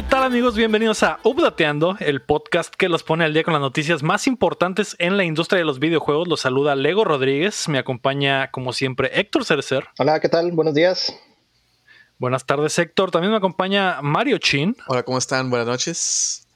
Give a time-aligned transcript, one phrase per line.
[0.00, 0.56] ¿Qué tal amigos?
[0.56, 4.96] Bienvenidos a Updateando, el podcast que los pone al día con las noticias más importantes
[4.98, 6.26] en la industria de los videojuegos.
[6.26, 9.88] Los saluda Lego Rodríguez, me acompaña como siempre Héctor Cerecer.
[9.98, 10.52] Hola, ¿qué tal?
[10.52, 11.14] Buenos días.
[12.16, 14.74] Buenas tardes Héctor, también me acompaña Mario Chin.
[14.86, 15.50] Hola, ¿cómo están?
[15.50, 16.48] Buenas noches.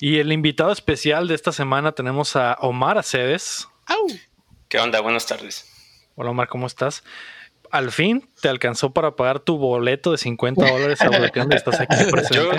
[0.00, 3.68] Y el invitado especial de esta semana tenemos a Omar Aceves.
[4.68, 5.00] ¿Qué onda?
[5.00, 5.70] Buenas tardes.
[6.16, 7.04] Hola Omar, ¿cómo estás?
[7.76, 11.06] Al fin te alcanzó para pagar tu boleto de 50 dólares a
[11.54, 12.56] estás aquí presente.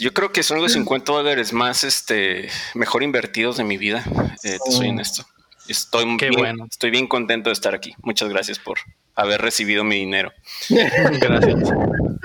[0.00, 4.04] Yo, creo que son los 50 dólares más este mejor invertidos de mi vida.
[4.42, 5.24] Eh, te soy honesto.
[5.68, 7.94] Estoy, bien, estoy bien contento de estar aquí.
[8.02, 8.78] Muchas gracias por
[9.14, 10.32] haber recibido mi dinero.
[11.20, 11.70] Gracias.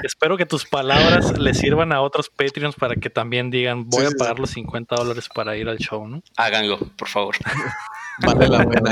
[0.01, 4.11] Espero que tus palabras le sirvan a otros Patreons para que también digan voy a
[4.17, 6.21] pagar los 50 dólares para ir al show, ¿no?
[6.37, 7.35] Háganlo, por favor.
[8.19, 8.91] vale la pena.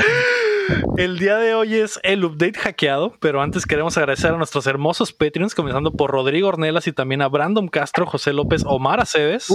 [0.96, 5.12] El día de hoy es el update hackeado, pero antes queremos agradecer a nuestros hermosos
[5.12, 9.48] Patreons, comenzando por Rodrigo Ornelas y también a Brandon Castro, José López, Omar Aceves.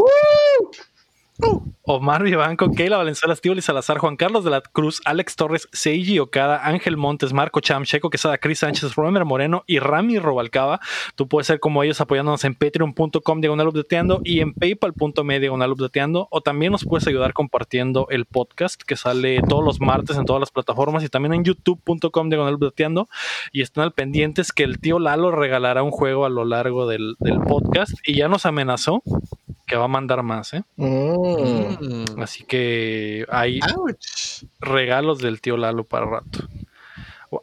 [1.90, 6.20] Omar Vivanco, Keila Valenzuela, Estíbal y Salazar, Juan Carlos de la Cruz, Alex Torres, Seiji
[6.20, 10.82] Okada, Ángel Montes, Marco Cham, Checo Quesada, Cris Sánchez, Romer Moreno y Rami Robalcaba.
[11.16, 16.28] Tú puedes ser como ellos apoyándonos en patreon.com diagonal updateando y en paypal.me diagonal updateando
[16.30, 20.42] o también nos puedes ayudar compartiendo el podcast que sale todos los martes en todas
[20.42, 23.08] las plataformas y también en youtube.com diagonal updateando.
[23.54, 27.16] Y estén al pendientes que el tío Lalo regalará un juego a lo largo del
[27.48, 29.04] podcast y ya nos amenazó
[29.68, 30.64] que va a mandar más, ¿eh?
[30.78, 32.22] Mm.
[32.22, 33.60] Así que hay
[34.60, 36.48] regalos del tío Lalo para rato.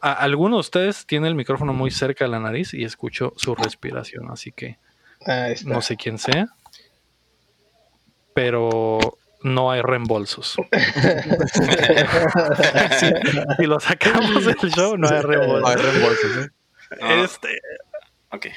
[0.01, 4.31] alguno de ustedes tiene el micrófono muy cerca de la nariz y escucho su respiración,
[4.31, 4.79] así que
[5.65, 6.47] no sé quién sea,
[8.33, 8.97] pero
[9.43, 10.55] no hay reembolsos.
[13.57, 15.61] si, lo sacamos del show, no hay reembolsos.
[15.61, 16.37] No hay reembolsos.
[16.37, 16.49] ¿eh?
[17.23, 17.61] Este,
[18.31, 18.47] ok.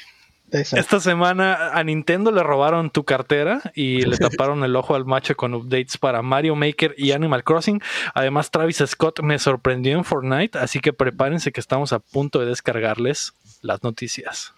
[0.51, 5.37] Esta semana a Nintendo le robaron tu cartera y le taparon el ojo al macho
[5.37, 7.83] con updates para Mario Maker y Animal Crossing.
[8.15, 12.47] Además, Travis Scott me sorprendió en Fortnite, así que prepárense que estamos a punto de
[12.47, 14.55] descargarles las noticias.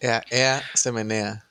[0.00, 1.44] Ea, ea, se menea.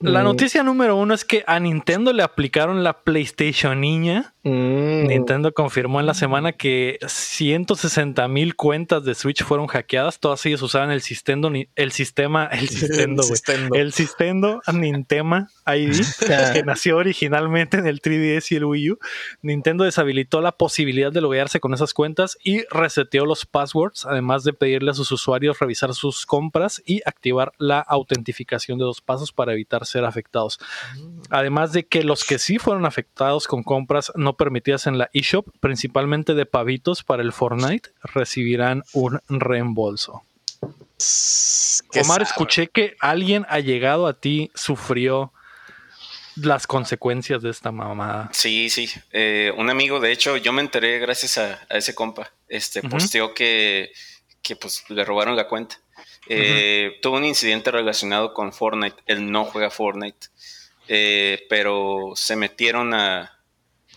[0.00, 4.32] La noticia número uno es que a Nintendo le aplicaron la PlayStation Niña.
[4.42, 5.08] Mm.
[5.08, 10.18] Nintendo confirmó en la semana que 160 mil cuentas de Switch fueron hackeadas.
[10.18, 16.00] Todas ellas usaban el sistema, el sistema, el sistema, el sistema Nintema ID,
[16.54, 18.98] que nació originalmente en el 3DS y el Wii U.
[19.42, 24.54] Nintendo deshabilitó la posibilidad de loguearse con esas cuentas y reseteó los passwords, además de
[24.54, 29.52] pedirle a sus usuarios revisar sus compras y activar la autentificación de dos pasos para
[29.52, 30.58] evitar ser afectados.
[30.96, 31.20] Mm.
[31.28, 35.48] Además de que los que sí fueron afectados con compras no permitidas en la eShop,
[35.60, 40.22] principalmente de pavitos para el Fortnite, recibirán un reembolso.
[42.02, 45.32] Omar, escuché que alguien ha llegado a ti sufrió
[46.36, 48.30] las consecuencias de esta mamada.
[48.32, 48.88] Sí, sí.
[49.12, 52.32] Eh, un amigo, de hecho, yo me enteré gracias a, ese compa.
[52.48, 53.92] Este posteó que,
[54.42, 55.78] que pues le robaron la cuenta.
[56.28, 58.96] Eh, tuvo un incidente relacionado con Fortnite.
[59.06, 60.28] Él no juega Fortnite.
[60.88, 63.39] Eh, pero se metieron a,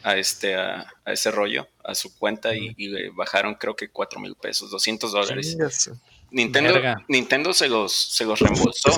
[0.04, 4.36] a este, a, ese rollo, a su cuenta y, le bajaron creo que 4 mil
[4.36, 5.58] pesos, 200 dólares.
[6.32, 6.74] Nintendo,
[7.08, 8.92] Nintendo se los, se los reembolsó,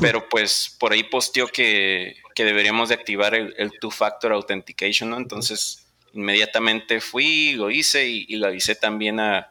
[0.00, 5.18] pero pues por ahí posteó que, deberíamos de activar el, two-factor authentication, ¿no?
[5.18, 9.50] Entonces inmediatamente fui, lo hice y, y lo avisé también a,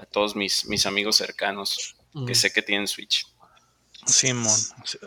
[0.00, 1.96] a todos mis, mis amigos cercanos
[2.26, 3.26] que sé que tienen Switch.
[4.06, 4.56] Simón,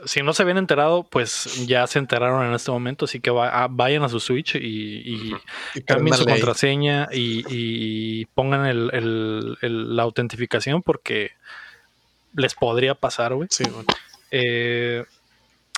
[0.05, 3.67] si no se habían enterado, pues ya se enteraron en este momento, así que ah,
[3.69, 5.33] vayan a su Switch y,
[5.85, 11.31] cambien su contraseña y, pongan el, la autentificación porque
[12.35, 13.47] les podría pasar, güey.
[13.51, 13.85] Sí, bueno.
[14.31, 15.03] Eh,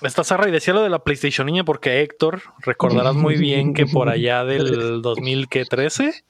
[0.02, 3.86] esta zarra y decía lo de la PlayStation niña porque Héctor, recordarás muy bien que
[3.86, 6.24] por allá del 2013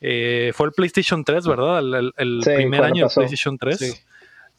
[0.00, 1.80] eh, fue el PlayStation 3, ¿verdad?
[2.16, 3.78] El, primer año del PlayStation 3.
[3.78, 3.92] Sí.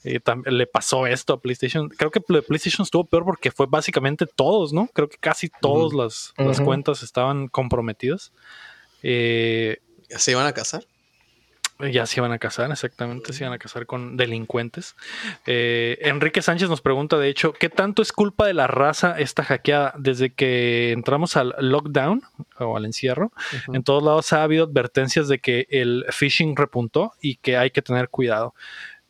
[0.03, 1.89] Eh, le pasó esto a PlayStation.
[1.89, 4.87] Creo que PlayStation estuvo peor porque fue básicamente todos, ¿no?
[4.93, 8.31] Creo que casi todas las, cuentas estaban comprometidas.
[9.03, 9.79] Eh,
[10.09, 10.85] ¿Se iban a casar?
[11.79, 14.97] Ya se iban a casar, exactamente, se iban a casar con delincuentes.
[15.45, 19.45] Eh, Enrique Sánchez nos pregunta, de hecho, ¿qué tanto es culpa de la raza esta
[19.45, 19.93] hackeada?
[19.97, 22.21] Desde que entramos al lockdown
[22.59, 23.31] o al encierro,
[23.71, 27.81] en todos lados ha habido advertencias de que el phishing repuntó y que hay que
[27.81, 28.53] tener cuidado.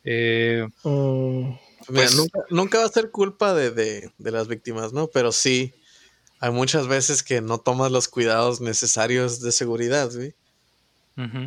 [0.04, 1.52] Eh, mm,
[1.86, 2.16] pues
[2.50, 5.08] nunca, va a ser culpa de, las víctimas, ¿no?
[5.08, 5.74] Pero sí,
[6.40, 10.34] hay muchas veces que no tomas los cuidados necesarios de seguridad, ¿sí?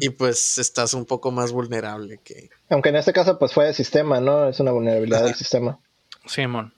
[0.02, 2.52] Y pues estás un poco más vulnerable que...
[2.70, 4.48] Aunque en este caso pues fue el sistema, ¿no?
[4.48, 5.80] Es una vulnerabilidad del sistema.
[6.28, 6.72] Simón.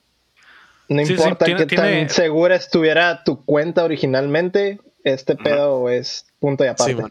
[0.88, 7.04] No importa qué tan segura estuviera tu cuenta originalmente, este pedo es punto y aparte.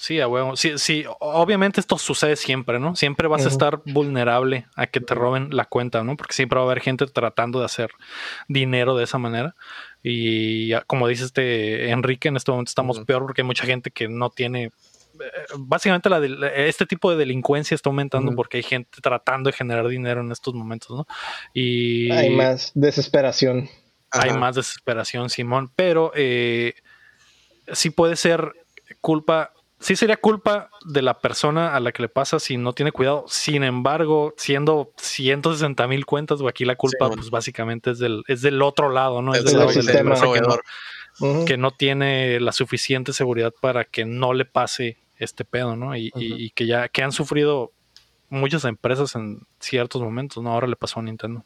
[0.00, 0.56] Sí, a huevo.
[0.56, 2.96] Sí, sí, obviamente esto sucede siempre, ¿no?
[2.96, 6.16] Siempre vas a estar vulnerable a que te roben la cuenta, ¿no?
[6.16, 7.90] Porque siempre va a haber gente tratando de hacer
[8.48, 9.54] dinero de esa manera.
[10.02, 14.08] Y como dice este Enrique, en este momento estamos peor porque hay mucha gente que
[14.08, 14.64] no tiene.
[14.64, 14.72] Eh,
[15.58, 16.18] básicamente la
[16.48, 20.54] este tipo de delincuencia está aumentando porque hay gente tratando de generar dinero en estos
[20.54, 21.06] momentos, ¿no?
[21.52, 23.68] Y hay más desesperación.
[24.12, 26.72] Hay más desesperación, Simón, pero eh,
[27.70, 28.54] sí puede ser
[29.02, 32.92] culpa sí sería culpa de la persona a la que le pasa si no tiene
[32.92, 33.24] cuidado.
[33.26, 38.42] Sin embargo, siendo 160 mil cuentas, o aquí la culpa, pues básicamente es del, es
[38.42, 39.34] del otro lado, ¿no?
[39.34, 44.34] Es, del lado sistema que, no, que no tiene la suficiente seguridad para que no
[44.34, 45.96] le pase este pedo, ¿no?
[45.96, 47.72] Y, que ya que han sufrido
[48.28, 50.52] muchas empresas en ciertos momentos, ¿no?
[50.52, 51.42] Ahora le pasó a Nintendo.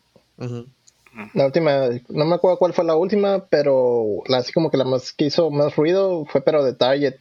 [1.33, 5.13] La última, no me acuerdo cuál fue la última, pero así como que la más
[5.13, 7.15] que hizo más ruido fue pero de Target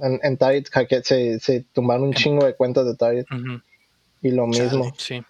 [0.00, 0.66] en, Target
[1.04, 3.26] se, se, tumbaron un chingo de cuentas de Target.
[4.22, 4.92] Y lo mismo.
[4.98, 5.22] Sí.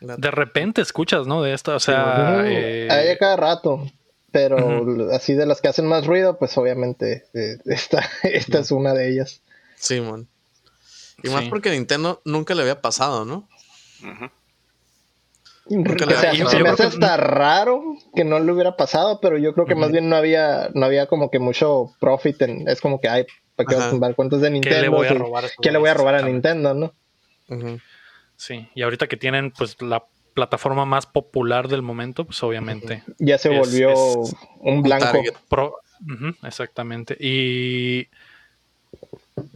[0.00, 1.42] De repente escuchas, ¿no?
[1.42, 2.42] De esto, o sea.
[2.46, 3.86] Eh, Hay a cada rato.
[4.32, 8.94] Pero así de las que hacen más ruido, pues obviamente eh, esta, esta es una
[8.94, 9.42] de ellas.
[9.76, 10.28] Sí, man.
[11.22, 13.48] Y más porque Nintendo nunca le había pasado, ¿no?
[15.70, 19.92] Se me hace hasta raro que no le hubiera pasado, pero yo creo que más
[19.92, 23.68] bien no había, no había como que mucho profit en, es como que hay, ¿para
[23.68, 24.76] qué vas a tumbar cuentas de Nintendo?
[24.76, 26.92] ¿Qué le voy a robar, ¿qué le voy a, robar a Nintendo, no?
[28.36, 33.04] Sí, y ahorita que tienen pues la plataforma más popular del momento, pues obviamente.
[33.18, 33.94] Ya se volvió
[34.60, 35.22] un blanco.
[36.42, 37.16] exactamente.
[37.20, 38.08] Y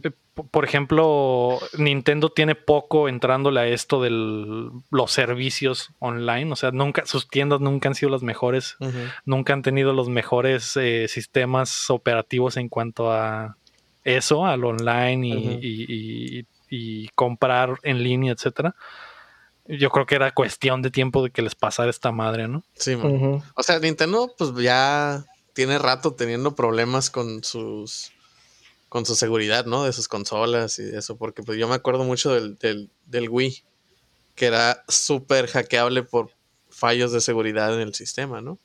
[0.03, 6.51] eh, por ejemplo, Nintendo tiene poco entrándole a esto de los servicios online.
[6.51, 8.75] O sea, nunca, sus tiendas nunca han sido las mejores.
[9.23, 13.55] Nunca han tenido los mejores eh, sistemas operativos en cuanto a
[14.03, 15.27] eso, al online
[15.61, 16.45] y,
[17.15, 18.75] comprar en línea, etcétera.
[19.67, 22.63] Yo creo que era cuestión de tiempo de que les pasara esta madre, ¿no?
[22.73, 25.23] Sí, O sea, Nintendo, pues ya
[25.53, 28.11] tiene rato teniendo problemas con sus
[28.95, 29.83] con su seguridad, ¿no?
[29.83, 33.61] De sus consolas y eso, porque pues yo me acuerdo mucho del, del, Wii,
[34.35, 36.29] que era súper hackeable por
[36.69, 38.57] fallos de seguridad en el sistema, ¿no?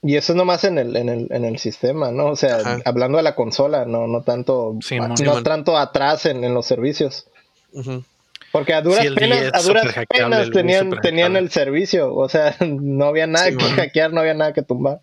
[0.00, 2.26] Y eso es nomás en el, en el, en el sistema, ¿no?
[2.26, 4.78] O sea, hablando de la consola, no, no tanto,
[5.24, 7.26] no tanto atrás en, los servicios.
[8.52, 12.14] Porque a duras penas, a duras penas tenían, tenían el servicio.
[12.14, 15.00] O sea, no había nada que hackear, no había nada que tumbar.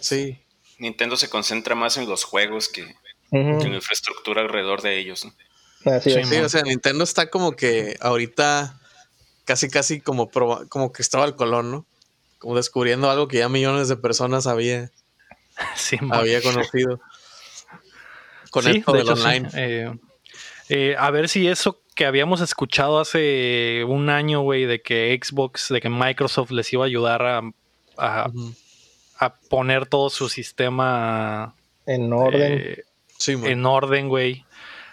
[0.00, 0.38] Sí.
[0.78, 2.94] Nintendo se concentra más en los juegos que,
[3.32, 5.26] infraestructura alrededor de ellos.
[6.02, 8.78] sí, o sea, Nintendo está como que ahorita
[9.44, 10.30] casi, casi como,
[10.68, 11.86] como que estaba al colón, ¿no?
[12.38, 14.90] Como descubriendo algo que ya millones de personas había,
[16.10, 17.00] había conocido.
[18.50, 19.48] Con esto del online.
[19.54, 19.92] Eh,
[20.68, 25.68] eh, a ver si eso que habíamos escuchado hace un año, güey, de que Xbox,
[25.70, 27.42] de que Microsoft les iba a ayudar a,
[27.96, 31.54] a, poner todo su sistema
[31.86, 32.52] en orden.
[32.52, 32.84] Eh,
[33.26, 34.44] en orden, güey.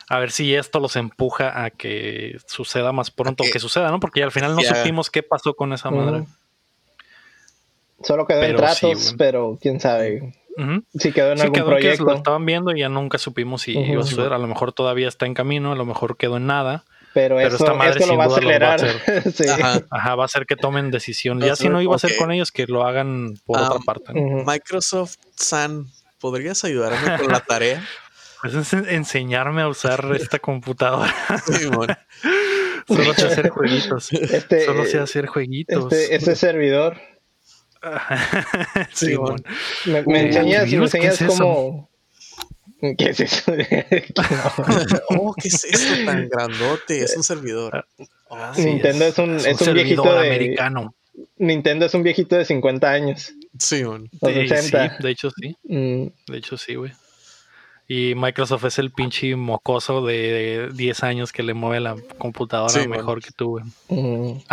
[0.07, 3.99] A ver si esto los empuja a que suceda más pronto que, suceda, ¿no?
[3.99, 6.25] Porque al final no supimos qué pasó con esa madre.
[8.03, 10.33] Solo quedó en tratos, pero quién sabe.
[10.97, 12.05] Si quedó en algún proyecto.
[12.05, 14.33] lo estaban viendo y ya nunca supimos si iba a suceder.
[14.33, 16.85] A lo mejor todavía está en camino, a lo mejor quedó en nada.
[17.15, 18.81] Pero, esta madre lo va a acelerar.
[19.89, 20.15] Ajá.
[20.15, 21.39] va a hacer que tomen decisión.
[21.39, 24.13] Ya si no iba a ser con ellos, que lo hagan por otra parte.
[24.13, 25.87] Microsoft San,
[26.19, 27.81] ¿podrías ayudarme con la tarea?
[28.51, 31.13] Pues enseñarme a usar esta computadora.
[32.87, 34.13] Solo sé hacer jueguitos.
[34.13, 35.91] Este, Solo sé hacer jueguitos.
[35.91, 36.97] Este, este servidor.
[38.93, 39.15] sí,
[39.85, 41.89] me, me, enseñas, me enseñas cómo.
[42.97, 43.51] ¿Qué es eso?
[45.09, 47.01] oh, ¿qué es eso tan grandote?
[47.01, 47.87] Es un servidor.
[48.29, 50.95] Ah, Nintendo es, un, es un, viejito de, americano.
[51.37, 53.33] Nintendo es un viejito de 50 años.
[53.57, 54.07] Sí, man.
[54.11, 55.55] sí, de hecho sí.
[55.63, 56.07] Mm.
[56.27, 56.91] De hecho sí, güey.
[57.87, 63.21] Y Microsoft es el pinche mocoso de 10 años que le mueve la computadora mejor
[63.21, 63.65] que tú, güey.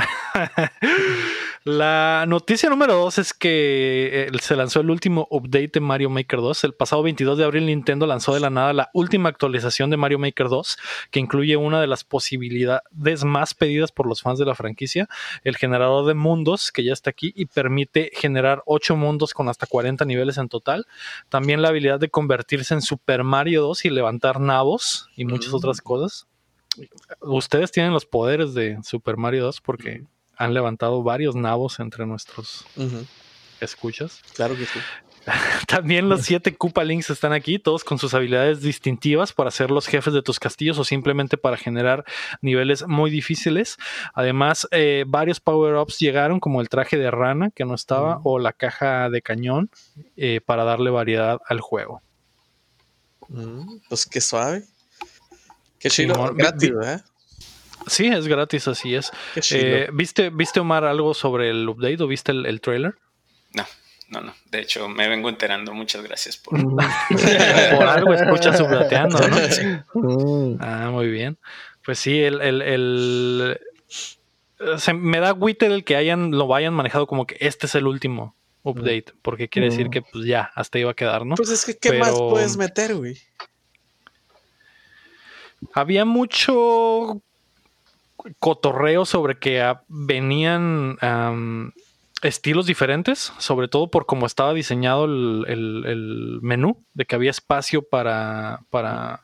[1.65, 6.41] La noticia número 2 es que eh, se lanzó el último update de Mario Maker
[6.41, 6.65] 2.
[6.65, 10.19] El pasado 22 de abril Nintendo lanzó de la nada la última actualización de Mario
[10.19, 10.77] Maker 2,
[11.13, 15.09] que incluye una de las posibilidades más pedidas por los fans de la franquicia,
[15.45, 19.69] el generador de mundos, que ya está aquí y permite generar 8 mundos con hasta
[19.69, 20.89] 40 niveles en total.
[21.29, 25.57] También la habilidad de convertirse en Super Mario 2 y levantar nabos y muchas mm.
[25.57, 26.27] otras cosas.
[27.21, 30.03] Ustedes tienen los poderes de Super Mario 2 porque
[30.43, 32.65] han levantado varios nabos entre nuestros
[33.61, 34.21] escuchas.
[34.35, 34.81] Claro que sí.
[35.69, 39.87] También los siete Koopa Links están aquí, todos con sus habilidades distintivas para ser los
[39.87, 42.05] jefes de tus castillos o simplemente para generar
[42.41, 43.77] niveles muy difíciles.
[44.15, 48.53] Además, eh, varios power-ups llegaron, como el traje de rana que no estaba, o la
[48.53, 49.71] caja de cañón,
[50.17, 52.03] eh, para darle variedad al juego.
[53.29, 54.65] Mm, pues qué suave.
[55.79, 56.35] Qué chido.
[56.35, 57.05] gratis, ¿verdad?
[57.87, 59.11] Sí, es gratis, así es.
[59.51, 62.95] Eh, ¿viste, ¿Viste, Omar, algo sobre el update o viste el, el trailer?
[63.55, 63.65] No
[64.13, 64.35] no, no.
[64.51, 65.73] De hecho, me vengo enterando.
[65.73, 66.59] Muchas gracias por.
[66.59, 66.77] Mm.
[67.77, 69.37] por algo escuchas sublateando, ¿no?
[69.95, 70.59] Mm.
[70.61, 71.39] Ah, muy bien.
[71.85, 73.61] Pues sí, el, el,
[74.77, 77.87] se me da Witter el que hayan, lo vayan manejado como que este es el
[77.87, 79.91] último update, porque quiere decir mm.
[79.91, 81.35] que pues ya, hasta iba a quedar, ¿no?
[81.35, 83.19] Pues es que, ¿qué más puedes meter, güey?
[85.75, 87.23] Había mucho
[88.39, 90.97] cotorreo sobre que venían
[92.23, 98.61] estilos diferentes, sobre todo por cómo estaba diseñado el, menú, de que había espacio para,
[98.71, 99.21] para,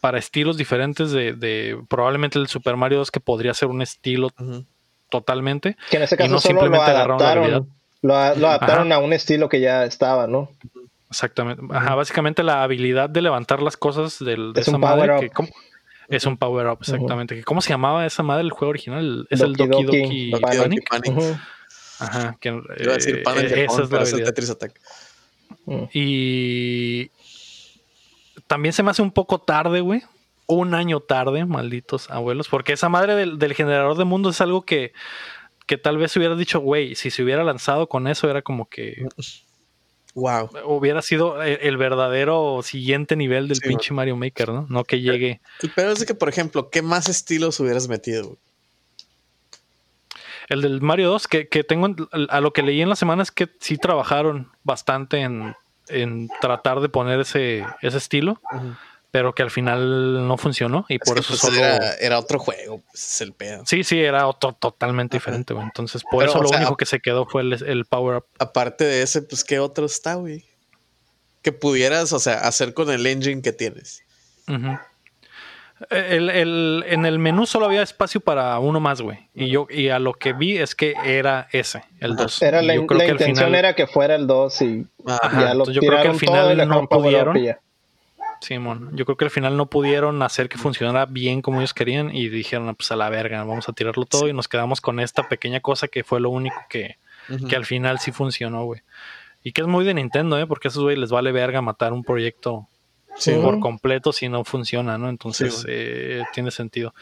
[0.00, 4.30] para estilos diferentes de, probablemente el Super Mario 2 que podría ser un estilo
[5.10, 5.76] totalmente.
[5.90, 7.68] Que en ese caso no simplemente lo adaptaron,
[8.02, 10.50] lo, adaptaron a un estilo que ya estaba, ¿no?
[11.10, 11.62] Exactamente.
[11.70, 15.30] Ajá, básicamente la habilidad de levantar las cosas del, de esa madre.
[16.08, 17.42] Es un power up, exactamente.
[17.44, 19.26] ¿Cómo se llamaba esa madre el juego original?
[19.30, 21.38] Es el Doki Doki, Doki Panic.
[22.00, 24.80] Ajá, que Iba a decir eh, de esa es la es Tetris Attack.
[25.92, 27.10] Y
[28.46, 30.02] también se me hace un poco tarde, güey.
[30.46, 34.94] Un año tarde, malditos abuelos, porque esa madre del, generador de mundos es algo que,
[35.66, 39.06] que tal vez hubiera dicho, güey, si se hubiera lanzado con eso era como que...
[40.18, 40.50] Wow.
[40.64, 44.66] Hubiera sido el, verdadero siguiente nivel del pinche Mario Maker, ¿no?
[44.68, 45.40] No que llegue.
[45.62, 48.36] El peor es que, por ejemplo, ¿qué más estilos hubieras metido?
[50.48, 51.94] El del Mario 2, que, tengo
[52.30, 56.88] a lo que leí en la semana es que sí trabajaron bastante en, tratar de
[56.88, 58.40] poner ese, ese estilo,
[59.10, 61.58] pero que al final no funcionó y por eso pues, solo.
[62.00, 63.62] Era, otro juego, pues, es el pedo.
[63.66, 65.64] Sí, sí, era otro totalmente diferente, güey.
[65.64, 68.26] Entonces, por eso lo único que se quedó fue el, Power Up.
[68.38, 70.44] Aparte de ese, pues, ¿qué otro está, güey?
[71.42, 74.02] Que pudieras, o sea, hacer con el engine que tienes.
[75.90, 79.28] El, en el menú solo había espacio para uno más, güey.
[79.32, 82.42] Y yo y a lo que vi es que era ese, el 2.
[82.42, 84.86] Era la, intención era que fuera el 2 y
[85.38, 87.36] ya lo yo creo que al final no pudieron.
[88.40, 92.14] Simón, yo creo que al final no pudieron hacer que funcionara bien como ellos querían
[92.14, 95.28] y dijeron, pues a la verga, vamos a tirarlo todo y nos quedamos con esta
[95.28, 96.98] pequeña cosa que fue lo único que,
[97.48, 98.82] que al final sí funcionó, güey.
[99.42, 100.46] Y que es muy de Nintendo, ¿eh?
[100.46, 102.68] Porque a esos güey les vale verga matar un proyecto
[103.42, 105.08] por completo si no funciona, ¿no?
[105.08, 106.94] Entonces eh, tiene sentido.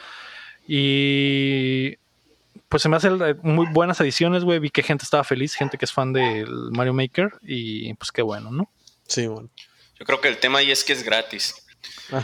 [0.66, 1.96] Y
[2.68, 4.58] pues se me hacen eh, muy buenas ediciones, güey.
[4.58, 8.22] Vi que gente estaba feliz, gente que es fan del Mario Maker y pues qué
[8.22, 8.70] bueno, ¿no?
[9.06, 9.48] Sí, bueno.
[9.98, 11.66] Yo creo que el tema ahí es que es gratis.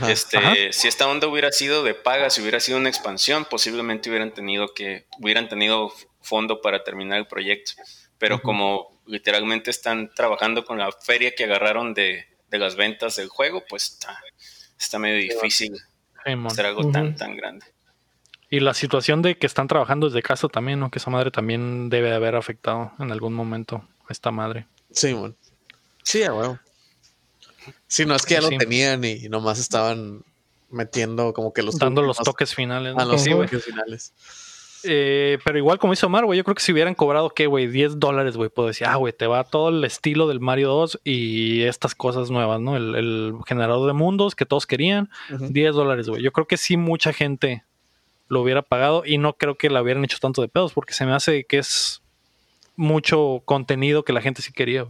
[0.09, 4.33] Este, si esta onda hubiera sido de paga, si hubiera sido una expansión, posiblemente hubieran
[4.33, 7.73] tenido que hubieran tenido fondo para terminar el proyecto.
[8.19, 13.29] Pero como literalmente están trabajando con la feria que agarraron de, de las ventas del
[13.29, 13.99] juego, pues
[14.79, 15.77] está, medio difícil
[16.25, 17.67] hacer algo tan, tan grande.
[18.49, 20.91] Y la situación de que están trabajando desde casa también, ¿no?
[20.91, 24.67] Que esa madre también debe de haber afectado en algún momento a esta madre.
[24.91, 25.35] Sí, bueno.
[26.05, 26.61] Sí, bueno.
[27.87, 30.25] Sí, no es que ya lo tenían y nomás estaban
[30.71, 32.95] metiendo como que los dando los toques finales.
[32.97, 34.13] A los toques finales.
[34.85, 37.69] Eh, pero igual como hizo Omar, güey, yo creo que si hubieran cobrado, ¿qué, güey?
[37.69, 41.01] 10 dólares, güey, puedo decir, ah, güey, te va todo el estilo del Mario 2
[41.05, 42.77] y estas cosas nuevas, ¿no?
[42.77, 46.23] El, generador de mundos que todos querían, 10 dólares, güey.
[46.23, 47.65] Yo creo que sí mucha gente
[48.29, 51.05] lo hubiera pagado y no creo que la hubieran hecho tanto de pedos porque se
[51.05, 52.03] me hace que es
[52.77, 54.87] mucho contenido que la gente sí quería.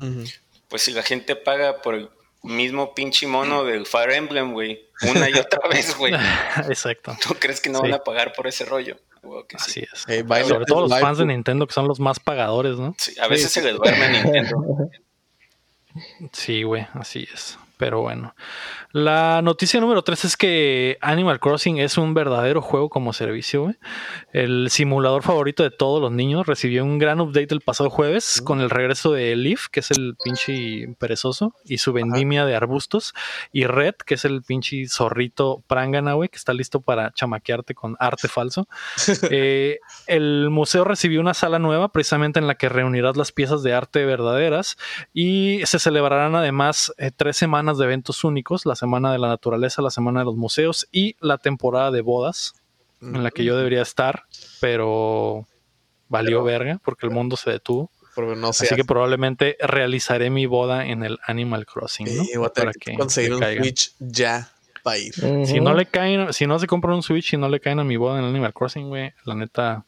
[0.69, 2.09] Pues si la gente paga por el
[2.43, 6.15] mismo pinche mono del Fire Emblem, güey, una y otra vez, güey.
[6.69, 7.17] Exacto.
[7.23, 8.97] ¿Tú crees que no van a pagar por ese rollo?
[9.55, 10.01] Así es.
[10.01, 12.95] Sobre todo los fans de Nintendo que son los más pagadores, ¿no?
[12.99, 14.57] Sí, a veces se les duerme Nintendo.
[16.33, 17.59] Sí, güey, así es.
[17.83, 18.37] Pero bueno.
[18.93, 23.75] La noticia número 3 es que Animal Crossing es un verdadero juego como servicio.
[24.33, 28.45] El simulador favorito de todos los niños recibió un gran update el pasado jueves mm.
[28.45, 33.15] con el regreso de Leaf, que es el pinche perezoso, y su vendimia de arbustos,
[33.51, 38.29] y Red, que es el pinche zorrito prangana, que está listo para chamaquearte con arte
[38.29, 38.69] falso.
[39.35, 43.73] Eh, el museo recibió una sala nueva precisamente en la que reunirás las piezas de
[43.73, 44.77] arte verdaderas
[45.15, 48.67] y se celebrarán además eh, tres semanas de eventos únicos.
[48.67, 52.55] Las Semana de la Naturaleza, la Semana de los Museos y la temporada de bodas,
[53.01, 54.25] en la que yo debería estar,
[54.61, 55.47] pero
[56.09, 57.91] valió verga porque el mundo se detuvo.
[58.17, 62.51] No Así que probablemente realizaré mi boda en el Animal Crossing, ¿no?
[62.51, 64.53] para que conseguir un Switch ya
[64.83, 65.15] para ir.
[65.47, 67.85] Si no le caen, si no se compra un Switch y no le caen a
[67.85, 69.87] mi boda en el Animal Crossing, güey, la neta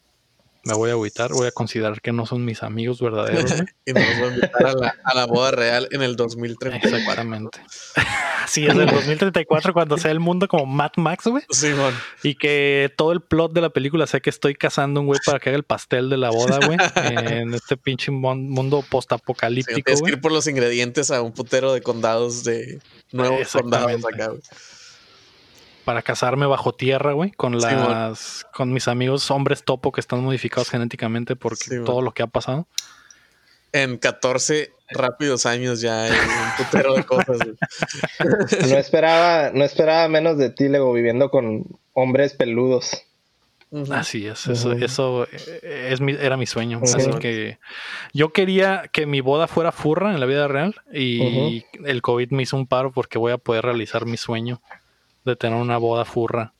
[0.65, 3.45] me voy a agüitar, voy a considerar que no son mis amigos verdaderos.
[3.85, 6.97] y nos voy a invitar a la, a la, boda real en el 2034.
[6.97, 7.59] Exactamente.
[8.47, 11.43] sí, es el 2034 cuando sea el mundo como Mad Max, güey.
[11.51, 11.93] Sí, man.
[12.23, 15.39] Y que todo el plot de la película sea que estoy cazando un güey para
[15.39, 16.79] que haga el pastel de la boda, güey.
[17.41, 19.95] en este pinche mundo postapocalíptico.
[19.95, 22.79] Sí, que ir por los ingredientes a un putero de condados de
[23.11, 24.41] nuevos condados acá, güey
[25.85, 30.69] para casarme bajo tierra, güey, con las con mis amigos hombres topo que están modificados
[30.69, 32.67] genéticamente por todo lo que ha pasado.
[33.71, 37.37] En 14 rápidos años ya hay un putero de cosas.
[38.69, 43.03] no esperaba, no esperaba menos de ti, Lego, viviendo con hombres peludos.
[43.91, 46.79] Así es, eso, eso eh, es era mi sueño.
[46.81, 47.59] Así que
[48.13, 52.43] yo quería que mi boda fuera furra en la vida real y el COVID me
[52.43, 54.61] hizo un paro porque voy a poder realizar mi sueño
[55.25, 56.53] de tener una boda furra.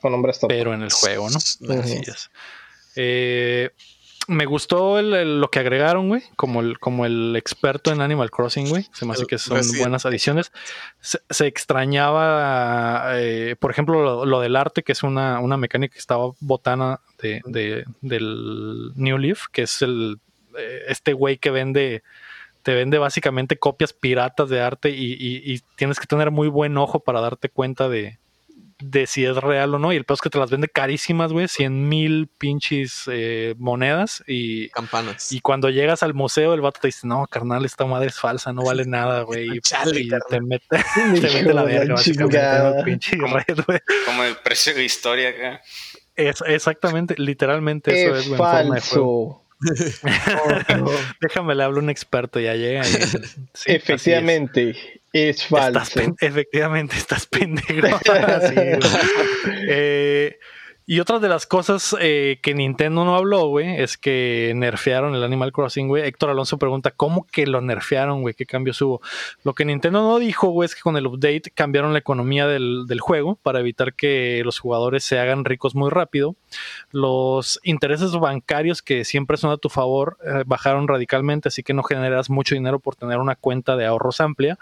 [0.00, 0.48] Con hombres top.
[0.48, 1.36] Pero en el juego, ¿no?
[1.36, 2.30] Así es.
[2.96, 3.70] Eh,
[4.28, 8.88] me gustó lo que agregaron, güey, como el, como el experto en Animal Crossing, güey.
[8.92, 10.50] Se me hace que son buenas adiciones.
[11.00, 16.32] Se, extrañaba, eh, por ejemplo, lo, del arte, que es una, una mecánica que estaba
[16.40, 20.18] botana de, del New Leaf, que es el
[20.58, 22.02] eh, este güey que vende
[22.66, 27.20] te vende básicamente copias piratas de arte y, tienes que tener muy buen ojo para
[27.20, 28.18] darte cuenta de,
[29.06, 29.92] si es real o no.
[29.92, 34.24] Y el peor es que te las vende carísimas, güey, 100 mil pinches eh, monedas
[34.26, 35.30] y campanas.
[35.30, 38.52] Y cuando llegas al museo, el vato te dice, no, carnal, esta madre es falsa,
[38.52, 39.58] no vale nada, güey.
[39.58, 40.66] y, te mete,
[41.20, 43.16] te mete la verga, básicamente.
[44.06, 45.60] como, el precio de historia acá.
[46.16, 49.45] Es, exactamente, literalmente eso es, güey, falso.
[51.20, 52.82] Déjame le hablo un experto, ya llega.
[53.66, 54.76] efectivamente,
[55.12, 56.00] es, falso.
[56.20, 57.98] efectivamente, estás pendejo.
[59.68, 60.38] eh,
[60.88, 65.24] y otra de las cosas eh, que Nintendo no habló, güey, es que nerfearon el
[65.24, 66.04] Animal Crossing, güey.
[66.04, 68.34] Héctor Alonso pregunta, ¿cómo que lo nerfearon, güey?
[68.34, 69.00] ¿Qué cambios hubo?
[69.42, 72.86] Lo que Nintendo no dijo, güey, es que con el update cambiaron la economía del,
[73.00, 76.36] juego para evitar que los jugadores se hagan ricos muy rápido.
[76.92, 81.82] Los intereses bancarios que siempre son a tu favor eh, bajaron radicalmente, así que no
[81.82, 84.56] generas mucho dinero por tener una cuenta de ahorros amplia.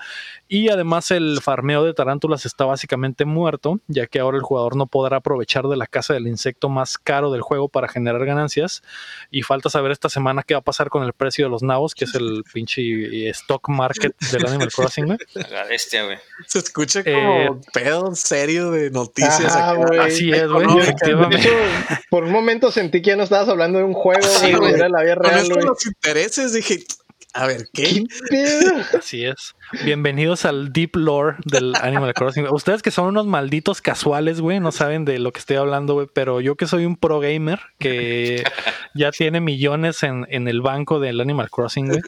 [0.49, 4.87] Y además el farmeo de tarántulas está básicamente muerto, ya que ahora el jugador no
[4.87, 8.83] podrá aprovechar de la casa del insecto más caro del juego para generar ganancias.
[9.31, 11.95] Y falta saber esta semana qué va a pasar con el precio de los nabos,
[11.95, 15.17] que es el pinche stock market del Animal Crossing,
[15.51, 16.19] La bestia, güey.
[16.47, 19.55] Se escucha como eh, pedo serio de noticias.
[20.01, 20.67] Así es, güey.
[22.11, 25.03] Por un momento sentí que ya no estabas hablando de un juego, sí, Era la
[25.03, 26.85] vida real, los intereses dije,
[27.35, 28.05] a ver, ¿qué?
[28.99, 29.57] Así es.
[29.85, 32.47] Bienvenidos al deep lore del Animal Crossing.
[32.51, 36.07] Ustedes que son unos malditos casuales, güey, no saben de lo que estoy hablando, güey,
[36.13, 38.45] pero yo que soy un pro gamer que
[38.95, 42.01] ya tiene millones en, en el banco del Animal Crossing, güey.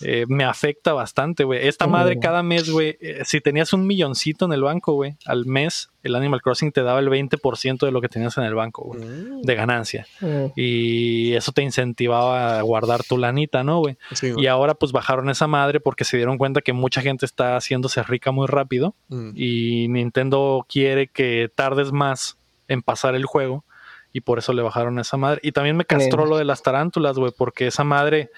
[0.00, 1.66] Eh, me afecta bastante, güey.
[1.66, 5.46] Esta madre cada mes, güey, eh, si tenías un milloncito en el banco, güey, al
[5.46, 8.84] mes el Animal Crossing te daba el 20% de lo que tenías en el banco,
[8.84, 9.42] güey, mm.
[9.42, 10.06] de ganancia.
[10.20, 10.46] Mm.
[10.54, 13.96] Y eso te incentivaba a guardar tu lanita, ¿no, güey?
[14.36, 18.02] y ahora pues bajaron esa madre porque se dieron cuenta que mucha gente está haciéndose
[18.02, 19.30] rica muy rápido mm.
[19.34, 22.36] y Nintendo quiere que tardes más
[22.68, 23.64] en pasar el juego
[24.12, 25.40] y por eso le bajaron esa madre.
[25.42, 28.30] Y también me castró lo de las tarántulas, güey, porque esa madre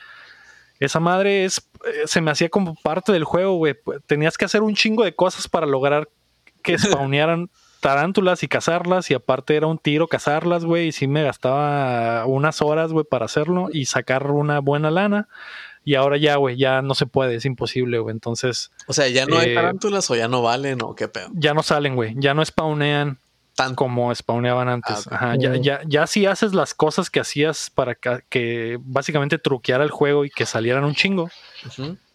[0.80, 3.74] esa madre es, eh, se me hacía como parte del juego, güey.
[4.06, 6.08] Tenías que hacer un chingo de cosas para lograr
[6.62, 9.10] que spawnearan tarántulas y cazarlas.
[9.10, 10.88] Y aparte era un tiro cazarlas, güey.
[10.88, 15.28] Y sí me gastaba unas horas, güey, para hacerlo y sacar una buena lana.
[15.84, 18.12] Y ahora ya, güey, ya no se puede, es imposible, güey.
[18.12, 18.72] Entonces.
[18.88, 21.28] O sea, ya no hay eh, tarántulas o ya no valen o qué pedo.
[21.34, 22.14] Ya no salen, güey.
[22.18, 23.18] Ya no spawnean
[23.74, 25.08] como spawneaban antes.
[25.10, 29.90] Ah, ya, ya, ya si haces las cosas que hacías para que, básicamente truqueara el
[29.90, 31.30] juego y que salieran un chingo,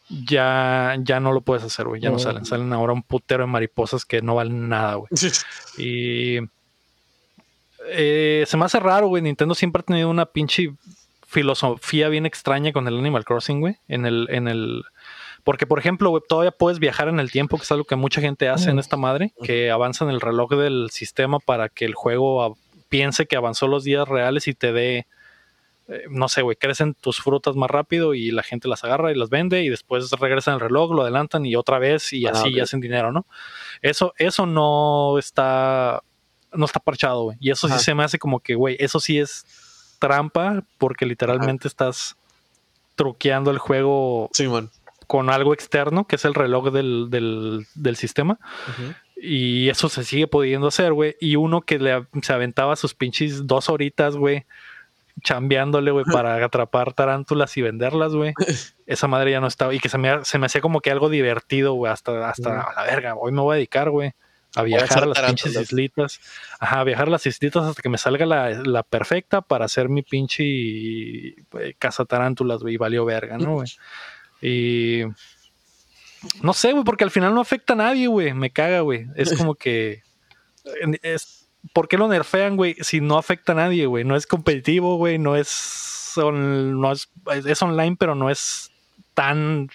[0.10, 2.02] ya, ya no lo puedes hacer, güey.
[2.02, 2.46] Ya no salen.
[2.46, 5.10] Salen ahora un putero de mariposas que no valen nada, güey.
[5.78, 6.40] y
[7.88, 9.22] eh, se me hace raro, güey.
[9.24, 10.74] Nintendo siempre ha tenido una pinche
[11.26, 13.78] filosofía bien extraña con el Animal Crossing, güey.
[13.88, 14.84] En el, en el
[15.44, 18.50] porque, por ejemplo, todavía puedes viajar en el tiempo, que es algo que mucha gente
[18.50, 22.58] hace en esta madre, que avanza en el reloj del sistema para que el juego
[22.90, 25.08] piense que avanzó los días reales y te dé,
[25.88, 29.16] eh, no sé, güey, crecen tus frutas más rápido y la gente las agarra y
[29.16, 32.60] las vende y después regresan el reloj, lo adelantan y otra vez y ah, así
[32.60, 33.26] hacen dinero, ¿no?
[33.82, 36.04] Eso, eso no está,
[36.52, 37.38] no está parchado, güey.
[37.40, 39.46] Y eso sí se me hace como que, güey, eso sí es
[40.00, 42.18] trampa porque literalmente estás
[42.96, 44.30] truqueando el juego
[45.12, 48.40] con algo externo, que es el reloj del, del, sistema.
[49.18, 51.18] Y eso se sigue pudiendo hacer, güey.
[51.20, 54.46] Y uno que le, se aventaba sus pinches dos horitas, güey,
[55.22, 58.34] chambeándole, güey, para atrapar tarántulas y venderlas, güey.
[58.88, 59.74] Esa madre ya no estaba.
[59.74, 62.84] Y que se me, se me hacía como que algo divertido, güey, hasta, hasta la
[62.86, 63.16] verga.
[63.16, 64.14] Hoy me voy a dedicar, güey,
[64.56, 66.22] a viajar a las pinches islitas.
[66.58, 70.04] Ajá, a viajar a las islitas hasta que me salga la, perfecta para hacer mi
[70.04, 71.36] pinche
[71.80, 73.68] casa tarántulas, güey, y valió verga, ¿no, güey?
[74.42, 75.04] Y.
[76.42, 78.34] No sé, güey, porque al final no afecta a nadie, güey.
[78.34, 79.08] Me caga, güey.
[79.16, 80.04] Es como que.
[81.02, 82.76] Es, ¿por qué lo nerfean, güey?
[82.82, 84.04] Si no afecta a nadie, güey.
[84.04, 85.18] No es competitivo, güey.
[85.18, 87.10] No es, no es,
[87.46, 88.72] es online, pero no es
[89.14, 89.70] tan,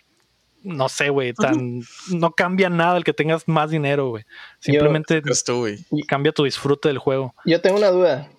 [0.62, 4.24] no sé, güey, tan, no cambia nada el que tengas más dinero, güey.
[4.58, 5.22] Simplemente
[6.08, 7.34] cambia tu disfrute del juego.
[7.44, 8.30] Yo tengo una duda.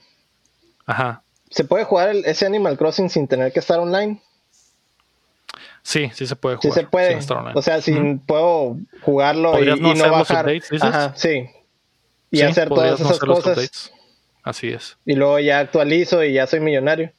[0.85, 1.23] Ajá.
[1.49, 4.21] ¿Se puede jugar ese Animal Crossing sin tener que estar online?
[5.87, 6.73] Sí, sí se puede jugar.
[6.73, 7.19] Sí se puede.
[7.55, 7.93] O sea, si
[8.25, 10.49] puedo jugarlo y, no, bajar.
[10.81, 11.47] Ajá, sí
[12.31, 13.91] y hacer todas esas cosas.
[14.43, 14.97] Así es.
[15.05, 17.11] Y luego ya actualizo y ya soy millonario.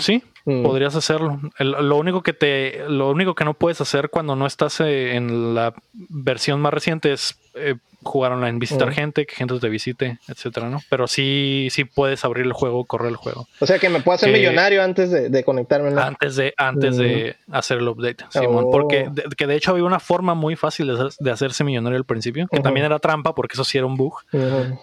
[0.00, 0.64] Sí, mm.
[0.64, 1.40] podrías hacerlo.
[1.60, 5.54] lo único que te, lo único que no puedes hacer cuando no estás eh, en
[5.54, 10.68] la versión más reciente es eh, jugar online, visitar gente, que gente te visite, etcétera,
[10.68, 10.80] ¿no?
[10.88, 13.48] Pero sí, sí puedes abrir el juego, correr el juego.
[13.58, 16.00] O sea que me puedo hacer millonario antes de, conectarme.
[16.00, 18.64] Antes de, antes de hacer el update, Simón.
[18.68, 18.70] Oh.
[18.70, 22.46] Porque de, que de hecho había una forma muy fácil de, hacerse millonario al principio,
[22.50, 24.14] que también era trampa, porque eso sí era un bug,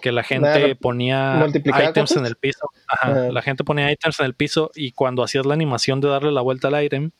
[0.02, 1.46] que la gente ponía
[1.88, 2.70] items en el piso.
[2.86, 6.32] Ajá, La gente ponía items en el piso y cuando hacías la animación de darle
[6.32, 7.10] la vuelta al item,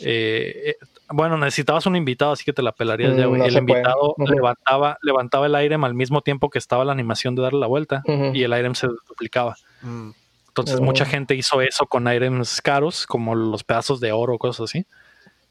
[0.00, 0.76] eh,
[1.10, 3.40] bueno, necesitabas un invitado, así que te la pelarías ya, güey.
[3.40, 7.42] Mm, el invitado levantaba, levantaba el aire al mismo tiempo que estaba la animación de
[7.42, 9.56] darle la vuelta y el aire se duplicaba.
[9.82, 10.10] Mm.
[10.48, 14.86] Entonces, mucha gente hizo eso con items caros, como los pedazos de oro, cosas así.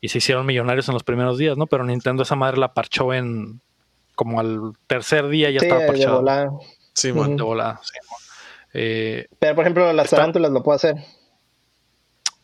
[0.01, 1.65] Y se hicieron millonarios en los primeros días, ¿no?
[1.65, 3.61] Pero Nintendo esa madre la parchó en
[4.15, 6.59] como al tercer día ya estaba parchado.
[6.93, 7.35] Sí, bueno.
[7.35, 7.93] De volada, sí,
[8.73, 10.95] eh, Pero, por ejemplo, las tarántulas lo puedo hacer.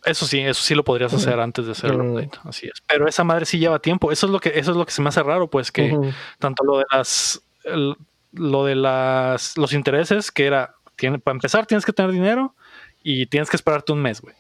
[0.06, 2.82] Eso sí, eso sí lo podrías hacer antes de hacer el update, así es.
[2.88, 4.12] Pero esa madre sí lleva tiempo.
[4.12, 5.98] Eso es lo que, eso es lo que se me hace raro, pues que
[6.40, 7.42] tanto lo de las,
[8.34, 12.54] lo de las, los intereses, que era, tiene, para empezar tienes que tener dinero
[13.02, 14.36] y tienes que esperarte un mes, güey.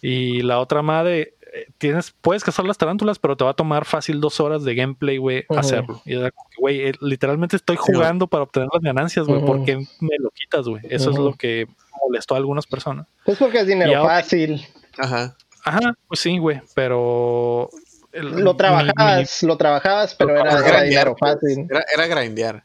[0.00, 3.84] Y la otra madre, eh, tienes, puedes cazar las tarántulas, pero te va a tomar
[3.84, 6.02] fácil dos horas de gameplay, güey, hacerlo.
[6.04, 6.16] Y
[6.58, 10.82] güey, eh, literalmente estoy jugando para obtener las ganancias, güey, porque me lo quitas, güey.
[10.90, 11.66] Eso es lo que
[12.06, 13.06] molestó a algunas personas.
[13.24, 14.64] Pues porque es dinero fácil.
[14.98, 15.36] Ajá.
[15.64, 17.68] Ajá, pues sí, güey, pero...
[18.12, 21.66] lo trabajabas, lo trabajabas, pero era, dinero fácil.
[21.70, 22.64] Era, era grindear.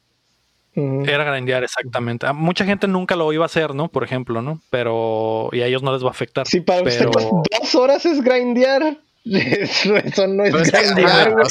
[0.75, 2.31] Era grindear, exactamente.
[2.33, 3.89] mucha gente nunca lo iba a hacer, ¿no?
[3.89, 4.59] Por ejemplo, ¿no?
[4.69, 5.49] Pero...
[5.51, 6.47] Y a ellos no les va a afectar.
[6.47, 7.11] Sí, para pero...
[7.61, 8.97] dos horas es grindear.
[9.25, 11.45] Eso, no es pues, grindear, güey.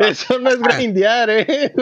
[0.08, 1.72] eso no es grindear, eh.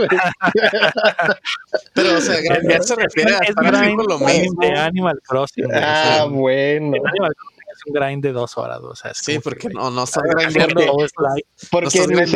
[1.92, 4.62] Pero, o sea, grindear se refiere a estar lo mismo.
[4.62, 5.66] De Animal Crossing.
[5.74, 6.96] Ah, bueno
[7.86, 8.80] un grind de dos horas.
[8.82, 10.80] O sea, sí, porque no, no estás grindeando.
[11.70, 12.34] Porque en, mis,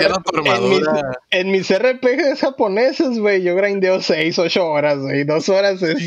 [1.31, 5.25] en, mis, RPGs japoneses, güey, yo grindeo seis, ocho horas, güey.
[5.25, 6.01] Dos horas es.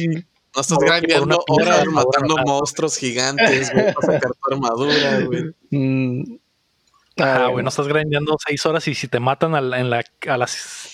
[0.54, 5.44] No estás grindeando horas matando monstruos gigantes, güey, para sacar tu armadura, güey.
[5.70, 6.42] Mm.
[7.18, 10.04] Ah, güey, no estás grindeando seis horas y si te matan a la, en la,
[10.28, 10.48] a la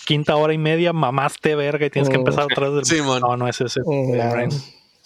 [0.05, 2.21] quinta hora y media, mamaste verga y tienes que mm.
[2.21, 3.05] empezar otra vez del...
[3.05, 3.81] no, no es ese.
[3.81, 4.49] Mm,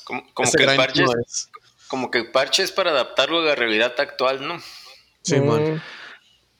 [0.04, 1.50] como, como que parches,
[1.92, 4.62] como que parche es para adaptarlo a la realidad actual, ¿no?
[5.24, 5.82] Sí, mm.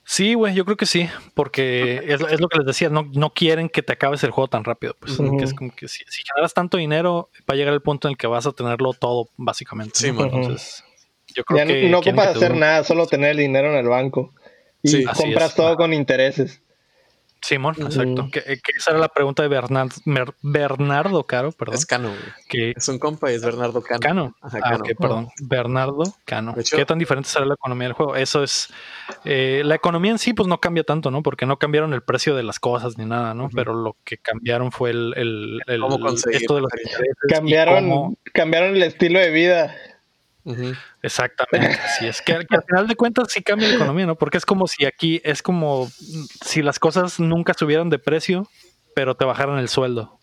[0.04, 3.70] Sí, güey, yo creo que sí, porque es, lo que les decía, no, no quieren
[3.70, 4.94] que te acabes el juego tan rápido.
[5.00, 8.12] Pues que es como que si, generas tanto dinero, va a llegar el punto en
[8.12, 9.98] el que vas a tenerlo todo, básicamente.
[9.98, 10.24] Sí, ¿no?
[10.24, 10.84] Entonces,
[11.34, 11.88] yo creo que.
[11.88, 14.34] No ocupas hacer nada, solo tener el dinero en el banco.
[14.82, 16.60] Y compras todo con intereses.
[17.42, 18.28] Simón, exacto.
[18.30, 19.94] Que, esa era la pregunta de Bernardo,
[20.42, 21.74] Bernardo Caro, perdón.
[21.74, 22.12] Es Cano,
[22.48, 24.00] Que es un compa y es Bernardo Cano.
[24.00, 24.36] Cano.
[24.40, 25.28] ah, perdón.
[25.40, 26.54] Bernardo Cano.
[26.54, 28.14] ¿Qué tan diferente será la economía del juego?
[28.14, 28.72] Eso es.
[29.24, 31.22] Eh, la economía en sí, pues no cambia tanto, ¿no?
[31.24, 33.50] Porque no cambiaron el precio de las cosas ni nada, ¿no?
[33.52, 35.12] Pero lo que cambiaron fue el.
[35.16, 35.60] el,
[36.30, 36.70] esto de los
[37.28, 39.74] Cambiaron, cambiaron el estilo de vida.
[41.02, 41.78] Exactamente.
[41.98, 44.16] Sí, es que, al final de cuentas sí cambia la economía, ¿no?
[44.16, 45.90] Porque es como si aquí, es como
[46.44, 48.48] si las cosas nunca subieran de precio,
[48.94, 50.18] pero te bajaran el sueldo.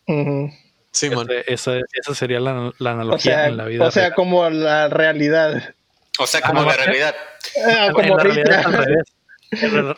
[0.91, 1.27] Sí, man.
[1.45, 1.81] esa,
[2.13, 3.85] sería la, analogía en la vida.
[3.85, 5.75] O sea, como la realidad.
[6.17, 7.15] O sea, como la realidad.
[7.65, 9.03] Ah, como en, la realidad es al revés.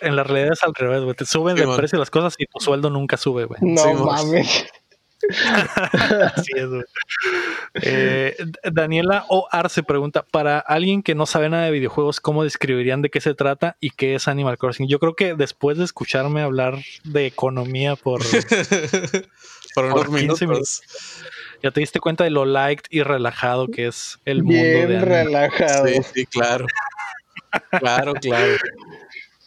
[0.01, 1.15] En, la realidad es al revés, güey.
[1.15, 3.59] Te suben de precio las cosas y tu sueldo nunca sube, güey.
[3.61, 4.65] No mames.
[7.83, 8.35] Eh,
[8.71, 9.47] Daniela O.
[9.51, 13.33] Arce pregunta: Para alguien que no sabe nada de videojuegos, ¿cómo describirían de qué se
[13.33, 14.87] trata y qué es Animal Crossing?
[14.87, 18.21] Yo creo que después de escucharme hablar de economía por,
[19.75, 20.81] por unos minutos,
[21.63, 25.87] ya te diste cuenta de lo light y relajado que es el mundo de relajado.
[25.87, 26.65] Sí, sí, claro.
[27.79, 28.57] claro, claro.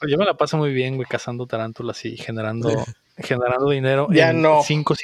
[0.09, 2.85] Yo me la paso muy bien, güey, cazando tarántulas y generando
[3.17, 4.63] generando dinero ya en no.
[4.63, 4.95] cinco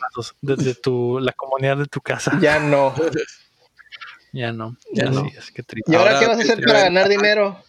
[0.00, 2.38] pasos desde tu, la comunidad de tu casa.
[2.40, 2.94] Ya no.
[4.32, 4.76] ya no.
[4.92, 5.26] Ya, no.
[5.26, 7.62] es que ¿Y ahora, qué vas a hacer para ganar dinero?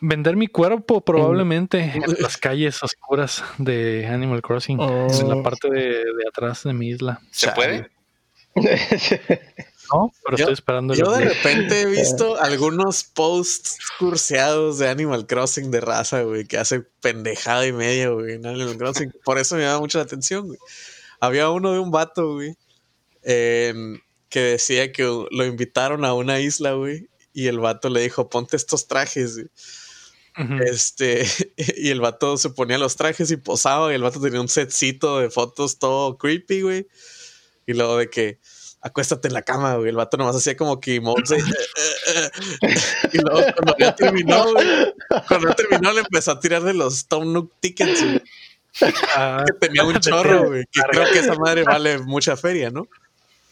[0.00, 5.42] Vender mi cuerpo probablemente en las calles oscuras de Animal Crossing, en la oh.
[5.42, 7.20] parte de, atrás de mi isla.
[7.30, 7.90] ¿Se puede?
[9.92, 10.94] No, pero estoy esperando.
[10.94, 16.58] Yo de repente he visto algunos posts curseados de Animal Crossing de raza, güey, que
[16.58, 19.12] hace pendejada y media, güey, en Animal Crossing.
[19.24, 20.58] Por eso me llama mucho la atención, güey.
[21.20, 22.56] Había uno de un vato, güey,
[23.22, 28.56] que decía que lo invitaron a una isla, güey, y el vato le dijo, ponte
[28.56, 29.48] estos trajes, güey.
[30.64, 31.26] Este,
[31.76, 35.18] y el vato se ponía los trajes y posaba, y el vato tenía un setcito
[35.18, 36.86] de fotos todo creepy, güey.
[37.66, 38.38] Y luego de que,
[38.80, 39.90] acuéstate en la cama, güey.
[39.90, 40.96] El vato nomás hacía como que.
[40.96, 42.30] Eh, eh,
[42.62, 42.74] eh,
[43.12, 44.94] y luego cuando ya terminó, güey,
[45.28, 48.22] cuando ya terminó le empezó a tirar de los Tom Nook tickets, güey.
[49.16, 50.64] Ah, que tenía un chorro, güey.
[50.70, 52.88] Que creo que esa madre vale mucha feria, ¿no?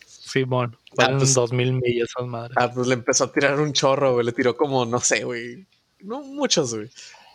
[0.06, 2.56] Simón, sí, valen ah, pues, dos mil millas esas madres.
[2.58, 4.26] Ah, pues le empezó a tirar un chorro, güey.
[4.26, 5.66] Le tiró como, no sé, güey.
[6.00, 6.90] No muchos, güey.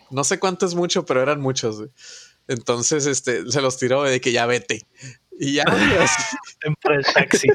[0.10, 1.90] No sé cuánto es mucho, pero eran muchos, güey.
[2.48, 4.86] Entonces, este, se los tiró de que ya vete.
[5.44, 5.64] Y ya,
[6.64, 7.48] el taxi.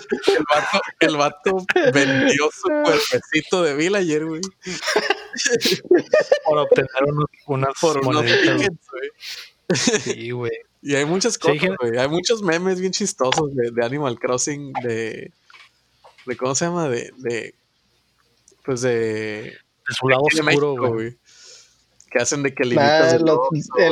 [0.99, 4.40] El vato, vendió su cuerpecito de Villager, güey.
[6.44, 8.70] Por obtener unos, unas Por moneditas.
[10.03, 10.51] Sí, güey.
[10.83, 11.96] Y hay muchas cosas, güey.
[11.96, 15.31] Hay muchos memes bien chistosos de, de, Animal Crossing, de,
[16.27, 16.37] de.
[16.37, 16.88] ¿Cómo se llama?
[16.88, 17.12] De.
[17.18, 17.55] de
[18.64, 18.90] pues de.
[19.88, 21.16] De su lado oscuro, güey.
[22.11, 23.22] Que hacen de que limitas ah, el,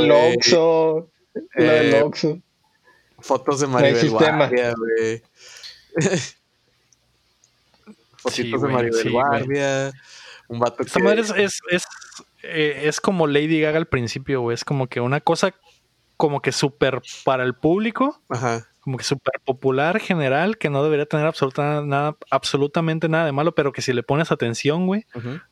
[0.02, 1.10] el Oxxo.
[1.54, 2.40] Eh, el Oxxo.
[3.24, 5.22] Fotos de Maribel Guardia, güey.
[8.18, 9.92] Fotitos de Maribel sí, Guardia.
[10.48, 11.86] Un vato Esta madre es, es, es,
[12.42, 14.54] eh, es, como Lady Gaga al principio, güey.
[14.54, 15.54] Es como que una cosa
[16.18, 18.20] como que súper para el público.
[18.28, 23.32] Ajá como que súper popular, general, que no debería tener absoluta, nada, absolutamente nada de
[23.32, 25.06] malo, pero que si le pones atención, güey,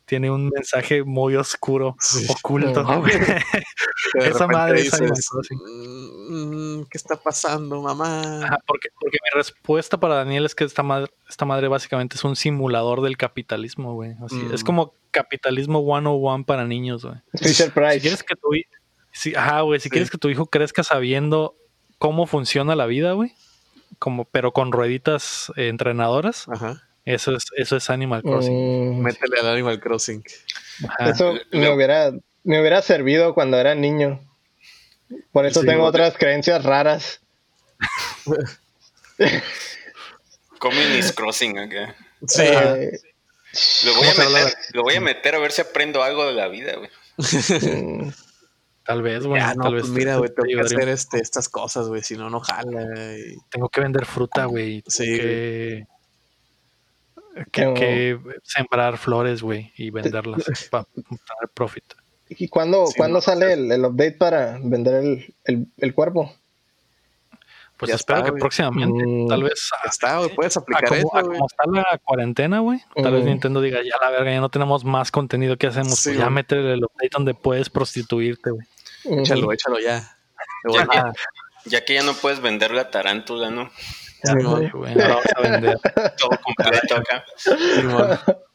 [0.05, 1.97] tiene un mensaje muy oscuro,
[2.29, 2.85] oculto,
[4.19, 4.83] Esa madre
[6.29, 8.59] mm, ¿Qué está pasando, mamá?
[8.67, 12.35] porque, porque mi respuesta para Daniel es que esta madre, esta madre básicamente es un
[12.35, 14.11] simulador del capitalismo, güey.
[14.53, 14.65] Es mm.
[14.65, 17.17] como capitalismo 101 para niños, güey.
[17.33, 18.49] Si quieres que tu,
[19.11, 21.55] si, ajá, güey, si quieres que tu hijo crezca sabiendo
[22.03, 23.31] cómo funciona la vida, güey.
[23.97, 26.49] Como, pero con rueditas eh, entrenadoras.
[26.49, 26.83] Ajá.
[27.05, 28.97] Eso es, eso es Animal Crossing.
[28.97, 29.01] Mm.
[29.01, 30.21] Métele al Animal Crossing.
[30.99, 32.11] Eso me hubiera,
[32.43, 34.19] me hubiera servido cuando era niño.
[35.31, 37.21] Por eso tengo otras creencias raras.
[40.59, 41.95] Communist Crossing acá.
[42.27, 42.43] Sí.
[43.85, 46.49] lo, voy a meter, lo voy a meter a ver si aprendo algo de la
[46.49, 46.89] vida, güey.
[48.85, 49.41] Tal vez, güey.
[49.41, 52.29] no, tal pues vez mira, güey, tengo que hacer este, estas cosas, güey, si no,
[52.29, 52.85] no jala.
[53.49, 54.83] Tengo que vender fruta, güey.
[54.87, 55.05] Sí.
[57.51, 61.85] Que, que, sembrar flores, güey, y venderlas para tener profit.
[62.29, 62.85] ¿Y cuándo,
[63.21, 66.31] sale el, update para vender el, el, el cuerpo?
[67.77, 69.27] Pues espero que próximamente, mm.
[69.27, 69.69] tal vez.
[69.85, 71.09] está, güey, puedes aplicar eso.
[71.09, 72.79] como está la cuarentena, güey.
[72.95, 73.27] Tal vez mm.
[73.27, 76.01] Nintendo diga, ya la verga, ya no tenemos más contenido que hacemos.
[76.03, 78.65] pues ya métele el update donde puedes prostituirte, güey.
[79.05, 80.17] Échalo, échalo ya.
[81.65, 83.71] Ya que, ya no puedes vender la tarántula, ¿no?
[84.23, 85.77] Ya, no, güey, vamos a vender.
[86.17, 87.25] Todo completo acá.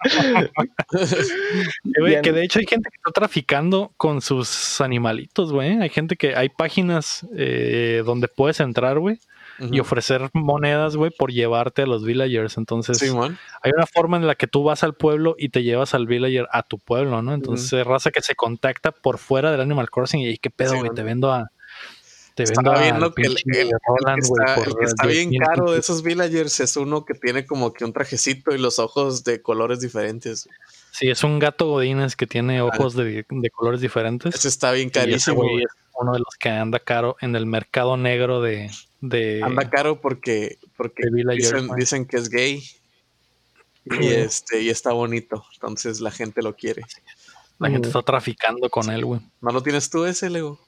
[2.23, 5.79] que de hecho hay gente que está traficando con sus animalitos, güey.
[5.81, 9.21] Hay gente que hay páginas eh, donde puedes entrar, güey.
[9.59, 12.59] Y ofrecer monedas, güey, por llevarte a los villagers.
[12.59, 16.07] Entonces, hay una forma en la que tú vas al pueblo y te llevas al
[16.07, 17.35] villager a tu pueblo, ¿no?
[17.35, 21.03] Entonces, raza que se contacta por fuera del Animal Crossing y qué pedo, güey, te
[21.03, 21.51] vendo a,
[22.39, 23.69] te Estaba viendo que el, que
[24.85, 28.59] está, bien caro de esos villagers es uno que tiene como que un trajecito y
[28.59, 30.49] los ojos de colores diferentes.
[30.93, 34.37] Sí, es un gato godines que tiene ojos de, colores diferentes.
[34.37, 35.43] Ese está bien carísimo.
[35.59, 38.71] es uno de los que anda caro en el mercado negro de.
[39.01, 41.05] De anda caro porque, porque
[41.77, 42.63] dicen, que es gay.
[43.85, 45.45] Y, este, y está bonito.
[45.55, 46.83] Entonces la gente lo quiere.
[47.59, 49.21] La gente está traficando con él, güey.
[49.41, 50.61] ¿No lo tienes tú ese, Lego?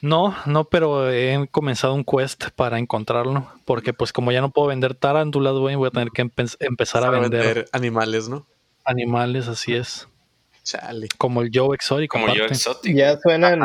[0.00, 3.48] No, no, pero he comenzado un quest para encontrarlo.
[3.64, 6.22] Porque pues como ya no puedo vender tarántulas, güey, voy a tener que
[6.60, 8.46] empezar a vender, animales, ¿no?
[8.84, 10.08] Animales, así es.
[10.62, 11.08] Chale.
[11.18, 12.18] Como el Joe exótico.
[12.18, 12.96] Como Joe exótico.
[12.96, 13.60] Ya suenan.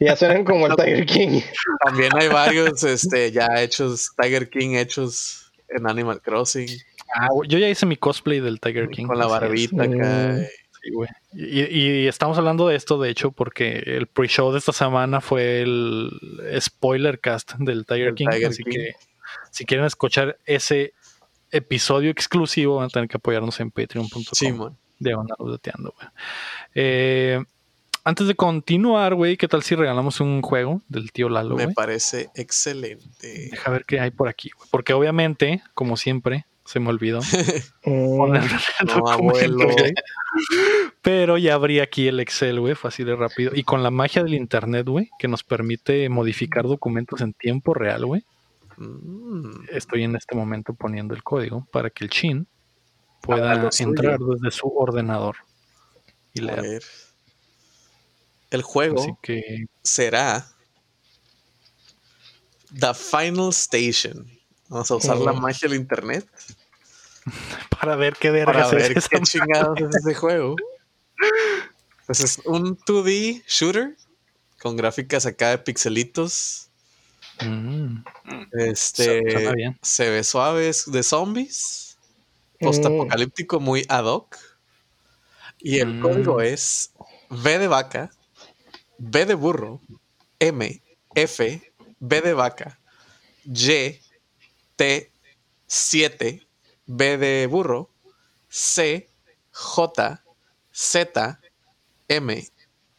[0.00, 1.40] Ya suenan como el Tiger King.
[1.84, 6.68] También hay varios este, ya hechos, Tiger King hechos en Animal Crossing.
[7.14, 9.06] Ah, yo ya hice mi cosplay del Tiger King.
[9.06, 10.46] Con la barbita acá.
[11.32, 16.10] Y, estamos hablando de esto, de hecho, porque el pre-show de esta semana fue el
[16.60, 18.28] spoiler cast del Tiger King.
[18.46, 18.94] así que
[19.50, 20.94] si quieren escuchar ese
[21.50, 24.22] episodio exclusivo, van a tener que apoyarnos en patreon.com.
[24.32, 24.52] Sí,
[24.98, 25.16] de
[26.74, 27.44] eh,
[28.04, 31.56] antes de continuar, güey, ¿qué tal si regalamos un juego del tío Lalo?
[31.56, 33.48] Me parece excelente.
[33.50, 37.20] Deja ver qué hay por aquí, Porque obviamente, como siempre, se me olvidó
[37.84, 38.42] poner
[39.40, 39.94] el
[41.02, 43.52] Pero ya abrí aquí el Excel, güey, fácil y rápido.
[43.54, 48.06] Y con la magia del internet, güey, que nos permite modificar documentos en tiempo real,
[48.06, 48.24] güey.
[48.76, 49.66] Mm.
[49.70, 52.48] Estoy en este momento poniendo el código para que el chin
[53.20, 55.36] pueda entrar desde su ordenador
[56.32, 56.82] y leer.
[58.52, 59.18] El juego
[59.82, 60.46] será
[62.78, 64.30] The Final Station.
[64.68, 66.28] Vamos a usar la magia del internet.
[67.80, 70.56] Para ver qué verga Para ver qué chingados es ese juego.
[72.04, 73.96] Pues es un 2D shooter
[74.60, 76.68] con gráficas acá de pixelitos.
[77.40, 78.02] Mm.
[78.52, 81.96] Este se ve suave de zombies.
[82.60, 84.36] Postapocalíptico muy ad hoc.
[85.58, 86.02] Y el mm.
[86.02, 86.92] código es
[87.30, 88.10] V de vaca,
[89.04, 89.80] B de burro,
[90.38, 90.80] M,
[91.16, 92.78] F, B de vaca,
[93.44, 94.00] Y,
[94.76, 95.10] T,
[95.66, 96.46] 7,
[96.86, 97.90] B de burro,
[98.48, 99.08] C,
[99.50, 100.22] J,
[100.72, 101.40] Z,
[102.06, 102.48] M,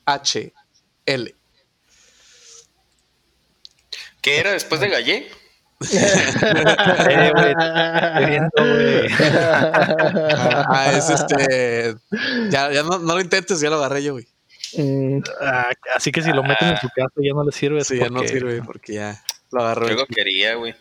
[0.05, 0.53] H,
[1.05, 1.35] L.
[4.21, 5.31] ¿Qué era después de Gallé?
[10.67, 11.95] ah, es este.
[12.49, 14.32] Ya, ya no, no, lo intentes, ya lo agarré yo, güey.
[14.77, 15.19] Mm.
[15.41, 17.83] Ah, así que si lo meten en su casa ya no le sirve.
[17.83, 19.87] Sí, ya no sirve porque ya lo agarró.
[19.89, 20.75] Yo lo quería, güey.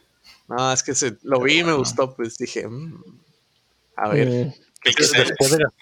[0.48, 3.02] No, es que se, lo vi y me gustó, pues dije, mm,
[3.96, 4.28] a ver.
[4.28, 4.52] Mm.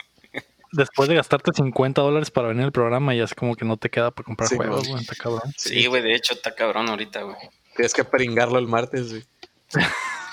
[0.73, 3.91] Después de, gastarte 50 dólares para venir al programa, ya es como que no te
[3.91, 5.53] queda para comprar juegos, güey, está cabrón.
[5.57, 7.37] Sí, güey, de hecho está cabrón ahorita, güey.
[7.75, 9.25] Tienes que peringarlo el martes, güey.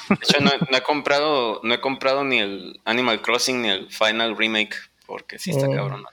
[0.10, 4.38] De hecho, no, he comprado, no he comprado ni el Animal Crossing ni el Final
[4.38, 4.76] Remake,
[5.08, 5.76] porque sí está mm.
[5.76, 6.06] cabrón.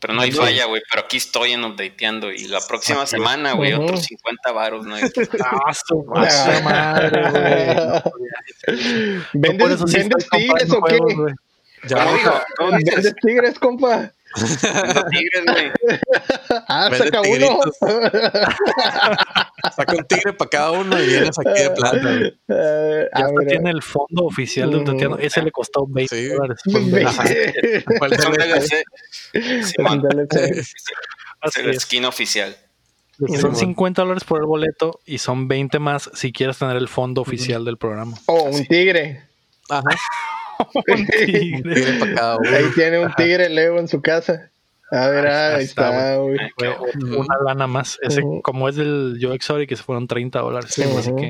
[0.00, 0.82] Pero no hay falla, güey.
[0.90, 2.32] Pero aquí estoy en updateando.
[2.32, 4.96] Y la próxima semana, güey, otros 50 varos, ¿no?
[5.44, 8.02] ¡Ah, su madre, güey!
[9.34, 10.98] ¿Vendes, ¿vendes tigres o qué?
[10.98, 12.40] ¿Cómo digo?
[12.72, 14.12] ¿Vendes tigres, compa?
[15.10, 15.70] Tigres, güey.
[16.68, 17.60] Ah, saca uno.
[19.76, 21.96] saca un tigre para cada uno y vienes aquí de plata.
[22.48, 25.16] Uh, ya tiene el fondo oficial de un tatiano.
[25.18, 26.26] Ese le costó 20 sí.
[26.28, 26.60] dólares.
[31.42, 32.56] Es el skin oficial.
[33.40, 37.20] Son 50 dólares por el boleto y son 20 más si quieres tener el fondo
[37.20, 38.16] oficial del programa.
[38.26, 39.24] Oh, un tigre.
[39.68, 39.84] Ajá.
[40.86, 44.50] Ahí tiene un tigre Leo en su casa.
[44.92, 47.96] A ver, ahí, está, Una lana más.
[48.02, 50.74] Ese, Como es del Joe Exotic, que se fueron 30 dólares.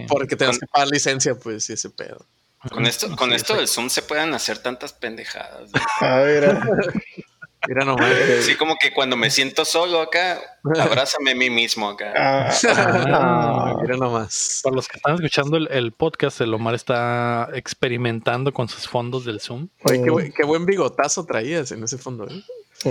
[0.08, 2.24] Porque te que pagar licencia, pues, y ese pedo.
[2.70, 5.70] Con esto, con esto del Zoom se pueden hacer tantas pendejadas.
[6.00, 6.58] A ver,
[7.68, 8.10] Mira nomás.
[8.40, 10.40] Sí, como que cuando me siento solo acá,
[10.80, 12.12] abrázame a mí mismo acá.
[12.16, 14.60] Ah, ah, mira nomás.
[14.62, 19.40] Para los que están escuchando el, podcast, el Omar está experimentando con sus fondos del
[19.40, 19.68] Zoom.
[19.84, 22.26] Oye, qué, buen, bigotazo traías en ese fondo.
[22.28, 22.42] ¿eh?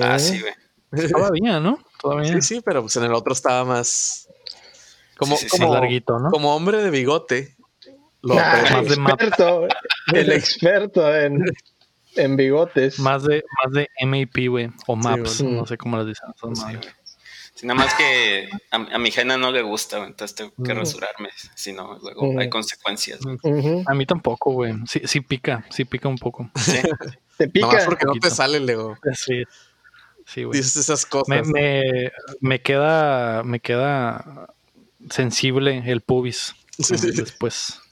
[0.02, 1.10] Ah, sí, güey.
[1.10, 1.80] Todavía, ¿no?
[2.02, 2.34] Todavía.
[2.34, 4.28] Sí, sí, pero pues en el otro estaba más.
[5.18, 6.30] Como, como, larguito, ¿no?
[6.30, 7.56] como hombre de bigote.
[8.22, 9.68] Lo el, experto,
[10.14, 11.46] el experto en
[12.16, 13.00] en bigotes.
[13.00, 14.70] Más de, más de MAP, güey.
[14.88, 16.30] O MAPS, no sé cómo las dicen.
[16.40, 21.30] Son sí, nada más que a, mi jena no le gusta, entonces tengo que rasurarme,
[21.56, 23.20] si no, luego hay consecuencias.
[23.86, 24.74] A mí tampoco, güey.
[24.88, 26.50] Sí, sí pica, sí pica un poco.
[26.56, 26.78] ¿Sí?
[27.38, 27.84] ¿Te pica?
[27.86, 28.98] porque no te sale, Lego.
[29.14, 29.44] Sí.
[30.26, 30.60] Sí, güey.
[30.60, 31.28] Dices esas cosas.
[31.28, 34.54] Me, me, me, queda, me queda
[35.10, 36.56] sensible el pubis.
[36.78, 37.82] Después.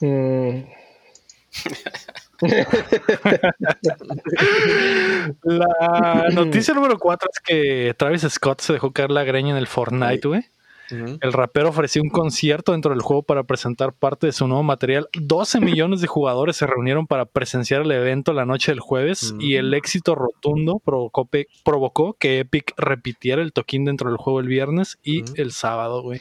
[5.42, 9.66] La noticia número 4 es que Travis Scott se dejó caer la greña en el
[9.66, 10.44] Fortnite, güey.
[10.90, 15.08] El rapero ofreció un concierto dentro del juego para presentar parte de su nuevo material.
[15.12, 19.56] 12 millones de jugadores se reunieron para presenciar el evento la noche del jueves y
[19.56, 21.28] el éxito rotundo provocó,
[21.64, 26.20] provocó, que Epic repitiera el toquín dentro del juego el viernes y el sábado, güey.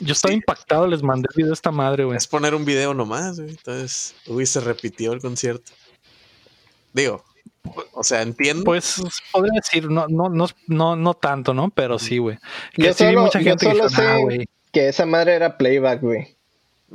[0.00, 2.16] Yo estaba impactado, les mandé el video a esta madre, güey.
[2.16, 3.50] Es poner un video nomás, güey.
[3.50, 5.72] Entonces, uy, se repitió el concierto.
[6.92, 7.24] Digo,
[7.92, 8.64] o sea, entiendo.
[8.64, 11.70] Pues podría decir, no, no, no, no, no tanto, ¿no?
[11.70, 12.38] Pero sí, güey.
[12.76, 16.36] Yo solo, mucha gente yo solo sé que esa madre era playback, güey.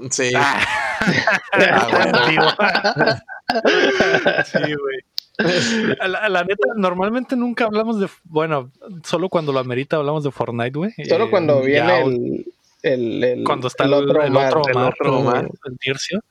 [0.10, 0.32] Sí.
[0.36, 0.64] Ah.
[1.54, 3.24] ah
[4.45, 5.12] sí, güey.
[6.29, 8.07] La, neta, normalmente nunca hablamos de.
[8.23, 8.71] Bueno,
[9.03, 10.91] solo cuando lo amerita hablamos de Fortnite, güey.
[11.07, 12.45] Solo cuando viene el,
[12.84, 16.23] el, el, cuando está el, otro, el otro, el otro el Tircio.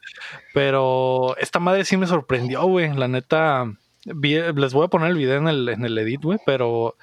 [0.54, 2.94] Pero esta madre sí me sorprendió, güey.
[2.94, 3.72] La neta,
[4.04, 6.96] les voy a poner el video en el, en el edit, güey, pero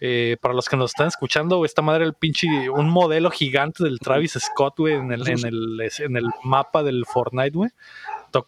[0.00, 3.98] eh, para los que nos están escuchando, esta madre el pinche, un modelo gigante del
[3.98, 7.70] Travis Scott, güey, en el, en el, en el mapa del Fortnite, güey,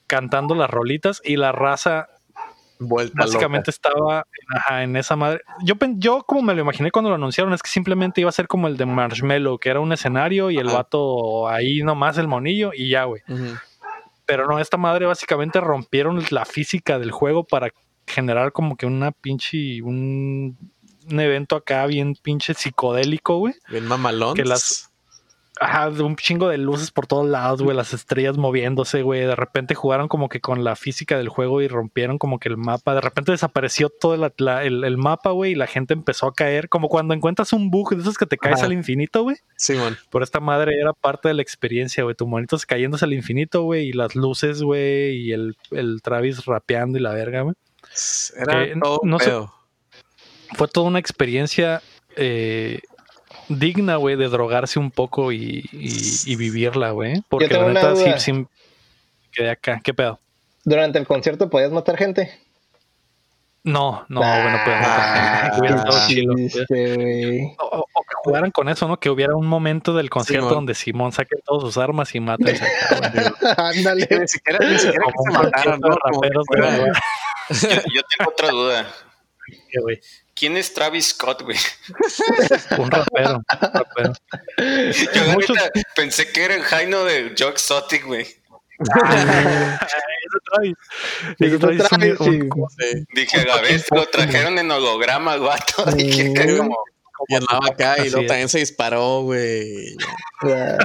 [0.07, 2.09] cantando las rolitas y la raza
[2.79, 4.26] básicamente estaba
[4.70, 5.41] en esa madre.
[5.62, 8.47] Yo, yo como me lo imaginé cuando lo anunciaron, es que simplemente iba a ser
[8.47, 12.70] como el de Marshmallow, que era un escenario y el vato ahí nomás el monillo
[12.74, 13.22] y ya, güey.
[14.26, 17.70] Pero no, esta madre básicamente rompieron la física del juego para
[18.07, 20.57] generar como que una pinche, un,
[21.09, 23.55] evento acá bien pinche psicodélico, güey.
[23.70, 24.35] Bien mamalón.
[24.35, 24.88] Que las,
[25.61, 29.20] ajá, un chingo de luces por todos lados, güey, las estrellas moviéndose, güey.
[29.20, 32.56] De repente jugaron como que con la física del juego y rompieron como que el
[32.56, 32.94] mapa.
[32.94, 36.68] De repente desapareció todo el, mapa, güey, y la gente empezó a caer.
[36.68, 39.36] Como cuando encuentras un bug de esos que te caes al infinito, güey.
[39.56, 39.96] Sí, man.
[40.11, 42.14] Por esta madre era parte de la experiencia, güey.
[42.14, 46.98] Tu monito cayéndose al infinito, güey, y las luces, güey, y el, el Travis rapeando
[46.98, 47.54] y la verga, güey.
[48.36, 49.18] Era todo no
[50.56, 51.82] fue toda una experiencia
[52.16, 52.80] eh,
[53.49, 55.62] digna, güey, de drogarse un poco y,
[56.36, 57.22] vivirla, güey.
[57.28, 58.46] Porque la neta sí, sí
[59.32, 59.80] quedé acá.
[59.82, 60.18] ¿Qué pedo?
[60.64, 62.30] ¿Durante el concierto podías matar gente?
[63.64, 65.59] No, no, bueno, gente.
[65.59, 66.32] Hubiera estado chido.
[67.59, 68.99] O, que jugaran con eso, ¿no?
[68.99, 72.59] Que hubiera un momento del concierto donde Simón saque todas sus armas y mate.
[73.57, 74.09] Ándale.
[74.11, 75.88] Ni siquiera, ni siquiera que se mataron, ¿no?
[77.51, 78.86] yo, tengo otra duda.
[80.39, 81.59] ¿Quién es Travis Scott, güey?
[82.78, 83.36] un rapero.
[83.36, 84.12] Un rapero.
[85.14, 85.57] Yo Muchos...
[85.97, 88.22] pensé que era el Jaino de Joe Exotic, güey.
[88.22, 88.36] Eso
[90.45, 90.76] Travis.
[91.89, 92.14] Travis,
[93.12, 95.84] Dije, a ver, lo trajeron en holograma, guato.
[95.97, 96.76] Dije, como
[97.27, 99.97] y andaba acá y luego también se disparó, güey.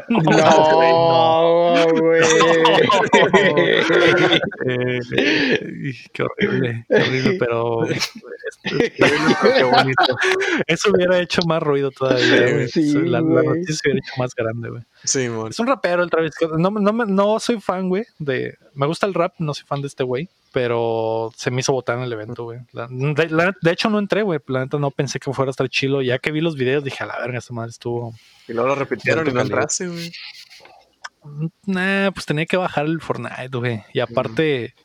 [0.09, 2.23] No, güey.
[6.11, 7.81] qué horrible, qué horrible, pero
[8.63, 10.17] qué bonito.
[10.65, 12.67] Eso hubiera hecho más ruido todavía, güey.
[12.67, 14.81] Sí, la, la, noticia se hubiera hecho más grande, güey.
[15.03, 15.29] Sí.
[15.49, 16.57] Es un rapero el Travis Scott.
[16.57, 18.57] No, no, no soy fan, güey, de...
[18.73, 21.97] Me gusta el rap, no soy fan de este güey pero se me hizo botar
[21.97, 22.59] en el evento, güey.
[22.71, 24.39] De, hecho, no entré, güey.
[24.47, 26.03] La neta no pensé que fuera a estar chilo.
[26.03, 28.13] Ya que vi los videos, dije, a la verga, esta madre estuvo.
[28.47, 30.13] Y luego lo repitieron y no entraste, güey.
[31.65, 33.83] Nah, pues tenía que bajar el Fortnite, güey.
[33.93, 34.75] Y aparte,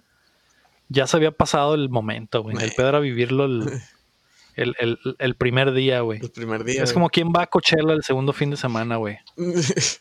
[0.89, 2.57] ya se había pasado el momento, güey.
[2.59, 3.45] El pedo era vivirlo
[4.57, 6.21] el, el, el, primer día, güey.
[6.23, 6.83] El primer día.
[6.83, 9.19] Es como quien va a Coachella el segundo fin de semana, güey.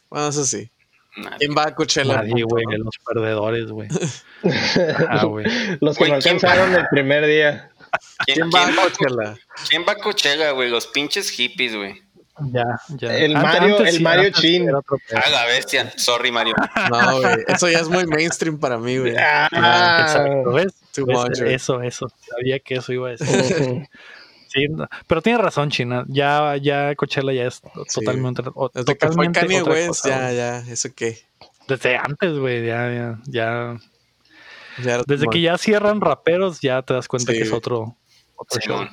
[0.10, 0.46] bueno, eso
[1.24, 1.30] sí.
[1.40, 2.22] ¿Quién va a Coachella?
[2.22, 3.88] Nadie, güey, los perdedores, güey.
[5.10, 5.46] ah, güey.
[5.82, 7.72] Los que no alcanzaron el primer día.
[8.26, 9.38] ¿Quién, va a Coachella?
[9.70, 10.70] ¿Quién va a Coachella, güey?
[10.70, 12.02] Los pinches hippies, güey.
[12.52, 13.18] Ya, ya.
[13.18, 14.70] El Mario, el Mario Chin.
[14.70, 15.92] Ah, la bestia.
[15.98, 16.54] Sorry, Mario.
[16.92, 17.46] No, güey.
[17.48, 19.16] Eso ya es muy mainstream para mí, güey.
[19.18, 20.52] Ah, exacto.
[20.52, 20.74] ¿Ves?
[21.46, 22.08] Eso, eso.
[22.30, 23.88] Sabía que eso iba a decir.
[24.58, 24.68] Sí,
[25.06, 26.04] pero tiene razón, China.
[26.08, 27.62] Ya, ya Coachella ya es
[27.94, 28.42] totalmente.
[28.74, 31.20] Desde totalmente que fue Kanye West, ya, ya, eso qué.
[31.68, 33.78] Desde antes, güey, ya, ya, ya.
[35.06, 37.98] Desde que ya cierran raperos, ya te das cuenta que es otro,
[38.36, 38.88] otro show.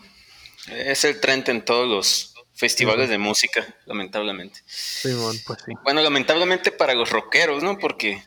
[0.68, 4.60] Es el trend en todos los festivales de música, lamentablemente.
[5.02, 5.72] Pues sí.
[5.82, 7.78] Bueno, lamentablemente para los rockeros, ¿no?
[7.78, 8.22] Porque,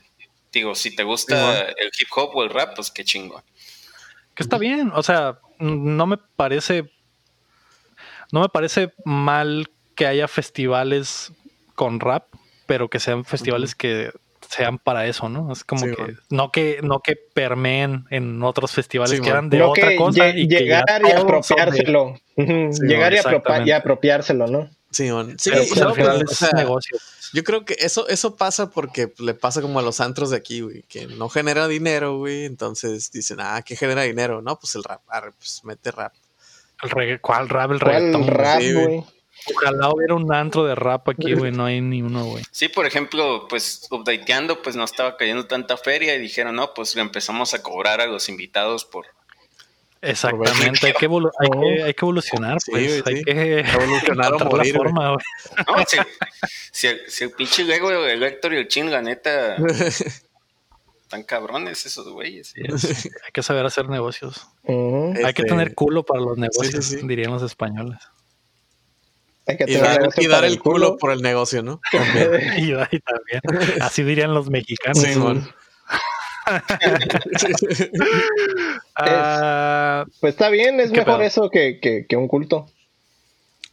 [0.51, 3.43] digo, si te gusta el hip hop o el rap, pues qué chingo.
[4.35, 6.91] Que está bien, o sea, no me parece
[8.31, 11.31] no me parece mal que haya festivales
[11.75, 12.27] con rap,
[12.65, 14.11] pero que sean festivales que
[14.49, 15.51] sean para eso, ¿no?
[15.51, 19.95] Es como que no que no que permeen en otros festivales que eran de otra
[19.95, 22.15] cosa y llegar y apropiárselo.
[22.35, 23.13] llegar
[23.65, 24.69] y, apropiárselo, ¿no?
[24.91, 26.97] Sí, sí pues, al final es negocio.
[27.33, 30.61] Yo creo que eso, eso pasa porque le pasa como a los antros de aquí,
[30.61, 32.45] güey, que no genera dinero, güey.
[32.45, 34.41] Entonces dicen, ah, ¿qué genera dinero?
[34.41, 35.01] No, pues el rap,
[35.37, 36.13] pues mete rap.
[36.83, 37.71] El ¿Cuál rap?
[37.71, 38.27] El reggaetón.
[38.27, 39.03] rap, güey.
[39.55, 41.51] Ojalá hubiera un antro de rap aquí, güey.
[41.51, 42.43] No hay ni uno, güey.
[42.51, 46.95] Sí, por ejemplo, pues updateando, pues no estaba cayendo tanta feria y dijeron, no, pues
[46.95, 49.05] le empezamos a cobrar a los invitados por.
[49.99, 53.03] Exactamente, hay que, hay, que, hay que evolucionar, pues.
[53.05, 54.73] hay que evolucionar o morir.
[54.73, 55.25] La forma, güey.
[55.67, 55.97] No, si,
[56.71, 59.57] si, el, si, el, pinche Lego, el Héctor y el Chin, la neta.
[61.07, 62.53] Están cabrones esos güeyes.
[63.25, 64.45] hay que saber hacer negocios.
[64.67, 67.97] Hay que este, tener culo para los negocios, dirían los españoles.
[69.47, 71.79] Hay que y, dar, y dar, el culo, por el negocio, ¿no?
[71.93, 73.41] y, también.
[73.79, 75.01] Así dirían los mexicanos.
[78.97, 82.69] Ah, pues está bien, es mejor eso que, que, que, un culto.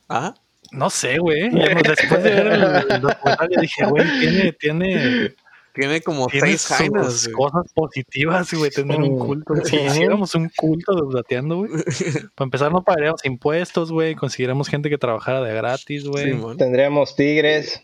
[0.09, 0.37] Ah.
[0.71, 1.51] No sé, güey.
[1.51, 5.35] Después de ver el, documental, dije, güey, tiene, tiene
[5.75, 9.57] tiene como seis jainas, cosas positivas, güey, tener un culto.
[9.65, 11.71] Si hiciéramos un culto de dateando, güey.
[12.37, 14.15] Para empezar, no pagaríamos impuestos, güey.
[14.15, 16.33] Conseguiríamos gente que trabajara de gratis, güey.
[16.57, 17.83] Tendríamos tigres.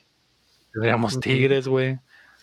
[0.73, 1.99] Tendríamos tigres, güey.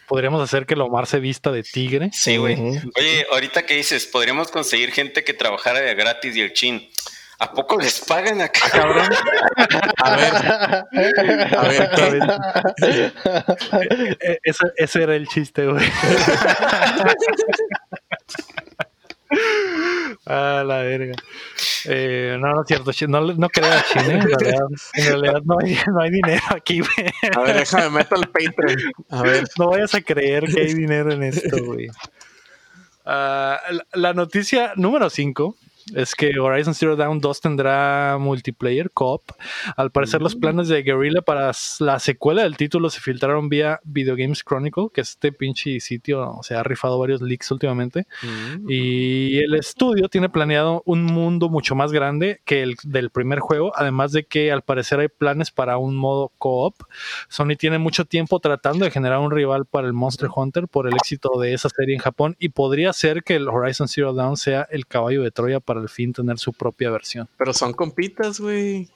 [0.09, 2.09] Podríamos hacer que Lomar se vista de tigre.
[2.11, 2.55] Sí, güey.
[2.55, 6.89] Oye, ahorita que dices, podríamos conseguir gente que trabajara de gratis y el chin.
[7.39, 9.09] ¿A poco les pagan acá, ah, cabrón?
[9.97, 10.33] A ver.
[11.55, 13.11] A ver, ¿qué?
[14.19, 15.85] E-, ese, ese era el chiste, güey.
[20.25, 21.13] Ah, la verga.
[21.85, 24.15] Eh, no, no es cierto, no, no creas, Chine.
[24.15, 27.13] En realidad, en realidad no, hay, no hay dinero aquí, güey.
[27.35, 28.91] A ver, déjame meter el Patreon.
[29.09, 29.47] A ver.
[29.57, 31.87] No vayas a creer que hay dinero en esto, güey.
[33.05, 35.55] Uh, la, la, noticia número 5
[35.93, 39.21] es que Horizon Zero Dawn 2 tendrá multiplayer co
[39.75, 40.39] Al parecer, los mm.
[40.39, 45.01] planes de Guerrilla para la secuela del título se filtraron vía Video Games Chronicle, que
[45.01, 48.05] este pinche sitio se ha rifado varios leaks últimamente.
[48.21, 48.69] Mm.
[48.69, 53.71] Y el estudio tiene planeado un mundo mucho más grande que el del primer juego,
[53.75, 56.75] además de que al parecer hay planes para un modo co-op.
[57.29, 60.95] Sony tiene mucho tiempo tratando de generar un rival para el Monster Hunter por el
[60.95, 64.67] éxito de esa serie en Japón y podría ser que el Horizon Zero Dawn sea
[64.69, 67.27] el caballo de Troya para al fin tener su propia versión.
[67.37, 68.89] Pero son compitas, güey.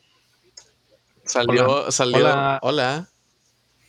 [1.24, 1.92] Salió, hola.
[1.92, 2.18] salió.
[2.18, 2.60] Hola.
[2.62, 3.10] hola.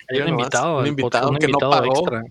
[0.09, 1.99] Hay un invitado, un invitado, que no pagó.
[1.99, 2.22] Extra,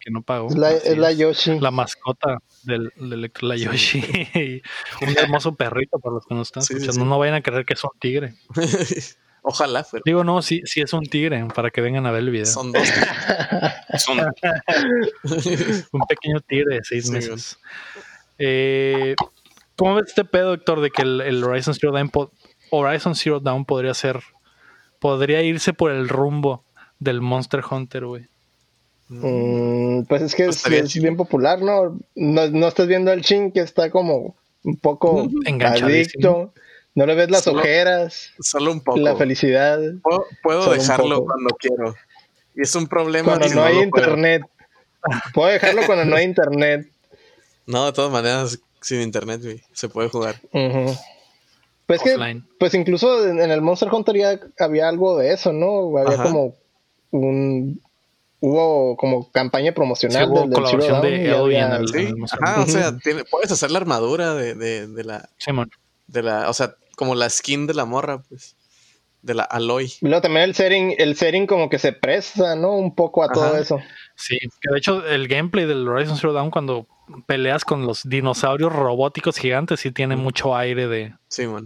[0.00, 0.48] que no pagó.
[0.48, 1.60] Es la, es la Yoshi.
[1.60, 4.00] La mascota del, del la Yoshi.
[5.02, 7.04] un hermoso perrito para los que nos están escuchando.
[7.04, 8.34] No vayan a creer que es un tigre.
[9.42, 10.02] Ojalá fuera.
[10.06, 12.46] Digo, no, sí, sí es un tigre, para que vengan a ver el video.
[12.46, 12.88] Son dos.
[13.98, 14.18] Son...
[14.18, 17.58] un pequeño tigre de seis meses.
[18.38, 19.16] Eh,
[19.82, 22.08] ¿Cómo ves este pedo, Héctor, de que el, Horizon, Zero Dawn
[22.70, 24.20] Horizon Zero Dawn podría ser,
[25.00, 26.64] podría irse por el rumbo
[27.00, 28.28] del Monster Hunter, güey?
[29.08, 31.98] Mm, pues es que es, bien popular, ¿no?
[32.14, 32.68] ¿no?
[32.68, 35.28] estás viendo el chin que está como un poco
[35.64, 36.54] adicto.
[36.94, 38.34] No le ves las ojeras.
[38.38, 39.00] Solo un poco.
[39.00, 39.80] La felicidad.
[40.44, 41.96] Puedo, dejarlo cuando quiero.
[42.54, 43.36] Y es un problema.
[43.36, 44.42] Cuando no hay internet.
[45.34, 45.50] Puedo.
[45.50, 46.88] dejarlo cuando no hay internet.
[47.66, 49.62] No, de todas maneras, sin internet, güey.
[49.72, 50.40] Se puede jugar.
[51.86, 55.96] Pues que, pues incluso en, el Monster Hunter ya había algo de eso, ¿no?
[55.98, 56.54] Había como
[57.10, 57.80] un
[58.40, 62.12] hubo como campaña promocional del, colaboración de el, ¿Sí?
[62.40, 62.96] Ajá, o sea,
[63.30, 65.28] puedes hacer la armadura de, de, de la
[66.08, 68.56] de la, o sea, como la skin de la morra, pues
[69.22, 69.92] de la Aloy.
[70.00, 72.72] Luego también el setting, el setting como que se presta, ¿no?
[72.72, 73.78] Un poco a todo eso.
[74.22, 76.86] Sí, que de hecho el gameplay del Horizon Zero Dawn cuando
[77.26, 81.12] peleas con los dinosaurios robóticos gigantes sí tiene mucho aire de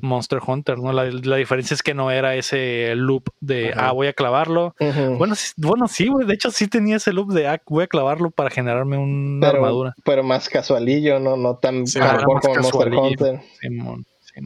[0.01, 0.91] Monster Hunter, ¿no?
[0.91, 4.75] La, diferencia es que no era ese loop de, ah, voy a clavarlo.
[5.19, 7.89] Bueno, sí, bueno, sí, güey, de hecho sí tenía ese loop de, ah, voy a
[7.89, 9.95] clavarlo para generarme una armadura.
[10.03, 11.37] Pero más casualillo, ¿no?
[11.37, 13.41] No tan sí, como Monster Hunter.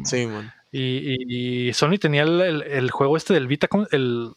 [0.05, 0.53] Sí, man.
[0.73, 4.33] Y, y, Sony tenía el, el, juego este del Vita, el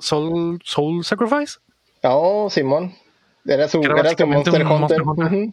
[0.00, 1.58] Soul, Soul Sacrifice.
[2.02, 2.94] Oh, Simón.
[3.46, 5.52] Era su, era su Monster, Hunter.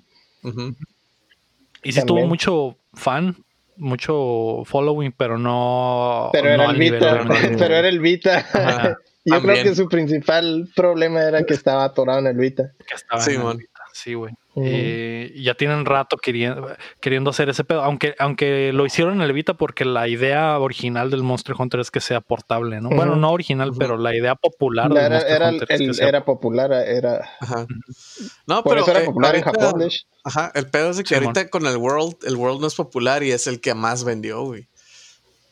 [1.83, 3.35] Y sí tuvo mucho fan,
[3.77, 6.29] mucho following, pero no.
[6.31, 7.25] Pero era el Vita.
[7.57, 8.45] pero era el Vita.
[9.25, 12.71] Yo creo que su principal problema era que estaba atorado en el Vita.
[12.87, 13.81] Que estaba sí, en el Vita.
[13.93, 14.33] Sí, güey.
[14.57, 19.31] Eh, ya tienen rato queriendo, queriendo hacer ese pedo, aunque, aunque lo hicieron en el
[19.31, 22.89] Vita porque la idea original del Monster Hunter es que sea portable, ¿no?
[22.89, 27.29] Bueno, no original, pero la idea popular era, era, el, era popular, era...
[27.39, 27.65] Ajá.
[28.45, 29.89] No, pero era eh, popular en Japón,
[30.25, 33.31] Ajá, el pedo es que ahorita con el World, el World no es popular y
[33.31, 34.67] es el que más vendió, güey.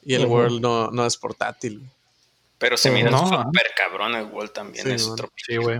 [0.03, 1.89] Y el World no, no es portátil.
[2.57, 5.79] Pero se mira súper cabrón el World también, es otro sí, güey.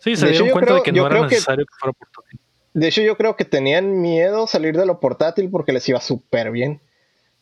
[0.00, 2.40] Sí, se dieron cuenta de que no era necesario que, fuera portátil.
[2.74, 6.50] De hecho, yo creo que tenían miedo salir de lo portátil porque les iba súper
[6.50, 6.80] bien.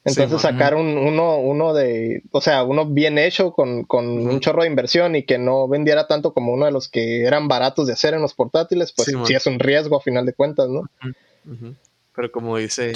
[0.06, 4.62] Entonces sacar un, uno, uno de, o sea, uno bien hecho con, con un chorro
[4.62, 7.94] de inversión y que no vendiera tanto como uno de los que eran baratos de
[7.94, 10.88] hacer en los portátiles, pues sí, es un riesgo a final de cuentas, ¿no?
[12.14, 12.92] Pero como dice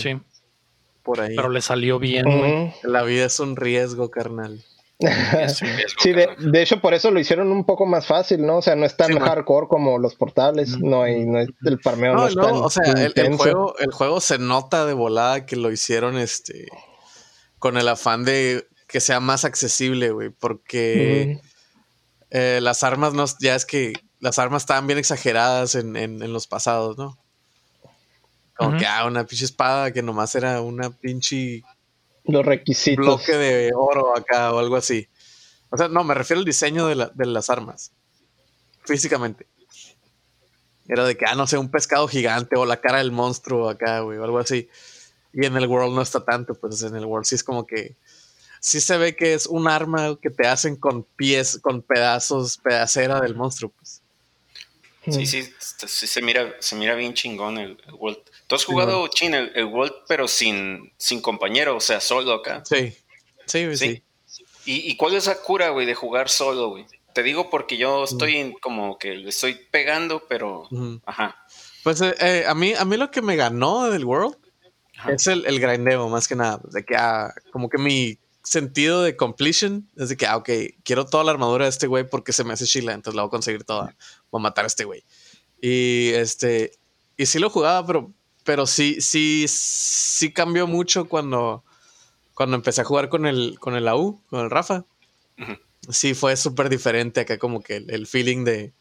[1.02, 1.34] por ahí.
[1.34, 4.62] Pero le salió bien, La vida es un riesgo, carnal.
[5.98, 8.58] sí, de, hecho por eso lo hicieron un poco más fácil, ¿no?
[8.58, 12.26] O sea, no es tan hardcore como los portables, no, hay, no el farmeo no,
[12.26, 16.18] es no, o sea, el, juego, el juego se nota de volada que lo hicieron
[16.18, 16.68] este
[17.58, 21.40] con el afán de que sea más accesible, güey, porque
[22.30, 26.46] eh, las armas no, ya es que las armas estaban bien exageradas en, en, los
[26.46, 27.16] pasados, ¿no?
[28.56, 31.62] Como que, ah, una pinche espada que nomás era una pinche
[32.24, 33.04] los requisitos.
[33.04, 35.08] Bloque de oro acá o algo así.
[35.70, 37.92] O sea, no, me refiero al diseño de, de las armas.
[38.84, 39.46] Físicamente.
[40.88, 44.00] Era de que, ah, no sé, un pescado gigante o la cara del monstruo acá,
[44.00, 44.68] güey, o algo así.
[45.32, 47.96] Y en el World no está tanto, pues en el World sí es como que.
[48.62, 53.20] Sí se ve que es un arma que te hacen con pies, con pedazos, pedacera
[53.20, 54.02] del monstruo, pues.
[55.08, 55.50] Sí, sí,
[55.86, 58.18] sí, se mira, se mira bien chingón el, World.
[58.50, 62.64] Tú has jugado, Chin, el, World, pero sin, sin compañero, o sea, solo acá.
[62.64, 62.92] Sí,
[63.46, 64.02] sí, sí.
[64.64, 66.84] ¿Y, cuál es la cura, güey, de jugar solo, güey?
[67.14, 70.68] Te digo porque yo estoy como que le estoy pegando, pero...
[71.06, 71.46] Ajá.
[71.84, 74.36] Pues eh, eh, a, mí, a mí lo que me ganó del World
[75.08, 76.60] es el, el grindeo, más que nada.
[76.72, 80.50] De que ah, como que mi sentido de completion es de que, ah, ok,
[80.82, 83.28] quiero toda la armadura de este güey porque se me hace chila, entonces la voy
[83.28, 83.94] a conseguir toda.
[84.32, 85.04] Voy a matar a este güey.
[85.60, 86.72] Y este,
[87.16, 88.12] y sí lo jugaba, pero,
[88.50, 91.62] pero sí, sí, sí cambió mucho cuando,
[92.34, 94.86] cuando empecé a jugar con el, con el AU, con el Rafa.
[95.88, 98.72] Sí, fue súper diferente acá, como que el feeling de,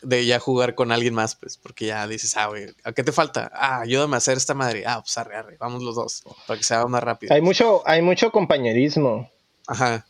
[0.00, 3.12] de ya jugar con alguien más, pues, porque ya dices, ah, güey, ¿a qué te
[3.12, 3.50] falta?
[3.52, 4.84] Ah, ayúdame a hacer esta madre.
[4.86, 7.34] Ah, pues arre, arre, vamos los dos, para que se haga más rápido.
[7.34, 9.30] Hay mucho, hay mucho compañerismo.
[9.66, 10.06] Ajá.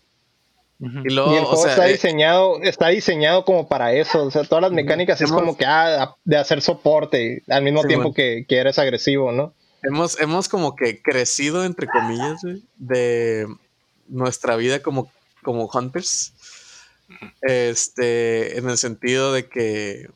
[0.79, 4.25] Y, luego, el juego está eh, diseñado, está diseñado como para eso.
[4.25, 8.13] O sea, todas las mecánicas es como que ah, de hacer soporte al mismo tiempo
[8.13, 9.55] que, que, eres agresivo, ¿no?
[9.83, 12.43] Hemos, hemos como que crecido, entre comillas,
[12.77, 13.47] de
[14.09, 15.11] nuestra vida como,
[15.43, 16.35] como hunters
[17.43, 20.11] este, en el sentido de que,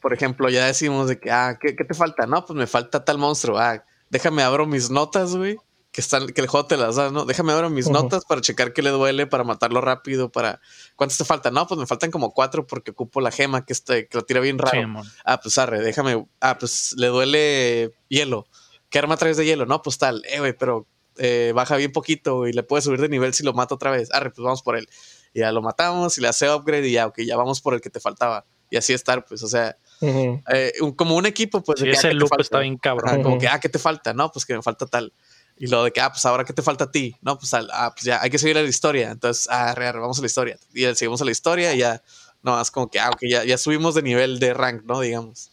[0.00, 2.26] por ejemplo, ya decimos de que, ah, ¿qué, te falta?
[2.26, 3.58] No, pues me falta tal monstruo.
[3.58, 5.56] Ah, déjame abro mis notas, güey.
[5.90, 7.24] Que, están, que el juego te las da, ¿no?
[7.24, 10.60] Déjame abro mis notas para checar qué le duele, para matarlo rápido, para...
[10.96, 11.54] ¿Cuántos te faltan?
[11.54, 14.40] No, pues me faltan como cuatro porque ocupo la gema que, este, que lo tira
[14.40, 15.02] bien raro.
[15.24, 16.26] ah, pues arre, déjame...
[16.40, 18.46] Ah, pues le duele hielo.
[18.90, 19.66] ¿Qué arma traes de hielo?
[19.66, 20.22] No, pues tal.
[20.28, 20.86] Eh, güey, pero
[21.16, 24.12] eh, baja bien poquito y le puede subir de nivel si lo mato otra vez.
[24.12, 24.88] Arre, pues vamos por él
[25.32, 27.80] y ya lo matamos y le hace upgrade y ya, ok, ya vamos por el
[27.80, 28.44] que te faltaba.
[28.70, 31.80] Y así estar, pues, o sea, eh, como un equipo, pues.
[31.80, 33.22] de ese loop está bien cabrón.
[33.22, 34.12] Como que, ah, ¿qué te falta?
[34.12, 35.14] No, pues que me falta tal.
[35.58, 37.16] Y lo de que, ah, pues ahora, ¿qué te falta a ti?
[37.20, 39.10] No, pues, ah, pues ya, hay que seguir a la historia.
[39.10, 40.58] Entonces, ah, re, vamos a la historia.
[40.72, 42.02] Y ya seguimos a la historia y ya,
[42.42, 45.00] no, es como que, ah, ok, ya, ya subimos de nivel de rank, ¿no?
[45.00, 45.50] Digamos.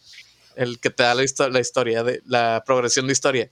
[0.54, 3.50] El que te da la, la historia, de, la progresión de historia.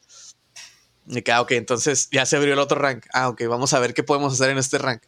[1.07, 3.07] Y que, ah, ok, entonces ya se abrió el otro rank.
[3.13, 5.03] Ah, ok, vamos a ver qué podemos hacer en este rank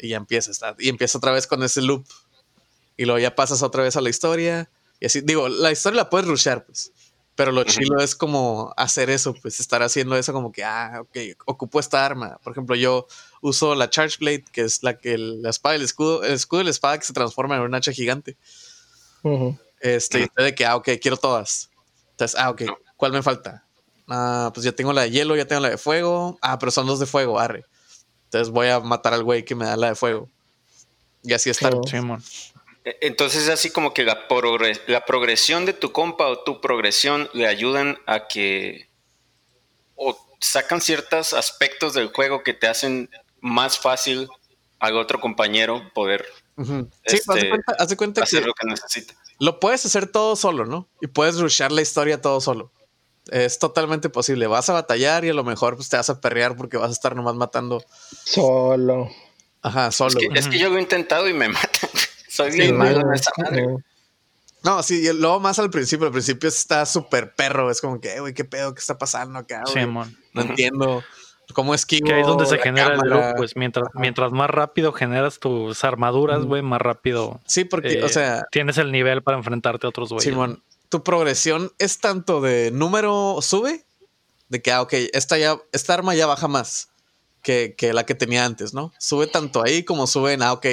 [0.00, 2.06] y ya empieza, y empieza otra vez con ese loop.
[2.96, 4.70] Y luego ya pasas otra vez a la historia.
[4.98, 6.92] Y así, digo, la historia la puedes rushear, pues.
[7.40, 11.16] Pero lo chilo es como hacer eso, pues estar haciendo eso como que, ah, ok,
[11.46, 12.38] ocupo esta arma.
[12.44, 13.06] Por ejemplo, yo
[13.40, 16.64] uso la Charge Blade, que es la que la espada, el escudo, el escudo de
[16.64, 18.36] la espada que se transforma en un hacha gigante.
[19.80, 21.70] Este, y de que, ah, ok, quiero todas.
[22.10, 22.64] Entonces, ah, ok,
[22.98, 23.64] ¿cuál me falta?
[24.06, 26.38] Ah, pues ya tengo la de hielo, ya tengo la de fuego.
[26.42, 27.64] Ah, pero son dos de fuego, arre.
[28.24, 30.28] Entonces voy a matar al güey que me da la de fuego.
[31.22, 31.70] Y así está.
[31.70, 31.72] E,
[32.84, 34.26] entonces así como que la,
[34.86, 38.88] la progresión de tu compa o tu progresión le ayudan a que
[39.94, 43.10] o sacan ciertos aspectos del juego que te hacen
[43.40, 44.28] más fácil
[44.78, 46.26] al otro compañero poder
[46.56, 49.14] sí, este, haz cuenta, hacer lo que necesita.
[49.38, 50.88] Lo puedes hacer todo solo, ¿no?
[51.00, 52.72] Y puedes rushar la historia todo solo
[53.30, 54.46] es totalmente posible.
[54.46, 56.92] Vas a batallar y a lo mejor pues, te vas a perrear porque vas a
[56.92, 57.84] estar nomás matando.
[58.24, 59.10] Solo.
[59.62, 60.18] Ajá, solo.
[60.34, 61.89] Es que, yo lo he intentado y me matan.
[62.30, 63.66] Soy bien malo en esa madre.
[64.62, 66.06] No, sí, y luego más al principio.
[66.06, 67.70] Al principio está súper perro.
[67.70, 69.62] Es como que, güey, qué pedo, qué está pasando acá.
[69.66, 71.02] Sí, no entiendo
[71.52, 72.06] cómo esquivo.
[72.06, 75.82] Que ahí es donde se genera el loop, pues mientras, mientras más rápido generas tus
[75.84, 77.40] armaduras, güey, más rápido.
[77.46, 78.46] Sí, porque, o eh, sea.
[78.50, 80.24] Tienes el nivel para enfrentarte a otros güeyes.
[80.24, 83.84] Simón, tu progresión es tanto de número sube,
[84.48, 86.88] de que, ah, ok, esta, ya, esta arma ya baja más
[87.42, 88.92] que, la que tenía antes, ¿no?
[88.98, 90.66] Sube tanto ahí como sube en, ah, ok,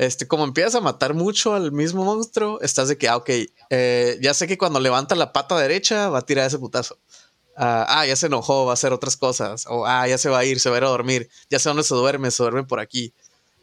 [0.00, 3.28] este, como empiezas a matar mucho al mismo monstruo, estás de que, ah, ok,
[3.68, 6.96] eh, ya sé que cuando levanta la pata derecha va a tirar ese putazo.
[7.54, 10.38] ah, ah, ya se enojó, va a hacer otras cosas, o ah, ya se va
[10.38, 12.64] a ir, se va a ir a dormir, ya sé dónde se duerme, se duerme
[12.64, 13.12] por aquí.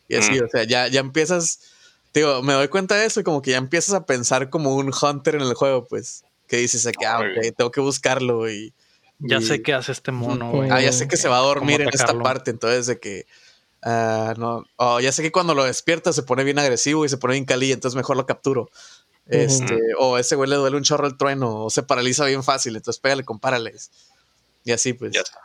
[0.07, 0.45] Y así, mm.
[0.45, 1.59] o sea, ya, ya empiezas,
[2.13, 4.91] digo, me doy cuenta de eso y como que ya empiezas a pensar como un
[4.93, 8.75] hunter en el juego, pues, que dices, que, ah, ok, tengo que buscarlo y...
[9.17, 10.69] Ya sé qué hace este mono, güey.
[10.69, 13.25] Ah, ya sé que se va a dormir en esta parte, entonces de que...
[13.83, 17.17] Uh, no, oh, ya sé que cuando lo despierta se pone bien agresivo y se
[17.17, 18.69] pone bien cali, entonces mejor lo capturo.
[19.29, 22.75] Este, o ese güey le duele un chorro el trueno, o se paraliza bien fácil,
[22.75, 23.91] entonces pégale, compárales.
[24.63, 25.11] Y así pues.
[25.11, 25.39] Ya está.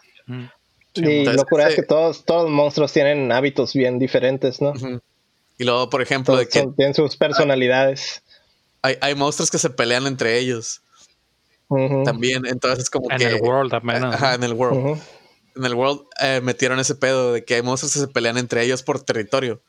[0.95, 4.73] y lo cura es que todos, todos los monstruos tienen hábitos bien diferentes, ¿no?
[5.59, 6.67] Y luego, por ejemplo, de que.
[6.77, 8.23] tienen sus personalidades.
[8.83, 10.83] Hay, hay, monstruos que se pelean entre ellos.
[12.05, 13.25] También, entonces como en que.
[13.25, 14.05] En el world también.
[14.05, 15.01] Ajá, en el world.
[15.57, 18.63] En el world eh, metieron ese pedo de que hay monstruos que se pelean entre
[18.63, 19.63] ellos por territorio.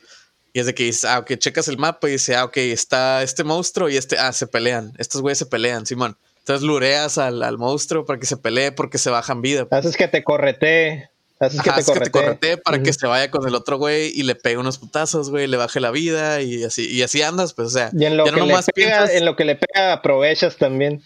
[0.53, 3.23] Y es de que dices, ah, ok, checas el mapa y dice, ah, ok, está
[3.23, 4.93] este monstruo y este, ah, se pelean.
[4.99, 6.15] Estos güeyes se pelean, Simón.
[6.39, 9.65] Entonces lureas al, al monstruo para que se pelee porque se bajan vida.
[9.71, 11.09] Haces que te correte.
[11.39, 12.57] Haces que, te, correte.
[12.57, 15.57] para que se vaya con el otro güey y le pegue unos putazos, güey, le
[15.57, 17.89] baje la vida y así, y así andas, pues, o sea.
[17.91, 21.01] Y en lo, que, le pega, en lo que le pega aprovechas también.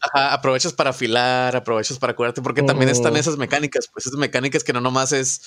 [0.00, 4.62] Ajá, aprovechas para afilar, aprovechas para curarte, porque también están esas mecánicas, pues esas mecánicas
[4.62, 5.42] que no nomás es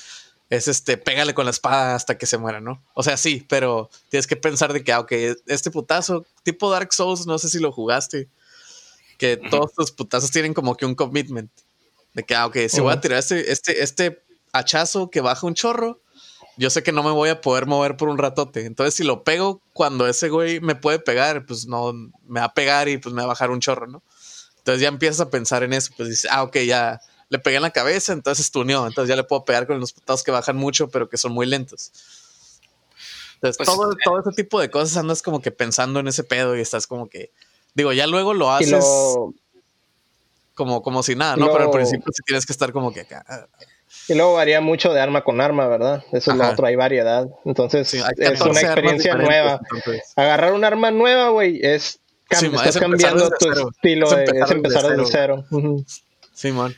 [0.51, 2.83] es este, pégale con la espada hasta que se muera, ¿no?
[2.93, 5.05] O sea, sí, pero tienes que pensar de que, ah,
[5.47, 8.27] este putazo, tipo Dark Souls, no sé si lo jugaste,
[9.17, 11.49] que todos los putazos tienen como que un commitment.
[12.13, 14.21] De que, ah, si voy a tirar este, este, este
[14.51, 16.01] hachazo que baja un chorro,
[16.57, 18.65] yo sé que no me voy a poder mover por un ratote.
[18.65, 22.53] Entonces, si lo pego cuando ese güey me puede pegar, pues no, me va a
[22.53, 24.03] pegar y pues me va a bajar un chorro, ¿no?
[24.61, 27.63] Entonces ya empiezas a pensar en eso, pues dices, ah, ok, ya le pegué en
[27.63, 28.85] la cabeza, entonces estuneó.
[28.85, 31.47] Entonces ya le puedo pegar con los putados que bajan mucho, pero que son muy
[31.47, 31.91] lentos.
[33.35, 36.55] Entonces, pues, todo, todo ese tipo de cosas andas como que pensando en ese pedo
[36.55, 37.31] y estás como que.
[37.73, 38.85] Digo, ya luego lo haces
[40.53, 41.51] como, como si nada, ¿no?
[41.51, 43.47] pero al principio sí tienes que estar como que acá.
[44.09, 46.03] Y luego varía mucho de arma con arma, ¿verdad?
[46.11, 47.29] Eso es lo otro, hay variedad.
[47.45, 49.61] Entonces, es una experiencia nueva.
[50.17, 52.00] Agarrar un arma nueva, güey, es,
[52.31, 55.45] estás cambiando tu estilo, es empezar, desde cero.
[56.33, 56.75] Sí, man.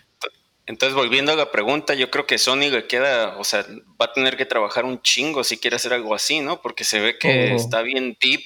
[0.65, 3.65] Entonces, volviendo a la pregunta, yo creo que Sony le queda, o sea,
[4.01, 6.61] va a tener que trabajar un chingo si quiere hacer algo así, ¿no?
[6.61, 8.41] Porque se ve que está bien deep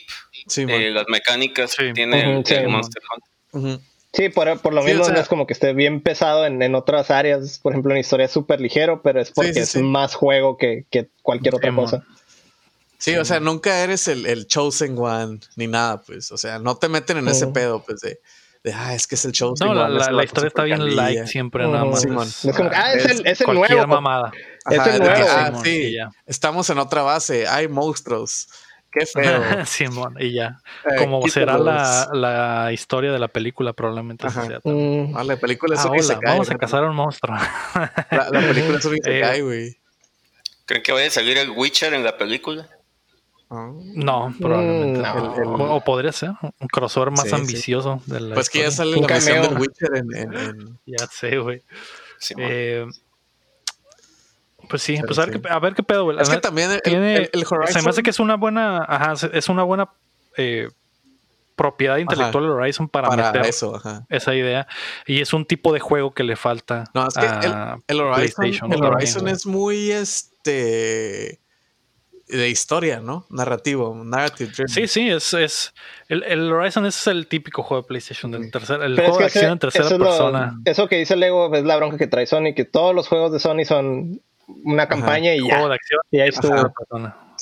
[0.57, 3.01] eh, las mecánicas que tiene el, Monster
[3.53, 3.79] Hunter.
[4.13, 7.11] Sí, por, por lo mismo no es como que esté bien pesado en, en otras
[7.11, 10.85] áreas, por ejemplo, en historia es súper ligero, pero es porque es más juego que,
[10.89, 12.03] que cualquier otra cosa.
[12.97, 16.77] Sí, o sea, nunca eres el, el, chosen one ni nada, pues, o sea, no
[16.77, 18.19] te meten en ese pedo, pues, de
[18.73, 19.53] ah, es que es el show.
[19.59, 22.03] No, la, historia está bien light siempre, nada más.
[22.03, 23.87] Es, como, ah, es, el, es el nuevo.
[23.87, 24.31] mamada.
[24.69, 25.25] es el nuevo.
[25.29, 28.47] Ah, sí, estamos en otra base, hay monstruos.
[28.91, 29.41] Qué feo.
[29.65, 30.61] Simón, y ya.
[30.85, 35.15] Eh, Como será la, la, historia de la película, probablemente sea mm.
[35.15, 37.35] ah, la película es ah, hola, Vamos a cazar a un monstruo.
[37.75, 39.77] la, la, película es un eh, güey.
[40.65, 42.67] ¿Creen que vaya a salir el Witcher en la película?
[43.49, 45.03] No, probablemente.
[45.45, 48.01] O podría ser un crossover más ambicioso.
[48.05, 51.63] De la pues que ya sale la versión del Witcher en, Ya sé, güey.
[52.37, 52.85] eh,
[54.67, 56.19] pues sí, pues a ver, qué, a ver qué pedo, güey.
[56.19, 57.67] Es que también el, el, Horizon...
[57.73, 58.83] Se me hace que es una buena...
[58.83, 59.89] Ajá, es una buena...
[60.35, 60.69] Eh,
[61.55, 64.67] propiedad intelectual del Horizon para, meter eso, esa idea.
[65.07, 66.83] Y es un tipo de juego que le falta.
[66.93, 67.25] No, es que
[67.87, 71.39] el, Horizon, el Horizon es muy este
[72.27, 73.25] de historia, ¿no?
[73.29, 75.73] Narrativo, narrative Sí, sí, es, es
[76.09, 79.89] el, el, Horizon es el típico juego de PlayStation, el juego de acción en tercera
[79.89, 80.59] persona.
[80.65, 83.39] eso que dice Lego es la bronca que trae Sony, que todos los juegos de
[83.39, 84.21] Sony son
[84.63, 85.69] una campaña y ya.
[86.11, 86.73] y ahí estuvo.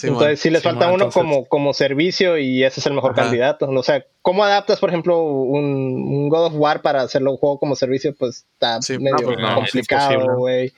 [0.03, 3.69] Entonces sí les falta uno como, como servicio y ese es el mejor candidato.
[3.69, 7.75] O sea, ¿cómo adaptas, por ejemplo, un, God of War para hacerlo un juego como
[7.75, 8.13] servicio?
[8.13, 10.73] Pues está medio pues complicado, güey.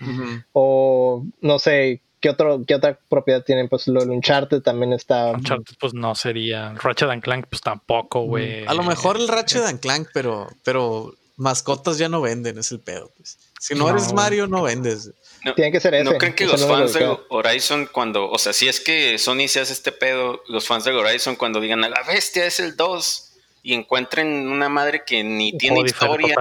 [0.53, 3.69] O no sé, ¿Qué, otro, ¿Qué otra propiedad tienen?
[3.69, 5.31] Pues lo del Uncharted también está.
[5.31, 6.73] Uncharted, pues no sería.
[6.73, 8.27] Ratchet and Clank, pues tampoco, mm.
[8.27, 8.65] güey.
[8.65, 12.81] A lo mejor el Ratchet and Clank, pero, pero mascotas ya no venden, es el
[12.81, 13.09] pedo.
[13.15, 13.37] Pues.
[13.61, 15.11] Si no, eres Mario, no vendes.
[15.55, 16.03] Tiene que ser ese.
[16.03, 19.61] ¿No creen que los fans de Horizon, cuando, o sea, si es que Sony se
[19.61, 23.26] hace este pedo, los fans de Horizon, cuando digan a la bestia es el 2,
[23.67, 26.33] y encuentren una madre que ni tiene historia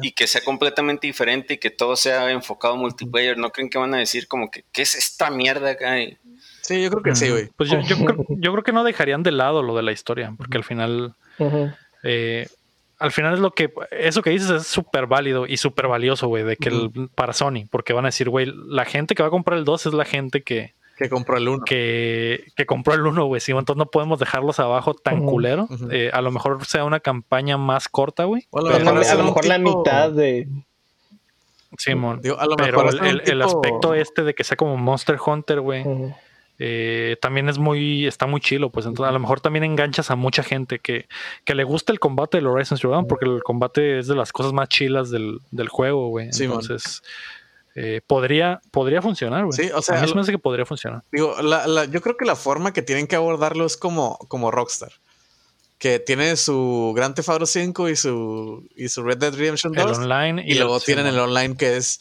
[0.00, 3.92] y que sea completamente diferente y que todo sea enfocado multiplayer, ¿no creen que van
[3.92, 5.96] a decir como que qué es esta mierda acá?
[6.62, 7.50] Sí, yo creo que sí, güey.
[7.54, 7.68] Pues
[8.38, 11.12] yo, creo, que no dejarían de lado lo de la historia, porque al final...
[12.02, 12.46] Eh,
[12.98, 16.44] al final es lo que, eso que dices es súper válido y súper valioso, güey,
[16.44, 16.70] de que
[17.14, 19.84] para Sony, porque van a decir, güey, la gente que va a comprar el 2
[19.84, 21.64] es la gente que, Que compró el 1.
[21.64, 23.40] Que, que compró el 1, güey.
[23.40, 25.68] Sí, entonces no podemos dejarlos abajo tan culero.
[25.92, 28.48] Eh, a lo mejor sea una campaña más corta, güey.
[28.52, 30.48] a lo mejor, la mitad de.
[31.76, 32.20] Simón.
[32.56, 35.84] pero el, aspecto este de que sea como Monster Hunter, güey.
[36.60, 40.16] Eh, también es muy, está muy chilo, pues entonces a lo mejor también enganchas a
[40.16, 41.06] mucha gente que,
[41.44, 44.32] que le gusta el combate del Horizon Zero Dawn, porque el combate es de las
[44.32, 46.30] cosas más chilas del, del juego, güey.
[46.40, 47.04] entonces,
[47.80, 49.56] eh, podría, podría funcionar, güey.
[49.56, 51.04] Sí, o sea, a mí me hace que podría funcionar.
[51.12, 54.50] Digo, la, la, yo creo que la forma que tienen que abordarlo es como, como
[54.50, 54.90] Rockstar.
[55.78, 59.98] Que tiene su Grand Theft Auto 5 y su, y su Red Dead Redemption 2.
[59.98, 60.42] online.
[60.44, 62.00] Y, luego tienen el online que es.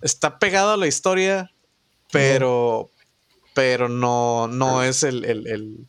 [0.00, 1.52] Está pegado a la historia,
[2.10, 2.90] pero.
[3.54, 5.86] Pero no, no es el, el,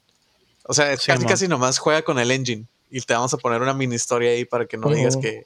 [0.65, 2.67] O sea, casi, casi nomás juega con el engine.
[2.91, 5.45] Y te vamos a poner una mini historia ahí para que no digas que,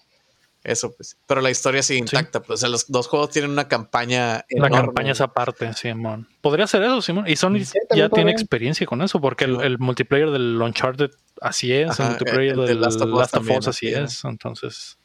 [0.63, 1.17] eso, pues.
[1.25, 2.41] Pero la historia sigue intacta.
[2.41, 4.45] Pues, o sea, los dos juegos tienen una campaña.
[4.49, 6.27] La campaña es aparte, Simón.
[6.41, 7.25] Podría ser eso, Simón.
[7.27, 7.59] Y Sony
[7.95, 12.81] ya tiene experiencia con eso, porque el, multiplayer del Uncharted así es, el multiplayer del
[12.81, 14.23] Last of Us, así es.
[14.25, 14.97] Entonces.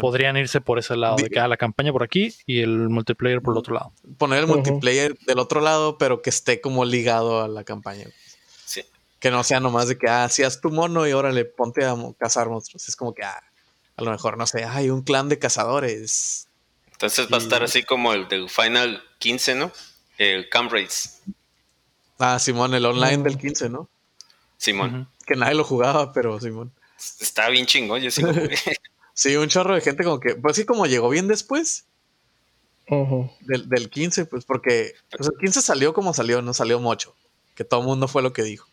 [0.00, 3.42] podrían irse por ese lado, de que ah, la campaña por aquí y el multiplayer
[3.42, 3.92] por el otro lado.
[4.16, 8.06] Poner el multiplayer del otro lado, pero que esté como ligado a la campaña.
[8.64, 8.82] Sí.
[9.18, 12.48] Que no sea nomás de que, ah, haz tu mono y órale, ponte a cazar
[12.48, 12.88] monstruos.
[12.88, 13.42] Es como que, ah,
[13.96, 16.48] a lo mejor, no sé, hay un clan de cazadores.
[16.92, 19.72] Entonces va a estar así como el del Final 15, ¿no?
[20.18, 20.72] El Camp
[22.18, 23.88] Ah, Simón, el online del 15, ¿no?
[24.56, 25.08] Simón.
[25.26, 26.72] Que nadie lo jugaba, pero Simón.
[27.20, 28.22] Está bien chingón, yo sí
[29.14, 31.86] Sí, un chorro de gente como que, pues sí, como llegó bien después.
[32.88, 37.14] del, del, 15, pues porque pues el 15 salió como salió, no salió mucho.
[37.54, 38.68] Que todo el mundo fue lo que dijo.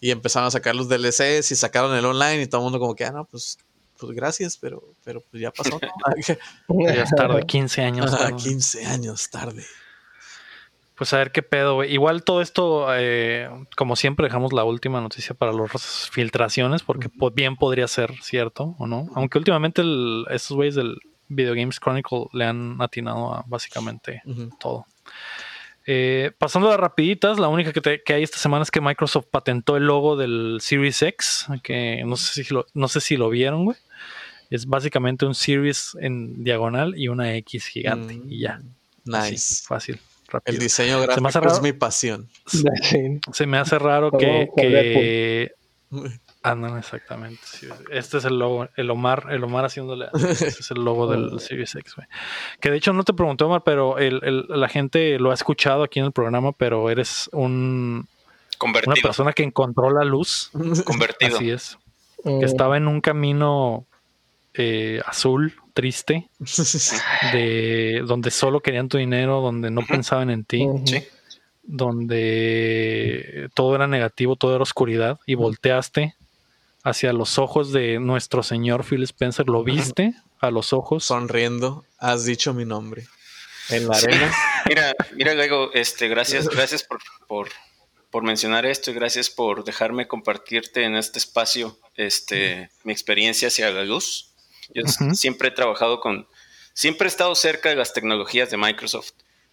[0.00, 2.94] Y empezaron a sacar los DLCs y sacaron el online y todo el mundo como
[2.94, 3.58] que, ah, no, pues
[3.98, 5.80] pues gracias, pero, pero pues ya pasó.
[6.68, 8.10] ya es tarde, 15 años.
[8.10, 8.36] Tarde.
[8.36, 9.64] 15 años tarde.
[10.96, 11.92] Pues a ver qué pedo, güey.
[11.92, 17.56] Igual todo esto, eh, como siempre, dejamos la última noticia para las filtraciones, porque bien
[17.56, 19.08] podría ser cierto o no.
[19.14, 19.82] Aunque últimamente
[20.30, 24.22] estos güeyes del Video Games Chronicle le han atinado a básicamente
[24.60, 24.86] todo.
[25.86, 29.86] Eh, pasando a rapiditas, la única que, hay esta semana es que Microsoft patentó el
[29.86, 33.76] logo del Series X, que no sé si lo, no sé si lo vieron, güey.
[34.50, 38.60] Es básicamente un Series en diagonal y una X gigante y ya.
[39.04, 39.62] Mm, nice.
[39.66, 39.98] fácil.
[40.46, 42.28] El diseño gráfico es mi pasión.
[43.32, 45.52] Se me hace raro que,
[46.44, 47.40] Andan, exactamente.
[47.90, 50.08] Este es el logo, el Omar, el Omar haciéndole.
[50.12, 52.06] Este es el logo del Series X, güey.
[52.60, 56.04] Que de hecho no te pregunté, Omar, pero la gente lo ha escuchado aquí en
[56.04, 58.06] el programa, pero eres un.
[58.58, 58.92] Convertido.
[58.92, 60.50] Una persona que encontró la luz.
[60.84, 61.36] Convertido.
[61.36, 61.78] Así es.
[62.24, 62.40] Mm.
[62.40, 63.86] Que estaba en un camino
[64.52, 66.28] eh, azul, triste,
[67.32, 70.68] de donde solo querían tu dinero, donde no pensaban en ti.
[71.62, 76.14] Donde todo era negativo, todo era oscuridad, y volteaste
[76.84, 79.46] hacia los ojos de nuestro señor Phil Spencer.
[79.46, 81.04] ¿Lo viste a los ojos?
[81.04, 83.06] Sonriendo, has dicho mi nombre.
[83.70, 84.32] En la arena.
[84.68, 87.00] Mira, mira, luego, este, gracias, gracias por,
[88.10, 93.70] por, mencionar esto y gracias por dejarme compartirte en este espacio este, mi experiencia hacia
[93.70, 94.32] la luz.
[94.72, 96.26] Yo siempre he trabajado con,
[96.72, 99.10] siempre he estado cerca de las tecnologías de Microsoft,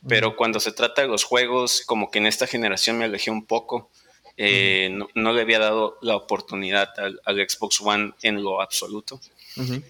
[0.08, 3.46] pero cuando se trata de los juegos, como que en esta generación me alejé un
[3.46, 3.92] poco.
[4.38, 9.20] Eh, no, le había dado la oportunidad al, Xbox One en lo absoluto.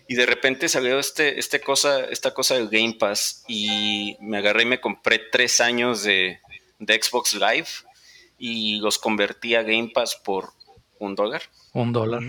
[0.08, 4.64] Y de repente salió este, este cosa, esta cosa del Game Pass y me agarré
[4.64, 6.40] y me compré tres años de,
[6.80, 7.68] Xbox Live
[8.40, 10.54] y los convertí a Game Pass por
[10.98, 11.44] un dólar.
[11.74, 12.24] Un dólar.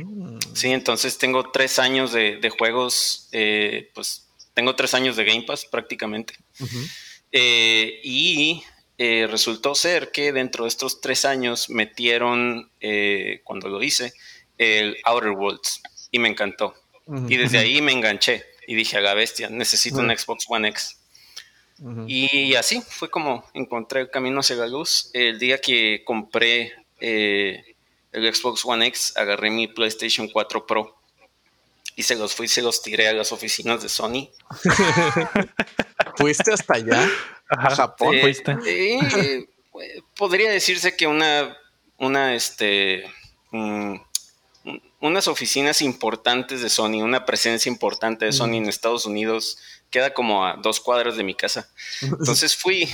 [0.53, 5.65] Sí, entonces tengo tres años de, juegos, eh, pues tengo tres años de Game Pass
[5.65, 6.35] prácticamente.
[7.33, 8.63] Eh, y
[9.05, 14.13] eh, resultó ser que dentro de estos tres años metieron, eh, cuando lo hice,
[14.59, 15.83] el Outer Worlds
[16.13, 16.77] y me encantó.
[17.29, 21.01] Y desde ahí me enganché y dije, a la bestia, necesito un Xbox One X.
[22.07, 25.11] Y así fue como encontré el camino hacia la luz.
[25.15, 27.75] El día que compré eh,
[28.13, 31.03] el Xbox One X, agarré mi PlayStation 4 Pro
[31.97, 34.31] y se los fui, se los tiré a las oficinas de Sony.
[36.17, 37.09] ¿Fuiste hasta allá?
[37.59, 38.15] A Japón.
[38.15, 39.01] Eh,
[39.81, 41.57] eh, podría decirse que una,
[41.99, 43.05] una, este,
[43.51, 43.97] mm,
[45.01, 49.59] unas oficinas importantes de Sony, una presencia importante de Sony en Estados Unidos,
[49.91, 51.69] queda como a dos cuadras de mi casa.
[52.01, 52.89] Entonces fui,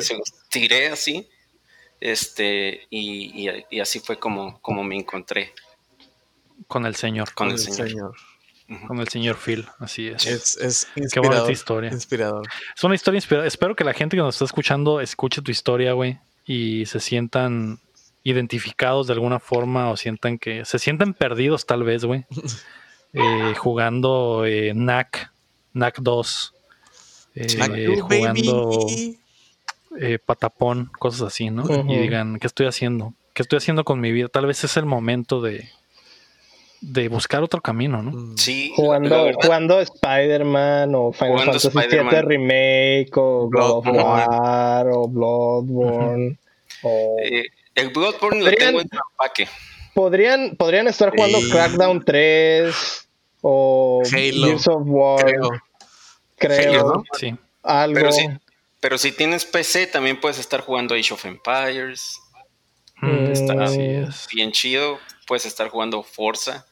[0.00, 1.28] se los tiré así,
[2.00, 3.48] este, y,
[3.80, 5.52] así fue como, como me encontré.
[6.68, 7.34] Con el señor.
[7.34, 8.16] Con, el, señor.
[8.88, 10.26] Con el señor Phil, así es.
[10.26, 10.56] Es,
[10.96, 11.90] es Qué bonita historia.
[11.90, 12.46] Inspirador.
[12.76, 13.46] Es una historia inspiradora.
[13.46, 16.18] Espero que la gente que nos está escuchando escuche tu historia, güey.
[16.46, 17.80] y se sientan
[18.26, 22.24] identificados de alguna forma o sientan que se sientan perdidos tal vez, güey,
[23.12, 25.30] eh, jugando eh, NAC,
[25.72, 26.54] NAC 2,
[27.36, 28.84] eh, jugando
[30.00, 31.64] eh, patapón, cosas así, ¿no?
[31.88, 33.14] Y digan, ¿qué estoy haciendo?
[33.32, 34.26] ¿Qué estoy haciendo con mi vida?
[34.26, 35.70] Tal vez es el momento de,
[36.86, 38.12] de buscar otro camino, ¿no?
[38.12, 38.36] Mm.
[38.36, 38.72] Sí.
[38.76, 46.38] Jugando, jugando Spider-Man o Final Fantasy VII Remake o God of War o Bloodborne.
[46.82, 47.16] o...
[47.20, 49.48] Eh, el Bloodborne lo tengo en empaque.
[49.94, 53.08] Podrían, podrían estar jugando Crackdown 3
[53.42, 55.24] o Gears of War.
[56.36, 57.02] Creo.
[57.18, 57.34] Sí.
[57.62, 57.94] Algo.
[57.94, 58.28] Pero si,
[58.80, 62.20] pero si tienes PC, también puedes estar jugando Age of Empires.
[63.02, 63.54] Mm, está
[64.32, 64.98] bien chido.
[65.26, 66.64] Puedes estar jugando Forza.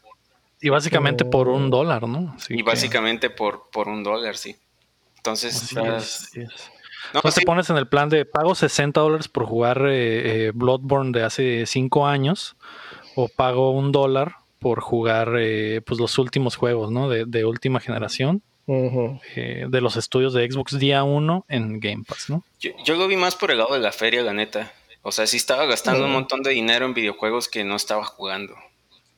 [0.65, 2.35] Y básicamente por un dólar, ¿no?
[2.49, 4.57] y básicamente por, por un dólar, sí.
[5.19, 5.75] Entonces,
[7.13, 11.13] No, te pones en el plan de pago 60 dólares por jugar eh, eh, Bloodborne
[11.13, 12.57] de hace 5 años
[13.15, 17.11] o pago un dólar por jugar eh, pues los últimos juegos, ¿no?
[17.11, 18.41] De, de última generación.
[18.67, 22.43] de los estudios de Xbox día 1 en Game Pass, ¿no?
[22.59, 24.73] Yo, yo, lo vi más por el lado de la feria, la neta.
[25.03, 28.55] O sea, sí estaba gastando un montón de dinero en videojuegos que no estaba jugando.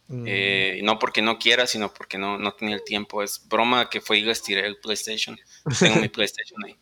[0.08, 0.24] Mm.
[0.26, 3.22] Eh, no porque no quiera, sino porque no, no tenía el tiempo.
[3.22, 5.38] Es broma que fue y les tiré el PlayStation.
[5.78, 6.76] Tengo mi PlayStation ahí.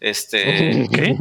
[0.00, 0.88] Este.
[0.92, 1.16] ¿Qué?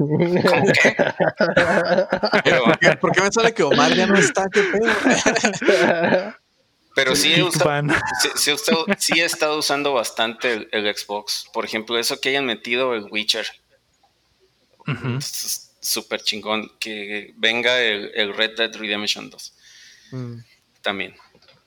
[3.00, 4.48] ¿Por qué me sale que Omar ya no está?
[4.52, 6.36] ¿Qué pedo?
[6.94, 7.88] Pero sí he, usado,
[8.98, 11.48] sí, he estado usando bastante el, Xbox.
[11.54, 13.48] Por ejemplo, eso que hayan metido el Witcher.
[15.80, 16.70] Súper chingón.
[16.80, 19.54] Que venga el, Red Dead Redemption 2.
[20.12, 20.36] Mm.
[20.82, 21.16] También.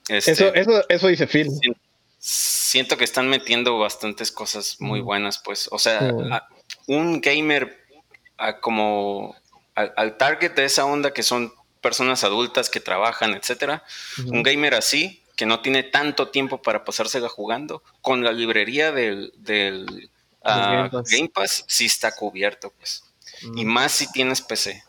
[0.07, 1.49] Este, eso, eso, eso dice Phil.
[2.19, 5.69] Siento que están metiendo bastantes cosas muy buenas, pues.
[5.71, 6.13] O sea,
[6.87, 7.85] un gamer
[8.61, 9.35] como
[9.75, 13.83] al, target de esa onda que son personas adultas que trabajan, etcétera.
[14.27, 19.33] Un gamer así, que no tiene tanto tiempo para pasársela jugando, con la librería del,
[19.37, 20.09] del
[20.43, 21.63] ah, Game, Pass.
[21.67, 23.03] sí está cubierto, pues.
[23.55, 24.83] Y más si tienes PC.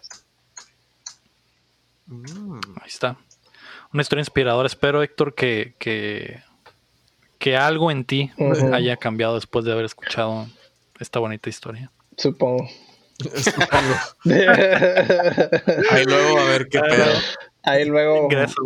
[2.08, 3.18] Ahí está
[3.92, 4.66] una historia inspiradora.
[4.66, 6.42] Espero, Héctor, que, que,
[7.38, 8.30] que algo en ti
[8.72, 10.46] haya cambiado después de haber escuchado
[10.98, 11.90] esta bonita historia.
[12.16, 12.68] Supongo.
[15.90, 17.06] Ahí luego a ver qué pedo.
[17.62, 18.28] Ahí luego.
[18.28, 18.58] Gracias,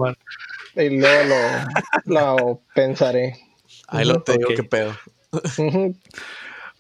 [0.76, 1.34] Y luego
[2.04, 3.38] lo, pensaré.
[3.88, 4.94] Ahí lo tengo, qué pedo.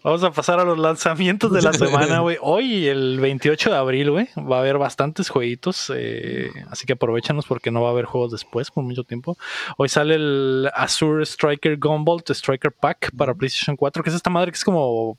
[0.02, 2.38] Vamos a pasar a los lanzamientos de la semana, güey.
[2.40, 5.92] Hoy, el 28 de abril, güey, va a haber bastantes jueguitos.
[5.94, 9.36] Eh, así que aprovechanos porque no va a haber juegos después por mucho tiempo.
[9.76, 14.50] Hoy sale el Azure Striker Gumball Striker Pack para PlayStation 4, que es esta madre
[14.50, 15.16] que es como uh,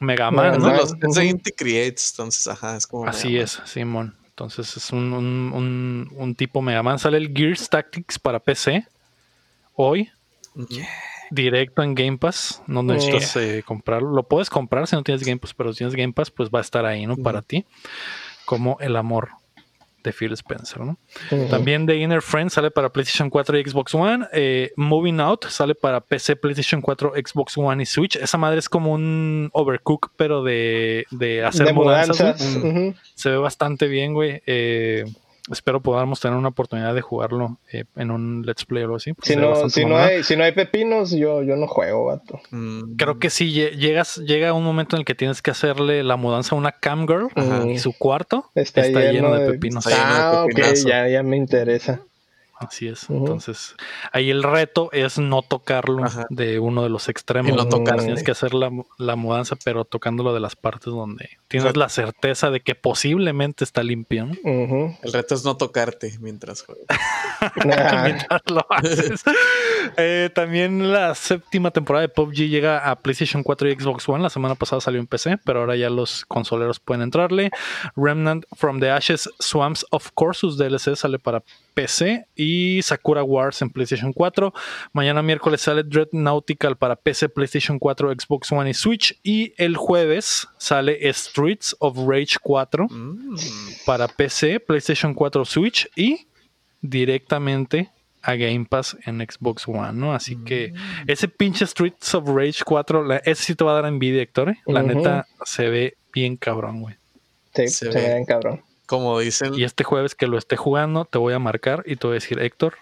[0.00, 0.74] Mega Man, ¿no?
[0.74, 0.94] Los
[1.56, 3.06] Creates, entonces, ajá, es como.
[3.06, 4.16] Así es, Simón.
[4.28, 6.98] Entonces es un, un, un, tipo Mega Man.
[6.98, 8.84] Sale el Gears Tactics para PC
[9.76, 10.10] hoy
[11.30, 12.62] directo en Game Pass.
[12.66, 14.10] No necesitas eh, comprarlo.
[14.10, 16.58] Lo puedes comprar si no tienes Game Pass, pero si tienes Game Pass, pues va
[16.58, 17.16] a estar ahí, ¿no?
[17.16, 17.64] Para ti.
[18.44, 19.30] Como el amor
[20.04, 20.98] de Phil Spencer, ¿no?
[21.48, 24.26] También The Inner Friend sale para PlayStation 4 y Xbox One.
[24.32, 28.16] Eh, Moving Out sale para PC, PlayStation 4, Xbox One y Switch.
[28.16, 32.60] Esa madre es como un overcook, pero de, de hacer mudanzas.
[33.14, 34.42] Se ve bastante bien, güey.
[34.46, 35.06] Eh,
[35.50, 39.12] espero podamos tener una oportunidad de jugarlo eh, en un let's play o algo así.
[39.22, 42.40] Si no, si, no hay, si no hay pepinos, yo, yo no juego, vato.
[42.50, 42.96] Mm.
[42.96, 46.54] Creo que sí, llegas, llega un momento en el que tienes que hacerle la mudanza
[46.54, 47.28] a una camgirl
[47.68, 49.86] y su cuarto está, lleno, de, pepinos.
[49.86, 52.00] Ah, ok, ya, ya me interesa.
[52.66, 53.08] Así es.
[53.10, 53.74] Entonces,
[54.12, 57.54] ahí el reto es no tocarlo de uno de los extremos.
[57.56, 58.00] no tocar.
[58.00, 62.60] Tienes que hacer la, mudanza, pero tocándolo de las partes donde tienes la certeza de
[62.60, 64.28] que posiblemente está limpio.
[64.44, 66.86] El reto es no tocarte mientras juegas.
[68.04, 69.22] mientras lo haces.
[69.96, 74.22] Eh, también la séptima temporada de PUBG llega a PlayStation 4 y Xbox One.
[74.22, 77.50] La semana pasada salió en PC, pero ahora ya los consoleros pueden entrarle.
[77.94, 81.42] Remnant from the Ashes, Swamps of Corsus DLC sale para
[81.74, 84.52] PC y Sakura Wars en PlayStation 4.
[84.92, 89.18] Mañana miércoles sale Dread Nautical para PC, PlayStation 4, Xbox One y Switch.
[89.22, 93.36] Y el jueves sale Streets of Rage 4 mm.
[93.84, 96.26] para PC, PlayStation 4, Switch y
[96.80, 97.90] directamente
[98.22, 100.14] a Game Pass en Xbox One, ¿no?
[100.14, 101.10] Así que mm.
[101.10, 104.50] ese pinche Streets of Rage 4, ese sí te va a dar envidia, Héctor.
[104.50, 104.58] ¿eh?
[104.66, 106.94] La neta se ve bien cabrón, güey.
[107.54, 108.62] Sí, se, ve bien cabrón.
[108.86, 109.54] Como dicen.
[109.54, 112.20] Y este jueves que lo esté jugando, te voy a marcar y te voy a
[112.20, 112.74] decir, Héctor,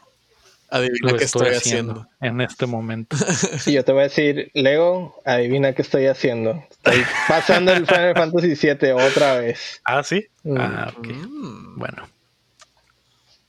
[0.73, 3.15] Adivina qué estoy, haciendo, en este momento.
[3.59, 6.65] Sí, yo te voy a decir, Lego, adivina qué estoy haciendo.
[6.71, 9.83] Estoy pasando el Final Fantasy VII otra vez.
[9.85, 10.27] Ah, sí.
[10.45, 10.57] Mm.
[10.59, 11.07] Ah, ok.
[11.09, 11.79] Mm.
[11.79, 12.09] Bueno.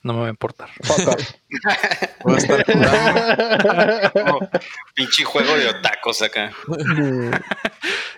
[0.02, 0.70] No me va a importar.
[2.26, 4.50] Voy a estar jugando.
[4.96, 6.52] pinche juego de otacos acá.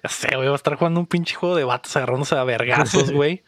[0.02, 3.44] ya sé, voy a estar jugando un pinche juego de vatos agarrándose a vergazos, güey.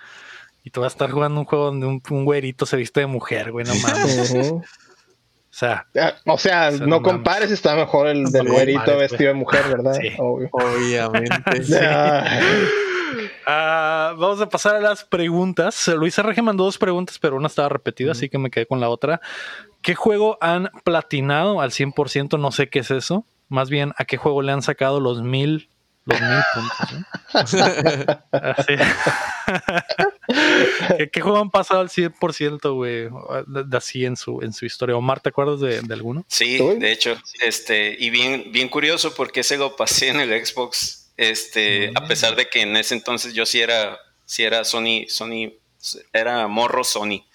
[0.68, 3.54] Y tú vas a estar jugando un juego donde un, güerito se viste de mujer,
[3.54, 4.52] güey, no mames.
[4.52, 4.62] O
[5.50, 9.94] sea, ah, o sea, no, compares, está mejor el del güerito vestido de mujer, ¿verdad?
[9.94, 10.12] Sí.
[10.20, 11.62] Obviamente.
[13.50, 15.88] Ah, vamos a pasar a las preguntas.
[15.88, 18.90] Luisa Rege mandó dos preguntas, pero una estaba repetida, así que me quedé con la
[18.90, 19.22] otra.
[19.82, 22.38] ¿Qué juego han platinado al 100%?
[22.38, 23.26] No sé qué es eso.
[23.48, 25.70] Más bien, ¿a qué juego le han sacado los mil,
[26.04, 27.56] los mil puntos?
[31.12, 33.10] ¿Qué, juego han pasado al 100%, güey?
[33.72, 34.96] Así en su, en su historia.
[34.96, 36.26] Omar, ¿te acuerdas de, alguno?
[36.28, 37.18] Sí, de hecho.
[37.42, 42.36] este Y bien, bien curioso porque ese lo pasé en el Xbox este, a pesar
[42.36, 45.52] de que en ese entonces yo sí era, sí era Sony, Sony,
[46.14, 47.26] era morro Sony.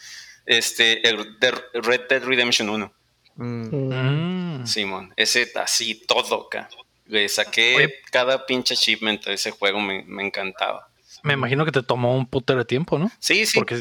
[0.47, 1.37] Este, el
[1.75, 2.93] Red Dead Redemption 1.
[3.35, 4.67] Mm.
[4.67, 6.69] Simón, ese así todo acá.
[7.07, 10.89] Le saqué cada pinche achievement de ese juego, me, me encantaba.
[11.23, 13.11] Me imagino que te tomó un puto de tiempo, ¿no?
[13.19, 13.59] Sí, sí.
[13.59, 13.81] Porque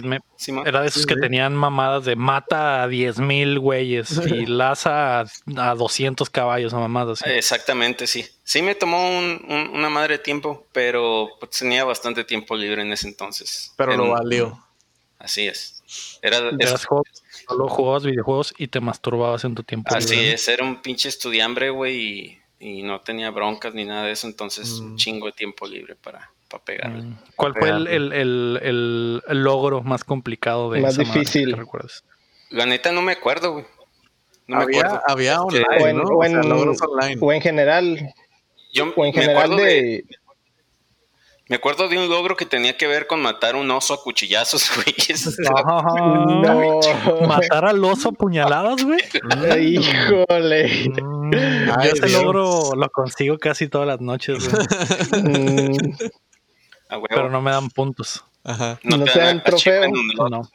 [0.65, 5.75] era de esos que tenían mamadas de mata a 10 mil güeyes y laza a,
[5.75, 7.21] 200 caballos o mamadas.
[7.25, 8.25] Exactamente, sí.
[8.43, 13.07] Sí me tomó una madre de tiempo, pero pues, tenía bastante tiempo libre en ese
[13.07, 13.73] entonces.
[13.75, 14.63] Pero lo valió.
[15.17, 15.81] Así es.
[16.21, 16.39] Era,
[17.47, 21.69] solo jugabas videojuegos y te masturbabas en tu tiempo Así es, era un pinche estudiambre,
[21.69, 24.97] güey, y, no tenía broncas ni nada de eso, entonces un mm.
[24.97, 27.03] chingo de tiempo libre para para pegarle.
[27.03, 27.17] Mm.
[27.35, 31.55] ¿Cuál fue el, logro más complicado de Más difícil.
[32.49, 33.65] La neta no me acuerdo, güey.
[34.47, 35.03] No había, me acuerdo.
[35.07, 37.17] Había online, o en, o en, online.
[37.21, 38.13] O en general.
[38.73, 40.03] Yo o en general de...
[41.47, 44.71] Me acuerdo de un logro que tenía que ver con matar un oso a cuchillazos,
[44.75, 44.95] güey.
[46.41, 46.79] no.
[47.27, 49.01] ¿Matar al oso a puñaladas, güey?
[49.59, 50.89] Híjole.
[50.89, 51.31] Mm.
[51.83, 55.77] Yo ese logro lo consigo casi todas las noches, güey.
[56.91, 57.03] Mm.
[57.09, 58.23] Pero no me dan puntos.
[58.43, 58.79] Ajá.
[58.83, 59.89] No, te, dan trofeo.
[60.29, 60.49] No.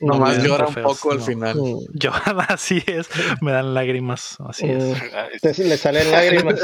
[0.00, 1.56] Nomás llora un poco al final.
[1.92, 3.08] Llora, así es.
[3.40, 5.58] Me dan lágrimas, así es.
[5.58, 6.60] le salen lágrimas.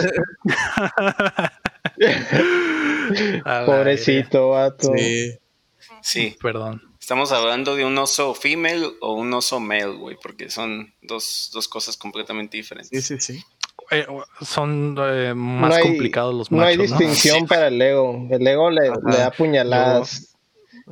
[3.67, 4.93] Pobrecito vato.
[4.97, 5.39] Sí.
[6.01, 6.37] Sí.
[6.41, 6.83] Perdón.
[7.01, 11.69] Estamos hablando de un oso female o un oso male, güey, porque son dos, dos
[11.69, 13.05] cosas completamente diferentes.
[13.05, 13.45] Sí, sí, sí.
[13.95, 14.07] Eh,
[14.41, 18.27] son eh, más complicados los machos, No hay distinción para el Lego.
[18.31, 20.35] El Lego le, da puñaladas.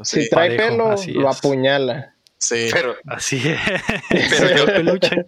[0.03, 2.15] si trae pelo, lo apuñala.
[2.39, 2.69] Sí.
[2.73, 3.59] Pero, así es.
[4.09, 5.27] Pero yo peluche.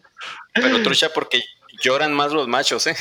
[0.53, 1.43] Pero trucha porque
[1.83, 2.97] lloran más los machos, ¿eh?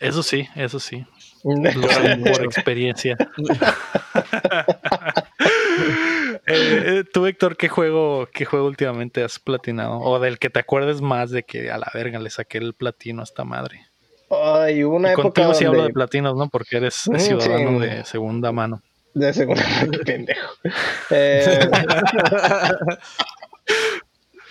[0.00, 1.04] Eso sí, eso sí.
[1.44, 3.16] por experiencia.
[6.46, 9.98] Eh, eh, tú, Héctor, ¿qué juego, ¿qué juego últimamente has platinado?
[10.00, 13.22] O del que te acuerdes más de que a la verga le saqué el platino
[13.22, 13.86] a esta madre.
[14.30, 16.48] Ay, una época contigo sí hablo de platinos, ¿no?
[16.48, 18.82] Porque eres mm, ciudadano de segunda mano.
[19.14, 20.52] De segunda mano, pendejo.
[21.10, 21.68] Eh,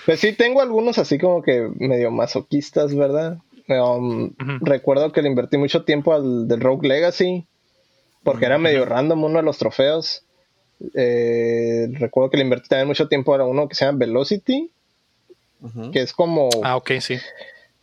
[0.06, 3.38] pues sí, tengo algunos así como que medio masoquistas, ¿verdad?
[3.68, 4.32] Um,
[4.62, 7.46] recuerdo que le invertí mucho tiempo al del Rogue Legacy,
[8.24, 10.23] porque era medio random uno de los trofeos.
[10.94, 14.72] Eh, recuerdo que le invertí también mucho tiempo a uno que se llama Velocity,
[15.92, 16.50] que es como...
[16.64, 17.18] Ah, ok, sí.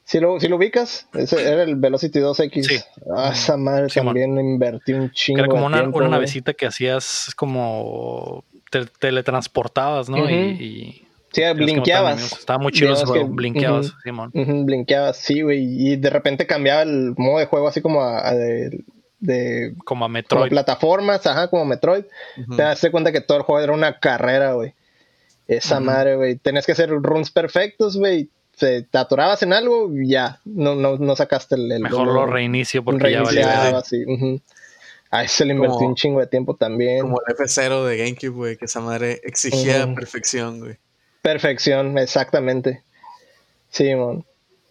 [0.05, 2.85] Si lo, si lo ubicas, ese era el Velocity 2X.
[3.17, 5.39] Ah, esa madre también invertí un chingo.
[5.39, 10.29] Era como una, una navecita que hacías como te, teletransportabas, ¿no?
[10.29, 12.33] y, Sí, blinkeabas.
[12.33, 13.29] Estaba muy chido ese juego.
[13.29, 14.33] blinkeabas, Simón.
[14.33, 15.63] blinkeabas, sí, güey.
[15.63, 18.83] Y de repente cambiaba el modo de juego así como a, de,
[19.21, 20.41] de, Como a Metroid.
[20.41, 22.05] Como plataformas, ajá, como Metroid.
[22.57, 24.75] Te das cuenta que todo el juego era una carrera, güey.
[25.47, 26.37] Esa madre, güey.
[26.37, 28.31] Tenías que hacer runs perfectos, güey.
[28.59, 30.41] Te, atorabas en algo y ya.
[30.45, 31.81] No, no, no sacaste el.
[31.81, 33.81] Mejor lo reinicio porque ya valía.
[33.83, 34.05] Sí.
[35.11, 37.01] A ese le invertí un chingo de tiempo también.
[37.01, 40.77] Como el F0 de GameCube, güey, que esa madre exigía perfección, güey.
[41.21, 42.85] Perfección, exactamente.
[43.71, 44.25] Sí, man.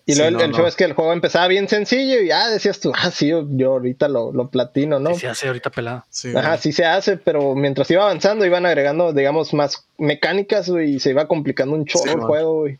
[0.10, 2.92] Y luego el, show es que el juego empezaba bien sencillo y ya decías tú,
[2.96, 5.14] ah, sí, yo, ahorita lo, lo, platino, ¿no?
[5.14, 6.04] Sí se hace ahorita pelado.
[6.10, 11.00] Sí, Ajá, sí se hace, pero mientras iba avanzando iban agregando, digamos, más mecánicas, y
[11.00, 12.80] se iba complicando un chorro el juego, güey.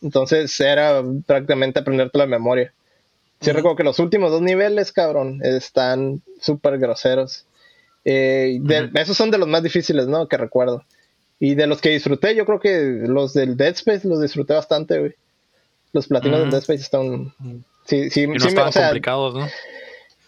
[0.00, 2.72] Entonces era prácticamente aprenderte la memoria.
[3.42, 7.44] Sí, recuerdo que los últimos dos niveles, cabrón, están súper groseros.
[8.06, 8.58] Eh,
[8.94, 10.28] Esos son de los más difíciles, ¿no?
[10.28, 10.82] Que recuerdo.
[11.38, 14.98] Y de los que disfruté, yo creo que los del Dead Space los disfruté bastante,
[14.98, 15.14] güey.
[15.92, 17.34] Los platinos de Dead Space están.
[17.84, 19.48] Sí, sí, no estaban complicados, ¿no?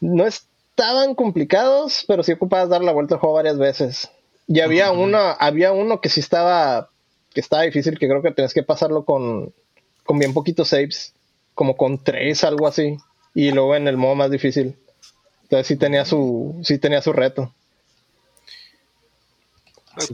[0.01, 4.11] No estaban complicados, pero sí ocupabas dar la vuelta al juego varias veces.
[4.49, 6.91] Y había uno, había uno que sí estaba,
[7.33, 9.55] que estaba difícil, que creo que tenías que pasarlo con,
[10.05, 11.15] con bien poquitos saves,
[11.55, 12.97] como con tres, algo así.
[13.35, 14.77] Y luego en el modo más difícil.
[15.45, 17.55] Entonces sí tenía su, sí tenía su reto.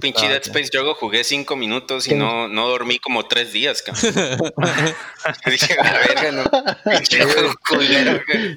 [0.00, 3.82] Pinche Dead Space yo jugué cinco minutos y no, no dormí como tres días,
[5.46, 6.44] Dije, la verga, no.
[6.90, 7.18] Pinche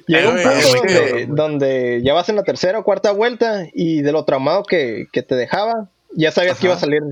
[0.06, 4.24] Llega un punto donde, ya vas en la tercera o cuarta vuelta y de lo
[4.24, 7.02] traumado que, que te dejaba, ya sabías que iba a salir.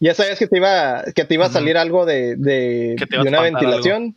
[0.00, 3.40] Ya sabías que te iba, que te iba a salir algo de, de, de una
[3.40, 4.16] ventilación.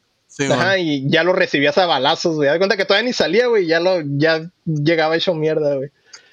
[0.50, 2.48] Ajá, y ya lo recibías a balazos, güey.
[2.48, 3.66] Da cuenta que todavía ni salía, güey.
[3.66, 5.90] Ya lo, ya llegaba hecho mierda, güey.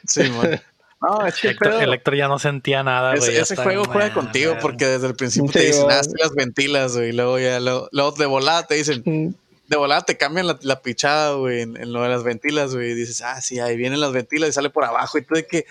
[0.07, 0.61] Sí, güey.
[1.01, 3.37] No, es que Electro, ya no sentía nada, güey.
[3.37, 7.11] Ese, juego juega contigo porque desde el principio te dicen, ah, las ventilas, güey.
[7.11, 9.37] Y luego ya, luego, de volada te dicen,
[9.69, 12.91] de volada te cambian la, la pichada, güey, en, lo de las ventilas, güey.
[12.91, 15.19] Y dices, ah, sí, ahí vienen las ventilas y sale por abajo.
[15.19, 15.67] Y tú de que.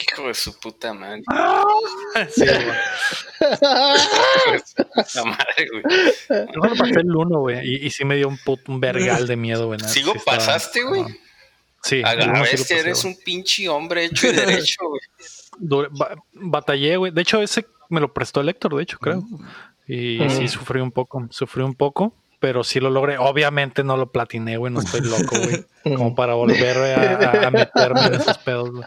[0.00, 1.22] Hijo de su puta madre.
[2.30, 2.66] sí, güey.
[5.14, 5.82] La madre, güey.
[6.54, 7.66] Yo no pasé el uno, güey.
[7.66, 9.80] Y, y, sí me dio un, un vergal de miedo, güey.
[9.80, 11.04] ¿Sigo pasaste, güey?
[11.82, 12.02] Sí.
[12.04, 14.82] A, ver si eres un pinche hombre hecho y derecho,
[15.58, 15.88] güey.
[16.32, 17.12] batallé, güey.
[17.12, 19.22] De hecho, ese me lo prestó el Héctor, de hecho, creo.
[19.86, 21.26] Y sí, sufrí un poco.
[21.30, 23.18] Sufrí un poco pero sí lo logré.
[23.18, 25.64] Obviamente no lo platiné, güey, no estoy loco, güey,
[25.96, 28.84] como para volver a, meterme en esos pedos, güey.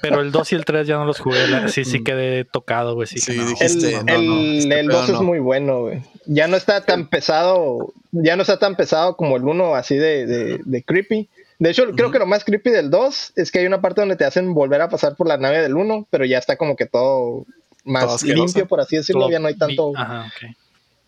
[0.00, 3.06] Pero el 2 y el 3 ya no los jugué, sí, sí quedé tocado, güey.
[3.06, 6.00] Sí, sí dijiste, el, el, 2 es muy bueno, güey.
[6.24, 10.24] Ya no está tan pesado, ya no está tan pesado como el 1, así de,
[10.24, 11.28] de, de creepy.
[11.62, 14.16] De hecho, creo que lo más creepy del 2 es que hay una parte donde
[14.16, 16.86] te hacen volver a pasar por la nave del 1, pero ya está como que
[16.86, 17.46] todo
[17.84, 19.92] más limpio, por así decirlo, ya no hay tanto...
[19.96, 20.56] Ajá, okay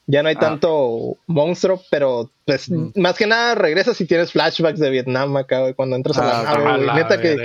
[0.07, 0.41] ya no hay ah.
[0.41, 5.73] tanto monstruo, pero pues más que nada regresas y tienes flashbacks de Vietnam acá, güey,
[5.73, 6.97] cuando entras a la ah, nave, güey.
[6.97, 7.37] Neta que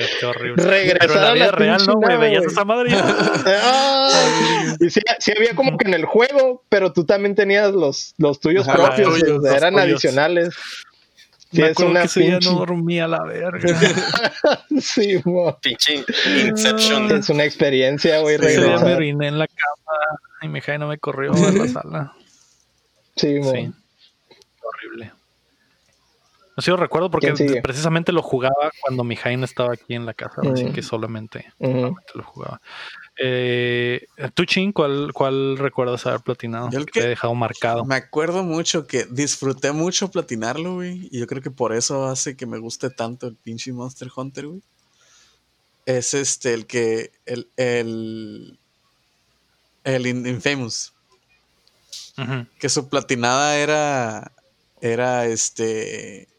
[0.58, 2.92] regresar a la vida real, no, güey, veías esa madre.
[4.82, 8.42] y sí, sí, había como que en el juego, pero tú también tenías los, los
[8.42, 9.24] tuyos propios,
[9.56, 10.54] eran adicionales.
[11.52, 12.50] Sí, es una que pinche...
[12.50, 13.80] no dormía la verga.
[14.80, 15.58] sí, mo.
[15.60, 16.06] Pinche
[16.46, 17.12] Inception.
[17.12, 18.38] Es una experiencia, güey.
[18.38, 22.14] Sí, me oriné en la cama y mi hija no me corrió a la sala.
[23.16, 23.74] Sí, sí.
[24.62, 25.12] Horrible.
[26.56, 30.42] No sé, recuerdo porque precisamente lo jugaba cuando mi Jaime estaba aquí en la casa,
[30.42, 30.74] así mm.
[30.74, 32.62] que solamente, lo jugaba.
[33.22, 36.70] Eh, ¿Tú, Chin, cuál, cuál recuerdas haber platinado?
[36.72, 37.84] Yo el que, te he dejado marcado.
[37.84, 41.10] Me acuerdo mucho que disfruté mucho platinarlo, güey.
[41.12, 44.48] Y yo creo que por eso hace que me guste tanto el pinche Monster Hunter,
[44.48, 44.62] güey.
[45.86, 47.12] Es este, el que.
[47.26, 47.50] El.
[47.58, 48.58] El,
[49.84, 50.94] el Infamous.
[52.58, 54.32] Que su platinada era.
[54.80, 56.30] Era este.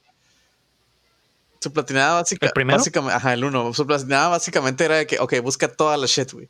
[1.60, 2.98] Su platinada básicamente.
[3.10, 3.74] Ajá, el uno.
[3.74, 6.48] Su platinada básicamente era de que, ok, busca toda la shit, güey.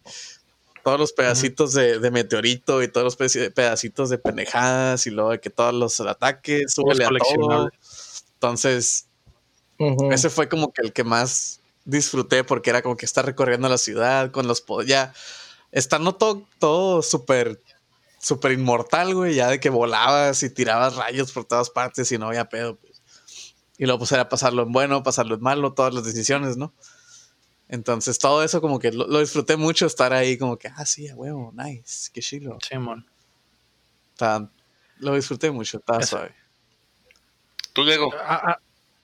[0.84, 5.50] Todos los pedacitos de, meteorito y todos los pedacitos de pendejadas y luego de que
[5.50, 7.70] todos los ataques, súbele a todo.
[8.34, 9.06] Entonces,
[10.10, 13.78] ese fue como que el que más disfruté porque era como que estar recorriendo la
[13.78, 15.12] ciudad con los ya
[15.72, 17.60] estando todo, todo súper
[18.18, 22.28] súper inmortal, güey, ya de que volabas y tirabas rayos por todas partes y no
[22.28, 22.78] había pedo.
[23.80, 26.74] Y luego pues era pasarlo en bueno, pasarlo en malo, todas las decisiones, ¿no?
[27.66, 31.14] Entonces todo eso como que lo, disfruté mucho estar ahí como que, ah, sí, a
[31.14, 32.58] huevo, nice, qué chilo.
[32.60, 33.06] Simón.
[34.98, 36.34] lo disfruté mucho, estaba suave.
[37.72, 38.12] Tú, Diego.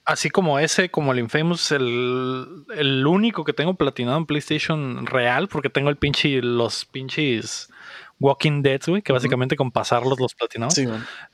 [0.05, 5.49] Así como ese, como el Infamous, el, el único que tengo platinado en PlayStation real,
[5.49, 7.71] porque tengo el pinche, los pinches
[8.19, 10.75] Walking Dead, güey, que básicamente con pasarlos los platinados.
[10.75, 10.87] Sí,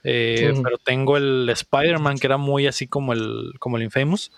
[0.03, 4.33] eh, Pero tengo el Spider-Man, que era muy así como el, como el Infamous.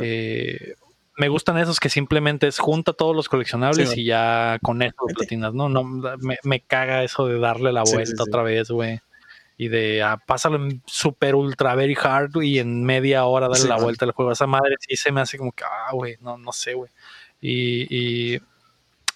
[0.00, 0.74] Eh,
[1.16, 5.52] me gustan esos que simplemente es junta todos los coleccionables y ya con eso platinas,
[5.52, 5.68] ¿no?
[5.68, 9.00] no me, caga eso de darle la vuelta otra vez, güey.
[9.60, 13.78] Y de ah, pásalo en super ultra very hard y en media hora darle la
[13.78, 14.30] vuelta al juego.
[14.30, 16.92] Esa madre sí se me hace como que, ah, güey, no, no sé, güey.
[17.40, 18.40] Y, y,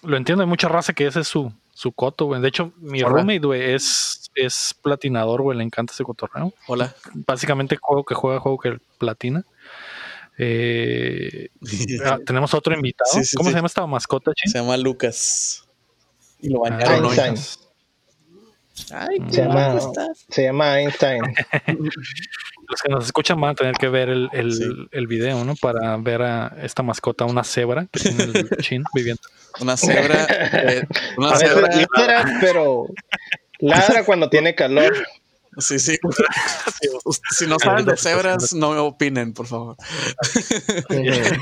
[0.01, 2.41] lo entiendo, hay mucha raza que ese es su, su coto, güey.
[2.41, 5.57] De hecho, mi roommate, güey, es, es platinador, güey.
[5.57, 6.53] Le encanta ese cotorreo.
[6.67, 6.95] Hola.
[7.13, 9.45] Básicamente, juego que juega, juego que platina.
[10.35, 11.49] Eh,
[12.03, 13.11] ah, tenemos otro invitado.
[13.37, 15.63] ¿Cómo se llama esta mascota, Se llama Lucas.
[16.39, 17.63] Y lo bañaron Einstein.
[18.91, 19.79] Ay, se, llama,
[20.29, 21.21] se llama Einstein.
[22.67, 25.55] Los que nos escuchan van a tener que ver el, el, el video, ¿no?
[25.55, 29.21] Para ver a esta mascota, una cebra que tiene el chin viviendo.
[29.59, 30.25] Una cebra.
[30.29, 30.87] Eh,
[31.17, 31.69] una cebra.
[32.41, 32.87] pero
[33.59, 34.93] ladra cuando tiene calor.
[35.57, 35.97] Sí, sí.
[37.31, 39.75] si no saben de cebras, no me opinen, por favor.
[40.89, 41.39] eh,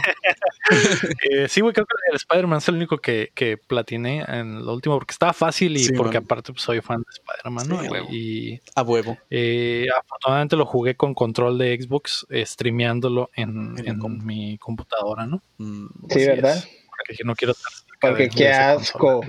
[1.47, 4.95] sí, güey, creo que el Spider-Man es el único que, que platiné en lo último
[4.95, 7.81] porque estaba fácil y porque aparte pues, soy fan de Spider-Man, ¿no?
[8.11, 9.17] y a huevo.
[9.29, 15.41] Eh, afortunadamente lo jugué con control de Xbox, eh, streameándolo en, en, mi computadora, ¿no?
[15.57, 16.63] Mm, sí, ¿verdad?
[17.07, 17.71] Porque no quiero estar
[18.01, 19.21] porque qué asco,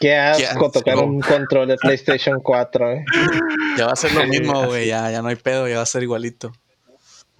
[0.00, 2.92] qué asco, tocar un control de PlayStation 4.
[2.92, 3.04] Eh.
[3.76, 4.86] Ya va a ser lo mismo, güey.
[4.86, 6.50] Ya, ya no hay pedo, ya va a ser igualito.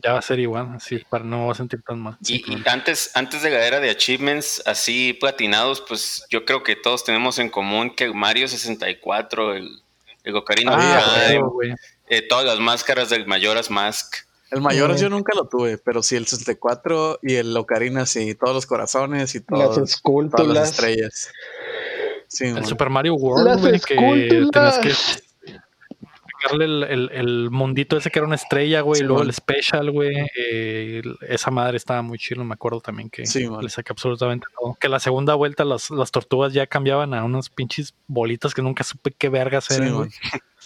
[0.05, 2.19] Ya va a ser igual, así para no a sentir tan mal.
[2.25, 7.03] Y, antes, antes de la era de achievements así platinados, pues yo creo que todos
[7.03, 9.83] tenemos en común que Mario 64, el,
[10.23, 11.33] el Ocarina ah,
[12.11, 14.28] eh, todas las máscaras del Majora's Mask.
[14.51, 18.55] El Mayoras yo nunca lo tuve, pero sí el 64 y el Ocarina sí, todos
[18.55, 19.77] los corazones y todas
[20.47, 21.31] las estrellas.
[22.41, 24.93] el Super Mario World, que tenías que
[26.45, 30.17] darle el, el, mundito ese que era una estrella, güey, y luego el special, güey.
[30.37, 34.77] Eh, esa madre estaba muy chido, me acuerdo también que le saqué absolutamente todo.
[34.81, 38.85] Que la segunda vuelta las, las tortugas ya cambiaban a unas pinches bolitas que nunca
[38.85, 40.11] supe qué vergas eran, güey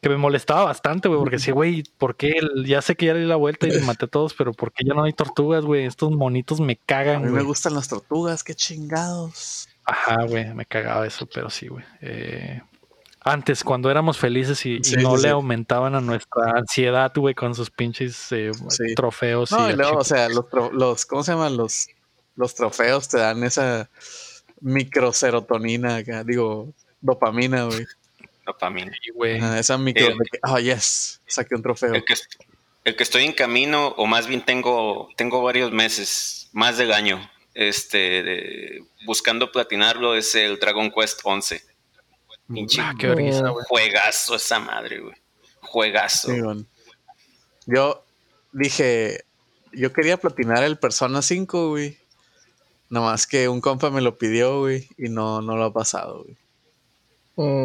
[0.00, 2.34] que me molestaba bastante, güey, porque sí, güey, ¿por qué?
[2.64, 4.84] Ya sé que ya le di la vuelta y maté a todos, pero ¿por qué
[4.86, 5.86] ya no hay tortugas, güey?
[5.86, 9.68] Estos monitos me cagan, A mí me gustan las tortugas, qué chingados.
[9.84, 11.84] Ajá, güey, me cagaba eso, pero sí, güey.
[12.00, 12.62] Eh,
[13.22, 18.30] antes, cuando éramos felices y, no le aumentaban a nuestra ansiedad, güey, con sus pinches
[18.30, 18.52] eh,
[18.94, 19.50] trofeos.
[19.50, 21.56] No, y, luego, o sea, los, los, ¿cómo se llaman?
[21.56, 21.88] Los,
[22.36, 23.90] los trofeos te dan esa
[24.60, 27.84] microserotonina, digo, dopamina, güey
[28.48, 28.92] dopamina.
[29.58, 30.16] esa micro.
[30.44, 31.94] oh, yes, saqué un trofeo.
[32.84, 37.30] El que, estoy en camino, o más bien tengo, tengo varios meses, más del año,
[37.54, 41.62] este, buscando platinarlo, es el Dragon Quest 11.
[42.52, 43.08] Pinche ah, qué
[43.68, 45.14] Juegazo esa madre, güey.
[45.60, 46.32] Juegazo.
[47.66, 48.04] Yo
[48.52, 49.24] dije,
[49.72, 51.98] yo quería platinar el Persona 5, güey.
[52.88, 56.38] Nomás que un compa me lo pidió, güey, y no, no lo ha pasado, güey.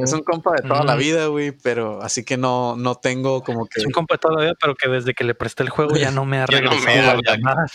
[0.04, 3.66] Es un compa de toda la vida, güey, pero así que no, no tengo como
[3.66, 3.80] que.
[3.80, 5.95] Es un compa de toda la vida, pero que desde que le presté el juego
[5.95, 7.20] ya no me ha regresado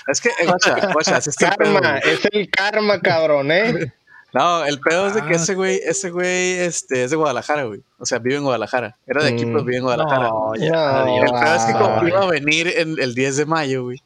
[0.07, 3.93] Es que, guacha, guacha, es karma, es el karma, cabrón, ¿eh?
[4.35, 5.37] No, el pedo es de que ah.
[5.37, 7.83] ese güey, ese güey, este, es de Guadalajara, güey.
[7.99, 8.99] O sea, vive en Guadalajara.
[9.07, 10.29] Era de aquí, pero vive en Guadalajara.
[10.29, 13.85] No, ya, el pedo es que como iba a venir en el 10 de mayo,
[13.85, 14.03] güey.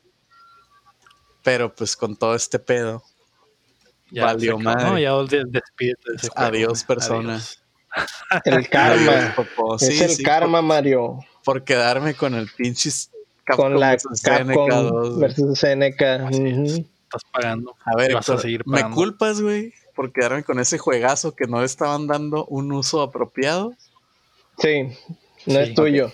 [1.42, 3.02] Pero pues con todo este pedo.
[4.12, 4.84] Ya valió madre.
[4.84, 5.12] No, ya
[5.44, 7.61] despídete de ese Adiós, personas.
[8.44, 9.34] El karma.
[9.80, 11.18] es el karma, Mario.
[11.44, 12.90] Por quedarme con el pinche
[13.56, 16.00] con la Capcom versus SNK.
[16.00, 17.76] Estás pagando.
[17.84, 19.74] A ver, vas a seguir ¿me culpas, güey?
[19.94, 23.74] Por quedarme con ese juegazo que no le estaban dando un uso apropiado.
[24.58, 24.88] Sí,
[25.46, 26.10] no es tuyo.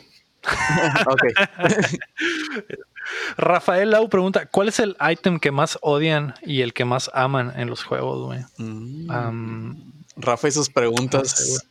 [1.07, 1.23] ok.
[3.37, 7.53] Rafael Lau pregunta: ¿Cuál es el ítem que más odian y el que más aman
[7.57, 8.41] en los juegos, güey?
[8.59, 9.98] Mm.
[10.19, 11.67] Rafa y sus preguntas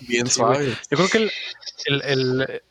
[0.00, 0.78] bien suaves.
[0.90, 1.30] Yo creo que
[1.86, 2.62] el,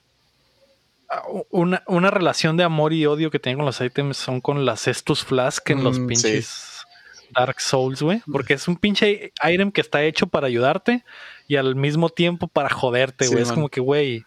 [1.49, 4.87] una, una, relación de amor y odio que tengo con los ítems son con las
[4.87, 6.77] Estus Flask en los mm, pinches
[7.31, 8.21] Dark Souls, güey.
[8.31, 11.03] Porque es un pinche item que está hecho para ayudarte
[11.47, 13.43] y al mismo tiempo para joderte, güey.
[13.43, 14.25] es como que, güey,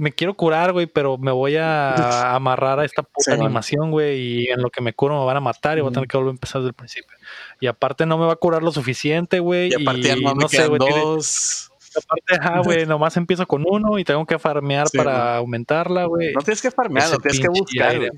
[0.00, 4.48] me quiero curar, güey, pero me voy a amarrar a esta puta animación, güey, y
[4.48, 6.30] en lo que me curo me van a matar y voy a tener que volver
[6.30, 7.16] a empezar desde el principio.
[7.60, 9.70] Y aparte no me va a curar lo suficiente, güey.
[9.70, 10.78] Y aparte no, sé, güey.
[10.78, 11.70] Dos...
[11.96, 16.32] Aparte, ajá, güey, nomás empiezo con uno y tengo que farmear para aumentarla, güey.
[16.32, 18.10] No tienes que farmear, no tienes que buscar, güey.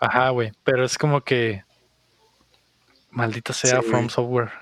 [0.00, 1.64] Ajá, güey, pero es como que
[3.10, 4.52] maldita sea From Software.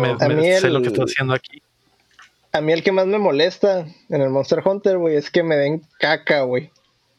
[0.00, 1.62] Me, sé lo que estoy haciendo aquí.
[2.52, 5.56] A mí el que más me molesta en el Monster Hunter, güey, es que me
[5.56, 6.70] den caca, güey.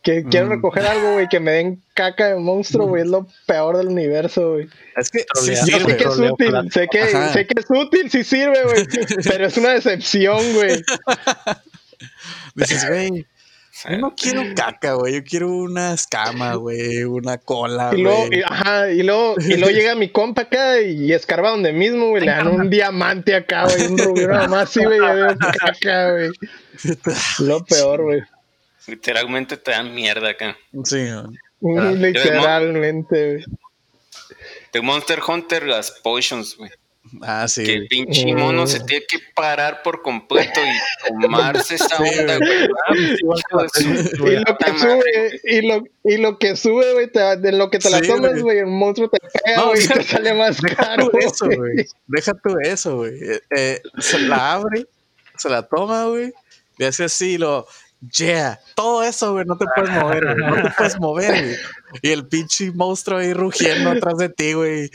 [0.03, 0.49] Que quiero mm.
[0.49, 4.53] recoger algo, güey, que me den caca de monstruo, güey, es lo peor del universo,
[4.53, 4.67] güey.
[4.97, 8.23] Es que sí Yo sé que es útil, sé que, sé que es útil, sí
[8.23, 8.85] sirve, güey,
[9.23, 10.81] pero es una decepción, güey.
[12.55, 13.25] Dices, güey,
[13.89, 15.15] yo no quiero caca, güey.
[15.15, 17.03] Yo quiero una escama, güey.
[17.03, 21.11] Una cola, y luego, y, ajá, y luego, y luego llega mi compa acá y
[21.13, 22.25] escarba donde mismo, güey.
[22.25, 23.87] Le dan un diamante acá, güey.
[23.87, 24.99] Un rubio nada más, sí, güey.
[24.99, 26.29] caca, güey.
[27.39, 28.21] Lo peor, güey.
[28.87, 30.57] Literalmente te dan mierda acá.
[30.83, 31.07] Sí,
[31.61, 33.45] Literalmente, güey.
[34.73, 36.71] De Monster Hunter, las potions, güey.
[37.21, 37.63] Ah, sí.
[37.63, 38.85] Que el pinche mono se mm.
[38.85, 42.67] tiene que parar por completo y tomarse esa onda, güey.
[42.95, 47.09] y, lo que sube, y, lo, y lo que sube, güey,
[47.39, 50.33] de lo que te la tomas, güey, el monstruo te pega, güey, y te sale
[50.33, 51.11] más caro.
[51.19, 51.85] Eso, güey.
[52.07, 53.13] Deja tú eso, güey.
[53.21, 54.85] Eh, eh, se la abre,
[55.37, 56.33] se la toma, güey.
[56.77, 57.67] Le hace así, lo,
[58.17, 61.55] yeah, todo eso, güey, no te puedes mover, güey, no te puedes mover, güey.
[62.01, 64.89] Y el pinche monstruo ahí rugiendo atrás de ti, güey.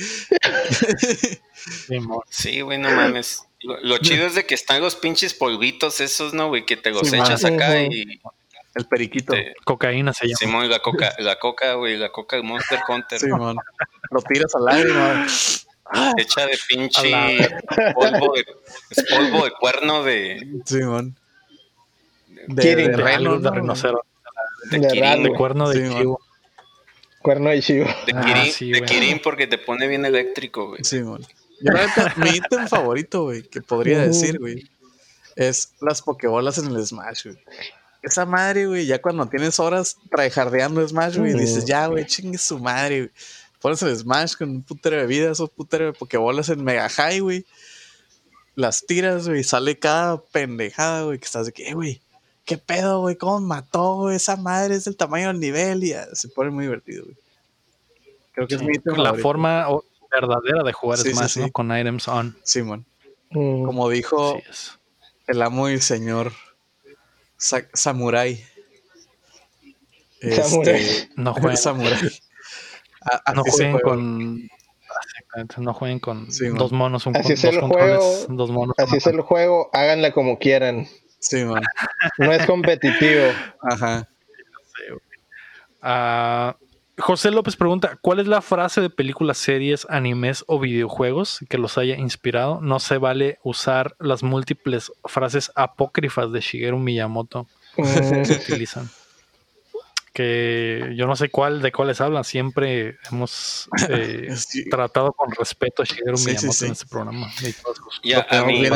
[2.31, 3.43] Sí, güey, no mames.
[3.61, 6.65] Lo, chido es de que están los pinches polvitos esos, ¿no, güey?
[6.65, 8.21] Que te los echas acá y...
[8.75, 9.35] El periquito.
[9.65, 10.37] Cocaína se llama.
[10.37, 13.19] Simón, la coca, la coca, güey, la coca Monster Hunter.
[13.19, 13.57] Simón.
[14.11, 16.13] Lo tiras al aire, güey.
[16.19, 17.49] Echa de pinche
[17.95, 18.45] polvo de,
[18.91, 20.61] es polvo de cuerno de...
[20.67, 21.17] Simón.
[22.49, 24.09] De, de, de, reno, de rinoceronte.
[24.71, 26.21] De, de, de cuerno de chivo.
[27.23, 27.87] Cuerno de chivo.
[28.07, 30.85] De Kirin, de Kirin porque te pone bien eléctrico, güey.
[30.85, 31.27] Simón.
[31.61, 31.73] Yo,
[32.17, 34.69] mi ítem favorito, güey, que podría decir, güey,
[35.35, 37.39] es las pokebolas en el Smash, güey.
[38.03, 42.59] Esa madre, güey, ya cuando tienes horas tryhardeando Smash, güey, dices, ya, güey, chingue su
[42.59, 43.11] madre, güey.
[43.61, 47.21] Pones el Smash con un putero de vida, esos putero de pokebolas en Mega High,
[47.21, 47.47] güey.
[48.55, 52.01] Las tiras, güey, sale cada pendejada, güey, que estás de que, eh, güey,
[52.47, 53.17] ¿qué pedo, güey?
[53.17, 54.17] ¿Cómo mató, güey?
[54.17, 57.17] Esa madre es del tamaño del nivel y se pone muy divertido, güey.
[58.33, 59.67] Creo que es muy La forma,
[60.11, 61.51] verdadera de jugar Smash, ¿no?
[61.51, 62.37] Con items on.
[62.43, 62.87] Simón.
[63.31, 63.65] Mm.
[63.65, 64.41] Como dijo
[65.27, 66.33] el amo y señor
[67.39, 68.43] Samurai.
[70.21, 71.57] Este, no jueguen.
[71.57, 71.99] Samurai.
[73.35, 74.49] no jueguen con.
[75.59, 78.75] No jueguen con dos monos, un así es el juego, dos monos.
[78.79, 80.89] Así es el juego, háganle como quieran.
[81.29, 81.63] Sí, man.
[82.19, 83.25] No es competitivo.
[83.63, 84.07] Ajá.
[85.83, 86.57] Ah,
[86.99, 91.79] José López pregunta, ¿cuál es la frase de películas, series, animes o videojuegos que los
[91.79, 92.61] haya inspirado?
[92.61, 98.25] No se vale usar las múltiples frases apócrifas de Shigeru Miyamoto que mm.
[98.25, 98.89] se utilizan
[100.17, 104.35] que yo no sé cuál de cuáles hablan, siempre hemos eh,
[104.71, 107.31] tratado con respeto a Shigeru Miyamoto en este programa.
[108.03, 108.67] Y a, mi,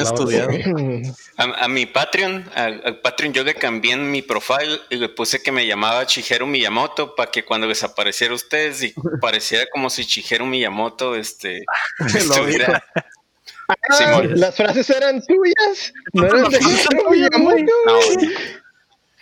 [1.38, 5.50] a, mi Patreon, al, Patreon yo le cambié en mi profile y le puse que
[5.50, 11.16] me llamaba Shigeru Miyamoto para que cuando desapareciera ustedes y pareciera como si Shigeru Miyamoto
[11.16, 11.64] este,
[12.14, 12.84] estuviera...
[13.88, 17.72] Ah, las frases eran tuyas, no eran de Shigeru Miyamoto.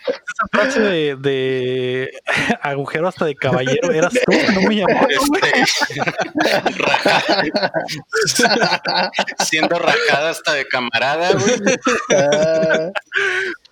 [0.07, 2.11] Esa frase de,
[2.61, 5.07] agujero hasta de caballero eras tú, no me llamó.
[9.45, 11.77] Siendo rajada hasta de camarada, güey.
[12.15, 12.91] Ah.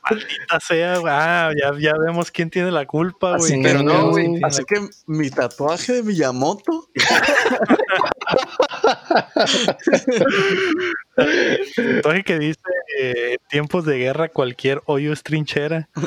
[0.10, 3.54] Maldita sea, ah, ya, ya vemos quién tiene la culpa, güey.
[3.54, 4.40] Así pero no, güey.
[4.44, 6.88] Así que mi tatuaje de Miyamoto.
[11.16, 12.60] tatuaje que dice
[13.00, 15.90] eh, tiempos de guerra cualquier hoyo es trinchera.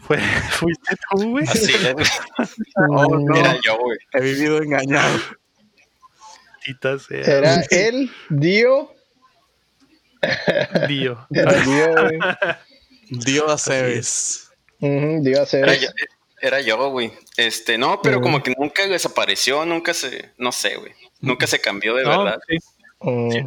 [0.00, 1.44] Fue, fuiste tú, güey.
[1.46, 2.20] Así es.
[2.88, 3.98] Oh, no, Era yo, güey.
[4.14, 5.18] He vivido engañado.
[6.80, 7.24] Sea.
[7.24, 8.94] ¿Será él, Dio?
[10.88, 11.26] Dio.
[11.30, 12.18] Dio, güey.
[13.10, 14.50] Dio a Ceres.
[14.78, 15.92] Dio a Ceres.
[16.40, 17.12] Era yo, güey.
[17.36, 20.92] Este, no, pero como que nunca desapareció, nunca se, no sé, güey.
[21.20, 22.40] Nunca se cambió de verdad.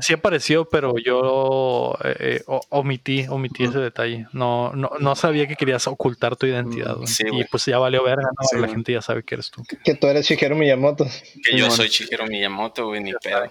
[0.02, 0.14] Sí.
[0.14, 4.28] apareció, pero yo eh, eh, omití, omití ese detalle.
[4.34, 6.98] No, no, no sabía que querías ocultar tu identidad.
[7.32, 8.60] y pues ya valió verga, ¿no?
[8.60, 9.64] la gente ya sabe que eres tú.
[9.84, 11.06] Que tú eres Shigeru Miyamoto.
[11.44, 13.50] Que yo soy Shigeru Miyamoto, güey, ni pedo.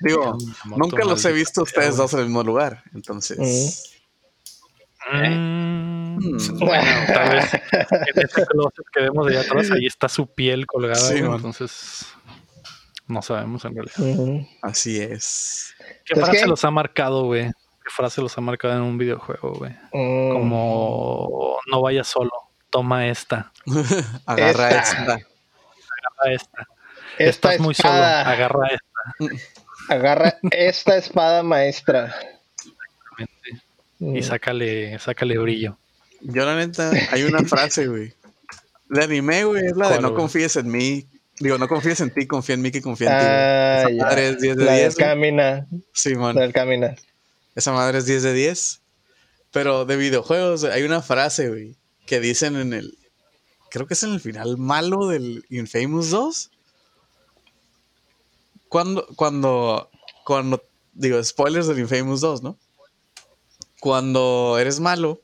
[0.00, 0.38] Digo,
[0.76, 3.90] nunca los he visto ustedes dos en el mismo lugar, entonces.
[5.12, 10.26] Mm, bueno, tal vez en ese closet que vemos de allá atrás, ahí está su
[10.26, 12.06] piel colgada, entonces
[13.06, 14.46] no sabemos en realidad.
[14.62, 15.74] Así es.
[16.04, 17.50] ¿Qué frase los ha marcado, güey?
[17.84, 19.72] ¿Qué frase los ha marcado en un videojuego, güey?
[19.92, 20.32] Mm.
[20.32, 22.32] Como no vayas solo,
[22.70, 23.52] toma esta.
[24.26, 25.12] Agarra esta.
[25.12, 26.68] Agarra esta.
[27.18, 29.38] Estás muy solo, agarra esta.
[29.88, 32.06] Agarra esta espada maestra.
[32.06, 33.64] Exactamente
[34.00, 35.78] y sácale, sácale brillo.
[36.20, 38.12] Yo la neta, hay una frase, güey.
[38.88, 41.06] De anime, güey, es la de no confíes en mí.
[41.38, 43.94] Digo, no confíes en ti, confía en mí que confía en ti.
[43.94, 44.96] Esa madre es 10 de la 10.
[44.96, 45.66] camina.
[45.92, 46.36] Sí, man.
[46.36, 46.94] La camina.
[47.54, 48.80] Esa madre es 10 de 10.
[49.50, 52.98] Pero de videojuegos, hay una frase, güey, que dicen en el.
[53.70, 56.50] Creo que es en el final malo del Infamous 2.
[58.68, 59.90] Cuando, cuando,
[60.24, 60.62] cuando,
[60.92, 62.58] digo, spoilers del Infamous 2, ¿no?
[63.84, 65.20] cuando eres malo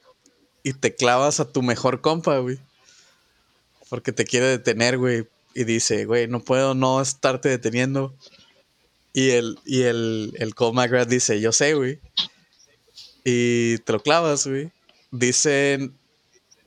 [0.63, 2.59] y te clavas a tu mejor compa, güey.
[3.89, 5.27] Porque te quiere detener, güey.
[5.55, 8.15] Y dice, güey, no puedo no estarte deteniendo.
[9.13, 12.01] Y el, y el, el Cole dice, yo sé, güey.
[13.25, 14.71] Y te lo clavas, güey.
[15.11, 15.95] Dicen,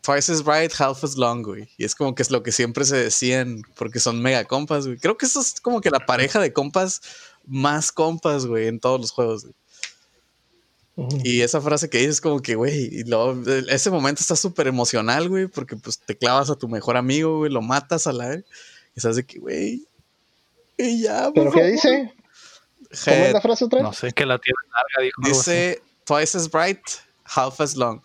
[0.01, 1.69] twice as right, half as long, güey.
[1.77, 4.97] Y es como que es lo que siempre se decían, porque son mega compas, güey.
[4.97, 7.01] Creo que eso es como que la pareja de compas
[7.45, 9.55] más compas, güey, en todos los juegos, güey.
[11.23, 13.03] Y esa frase que dices como que, güey, y
[13.69, 17.51] ese momento está súper emocional, güey, porque pues te clavas a tu mejor amigo, güey,
[17.51, 18.43] lo matas a la...
[18.95, 19.87] Y sabes de que, güey,
[20.77, 22.13] y ya, ¿Pero qué dice?
[23.05, 23.83] ¿Cómo es la frase otra vez?
[23.83, 25.21] No sé, que la tiene larga, dijo.
[25.23, 26.81] Dice, twice as bright,
[27.25, 28.01] half as long.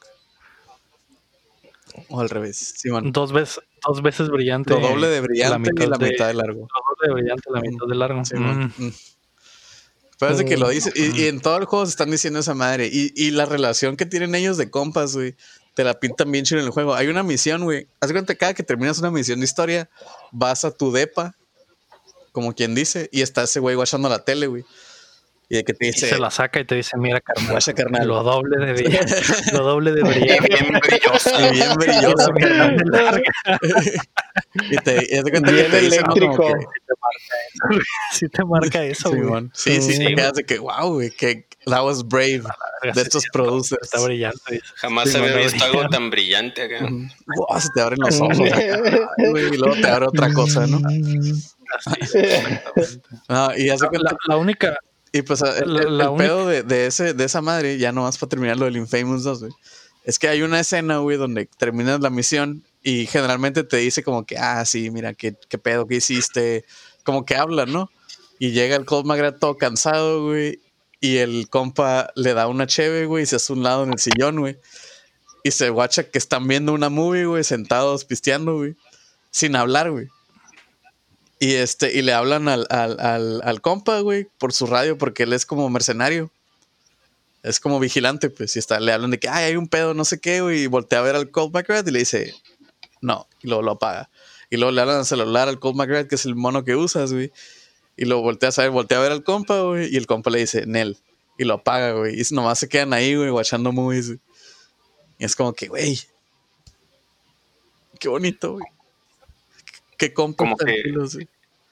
[2.08, 3.12] O al revés, Simón.
[3.12, 4.72] Dos veces, dos veces brillante.
[4.72, 6.60] Lo doble de brillante la y la mitad de largo.
[6.60, 8.24] Lo doble de brillante, la mitad de largo.
[8.24, 8.72] Simón.
[8.76, 8.84] Mm.
[8.86, 8.92] Mm.
[10.18, 10.92] Parece que lo dice.
[10.94, 12.88] Y, en todo el juego se están diciendo esa madre.
[12.90, 15.36] Y, y la relación que tienen ellos de compas, güey.
[15.74, 16.94] Te la pintan bien chido en el juego.
[16.94, 17.86] Hay una misión, güey.
[18.00, 19.88] Haz cuenta cada que terminas una misión de historia,
[20.32, 21.34] vas a tu depa,
[22.32, 24.64] como quien dice, y está ese güey guachando la tele, güey.
[25.50, 26.08] Y de que te dice.
[26.08, 27.58] se la saca y te dice, mira, carnal.
[27.74, 28.06] carnal.
[28.06, 29.14] Lo doble de brillante.
[29.52, 30.46] lo doble de brillante.
[30.46, 31.30] bien brilloso.
[31.52, 32.32] bien brilloso,
[34.70, 36.44] y te, y te cuenta bien que te eléctrico.
[36.44, 36.68] Dice,
[37.70, 37.78] no,
[38.12, 39.48] sí te marca eso, güey.
[39.54, 42.44] Sí, sí, sí, te quedas de que, wow, güey, que that was brave
[42.82, 43.80] de estos producers.
[43.82, 44.60] Está brillante.
[44.76, 46.86] Jamás se había visto algo tan brillante acá.
[46.88, 48.38] Wow, se te abren los ojos.
[49.18, 50.80] y luego te abre otra cosa, ¿no?
[51.74, 52.18] Así,
[53.28, 54.78] no, y hace la, la única
[55.12, 58.66] y pues el, pedo de, de, ese, de esa madre, ya nomás para terminar lo
[58.66, 59.52] del Infamous 2, güey.
[60.04, 64.24] Es que hay una escena, güey, donde terminas la misión y generalmente te dice como
[64.24, 66.64] que, ah, sí, mira, qué, qué pedo que hiciste.
[67.04, 67.90] Como que habla, ¿no?
[68.38, 70.60] Y llega el Cold McGrath todo cansado, güey.
[71.00, 73.98] Y el compa le da una cheve, güey, y se hace un lado en el
[73.98, 74.58] sillón, güey.
[75.44, 78.74] Y se guacha que están viendo una movie, güey, sentados pisteando, güey.
[79.30, 80.08] Sin hablar, güey.
[81.38, 85.32] Y este, y le hablan al, al, al, compa, güey, por su radio, porque él
[85.32, 86.32] es como mercenario.
[87.44, 90.04] Es como vigilante, pues, y está, le hablan de que Ay, hay un pedo, no
[90.04, 92.34] sé qué, güey, y voltea a ver al Colt McGrath y le dice,
[93.00, 94.10] no, y luego lo apaga.
[94.50, 97.12] Y luego le hablan al celular al Colt McGrath, que es el mono que usas,
[97.12, 97.30] güey.
[97.98, 100.38] Y lo voltea a saber, voltea a ver al compa, güey, y el compa le
[100.38, 100.96] dice, Nel,
[101.36, 102.18] y lo apaga, güey.
[102.18, 104.14] Y nomás se quedan ahí, güey, watchando movies.
[105.18, 106.00] Y es como que, güey,
[107.98, 108.64] qué bonito, güey
[109.98, 110.82] que como que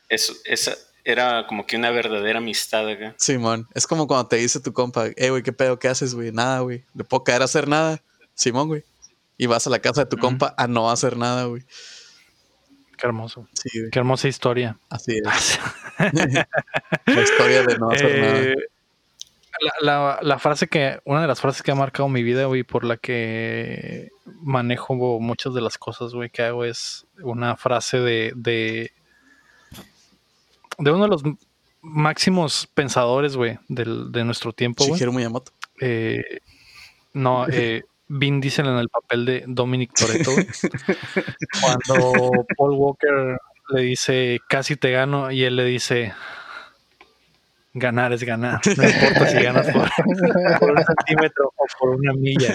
[0.09, 3.15] eso, esa era como que una verdadera amistad acá.
[3.17, 5.79] Simón, es como cuando te dice tu compa, eh, güey, ¿qué pedo?
[5.79, 6.33] ¿Qué haces, güey?
[6.33, 6.85] Nada, güey.
[6.95, 8.03] ¿Le puedo caer a hacer nada?
[8.35, 8.83] Simón, güey.
[9.39, 11.63] Y vas a la casa de tu compa a no hacer nada, güey.
[12.97, 13.47] Qué hermoso.
[13.53, 14.79] Sí, Qué hermosa historia.
[14.89, 15.61] Así es.
[15.99, 18.41] la historia de no hacer nada.
[18.41, 18.57] Eh,
[19.81, 22.85] la, la, frase que, una de las frases que ha marcado mi vida, güey, por
[22.85, 24.11] la que
[24.43, 28.93] manejo muchas de las cosas, güey, que hago es una frase de, de,
[30.79, 31.23] de uno de los
[31.81, 34.95] máximos pensadores, güey, de nuestro tiempo, güey.
[34.95, 35.53] Shigeru Miyamoto.
[35.81, 36.41] Eh,
[37.13, 40.31] no, eh, Vin Diesel en el papel de Dominic Toretto.
[41.61, 43.39] Cuando Paul Walker
[43.71, 46.15] le dice, casi te gano, y él le dice,
[47.75, 48.61] ganar es ganar.
[48.65, 49.83] No importa si ganas por,
[50.71, 52.55] un centímetro o por una milla.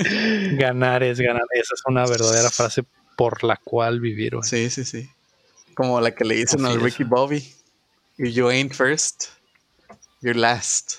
[0.53, 1.44] Ganar es ganar.
[1.52, 2.84] Esa es una verdadera frase
[3.15, 4.38] por la cual vivir.
[4.41, 5.10] Sí, sí, sí.
[5.76, 7.44] Como la que le dicen al Ricky Bobby.
[8.18, 9.30] You ain't first,
[10.22, 10.98] you're last.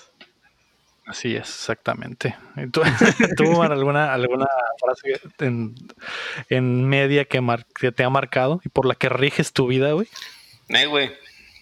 [1.05, 2.35] Así es, exactamente.
[2.71, 2.81] ¿Tú,
[3.37, 4.47] ¿Tuvo alguna, alguna
[4.79, 5.75] frase en,
[6.49, 7.41] en media que,
[7.79, 10.07] que, te ha marcado y por la que riges tu vida, güey?
[10.69, 11.11] Eh, güey.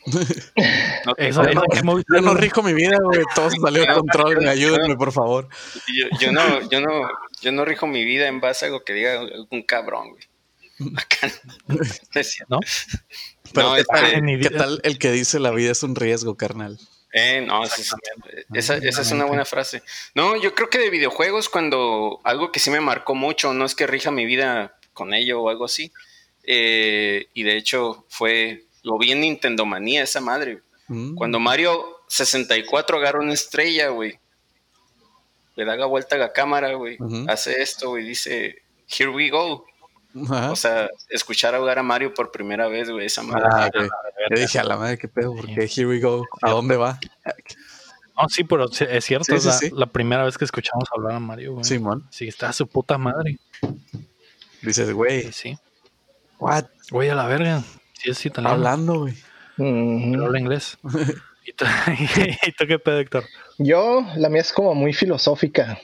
[1.06, 3.24] No, eso, yo no rijo mi vida, güey.
[3.36, 4.48] Todo salió de control.
[4.48, 5.48] Ayúdenme, por favor.
[5.88, 7.10] Yo, yo, no, yo, no,
[7.42, 10.24] yo no rijo mi vida en base a algo que diga un cabrón, güey.
[10.98, 11.28] Acá
[12.48, 12.60] no.
[13.54, 16.80] Pero ¿qué, tal, ¿qué, tal, el que dice la vida es un riesgo, carnal?
[17.14, 17.98] Eh, no, esa,
[18.78, 19.84] esa es una buena frase.
[20.16, 23.76] No, yo creo que de videojuegos, cuando algo que sí me marcó mucho, no es
[23.76, 25.92] que rija mi vida con ello o algo así.
[26.44, 30.62] Eh, y de hecho fue lo vi en Nintendo Manía, esa madre.
[30.88, 31.16] Mm.
[31.16, 34.20] Cuando Mario 64 agarra una estrella, güey.
[35.56, 36.98] Le da la vuelta a la cámara, güey.
[37.28, 38.06] Hace esto, güey.
[38.06, 39.66] Dice, here we go.
[40.14, 43.44] O sea, escuchar hablar a Mario por primera vez, güey, esa madre.
[43.52, 43.70] Ah,
[44.30, 46.26] Yo dije a la madre, qué pedo, porque here we go.
[46.42, 47.00] ¿A dónde va?
[48.18, 51.64] No, sí, pero es cierto, es la, primera vez que escuchamos hablar a Mario, güey.
[51.64, 52.08] Simón.
[52.10, 53.38] Sí, está a su puta madre.
[54.62, 55.32] Dices, güey.
[55.32, 55.58] Sí.
[56.40, 56.66] What?
[56.92, 57.64] Güey, a la verga.
[58.44, 59.16] Hablando, güey.
[59.58, 60.78] habla inglés.
[61.46, 63.24] ¿Y tú, qué pedo, Héctor?
[63.58, 65.80] Yo, la mía es como muy filosófica.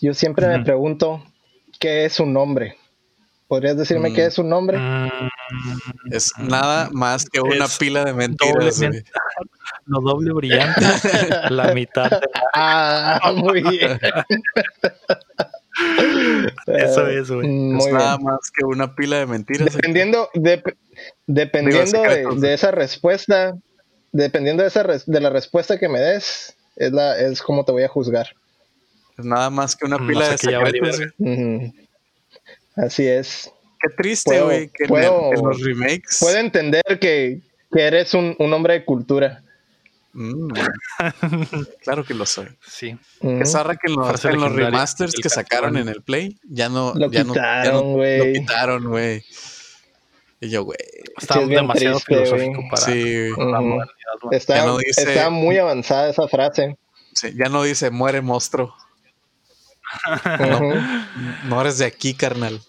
[0.00, 1.24] Yo siempre me pregunto,
[1.78, 2.76] ¿qué es un nombre?
[3.46, 4.26] ¿Podrías decirme qué mm.
[4.26, 4.78] es un nombre?
[4.78, 5.30] Mm.
[6.10, 8.80] Es nada más que una pila de mentiras.
[9.86, 10.80] lo doble brillante,
[11.50, 12.10] la mitad.
[12.54, 13.98] Ah, muy bien.
[16.66, 17.76] Eso es, güey.
[17.76, 19.74] Es nada más que una pila de mentiras.
[19.74, 20.62] Dependiendo, de,
[21.26, 22.02] dependiendo
[22.36, 23.56] de, esa respuesta,
[24.12, 27.82] dependiendo de, esa de la respuesta que me des, es, la, es como te voy
[27.82, 28.28] a juzgar.
[29.16, 31.00] Nada más que una pila de secretos.
[32.76, 33.52] Así es.
[33.80, 36.18] Qué triste, güey, que en, los remakes.
[36.20, 37.40] Puedo entender que,
[37.72, 39.42] que eres un, un, hombre de cultura.
[40.14, 40.48] Mm.
[41.82, 42.48] claro que lo soy.
[42.66, 42.96] Sí.
[43.20, 46.94] Que zarra que en los, en los remasters que sacaron en el Play ya no
[46.94, 48.18] lo ya quitaron, güey.
[48.18, 49.24] No, lo quitaron, güey.
[50.40, 50.78] Y yo, güey.
[51.16, 53.28] Está demasiado triste, filosófico para sí.
[53.36, 53.80] la uh
[54.30, 56.78] Está, no dice, está, muy avanzada esa frase.
[57.12, 58.74] Sí, ya no dice muere monstruo.
[60.40, 60.60] No,
[61.44, 62.60] no eres de aquí, carnal.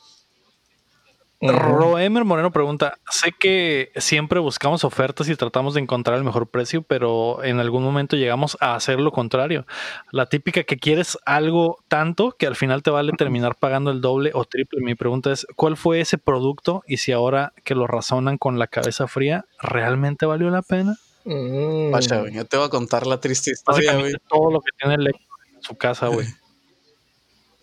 [1.41, 6.81] Roemer Moreno pregunta: Sé que siempre buscamos ofertas y tratamos de encontrar el mejor precio,
[6.81, 9.65] pero en algún momento llegamos a hacer lo contrario.
[10.11, 14.31] La típica que quieres algo tanto que al final te vale terminar pagando el doble
[14.33, 14.81] o triple.
[14.81, 16.83] Mi pregunta es: ¿cuál fue ese producto?
[16.87, 20.97] Y si ahora que lo razonan con la cabeza fría, ¿realmente valió la pena?
[21.25, 21.91] Mm.
[22.31, 24.13] yo te voy a contar la triste historia, güey.
[24.29, 26.27] Todo lo que tiene el en su casa, güey.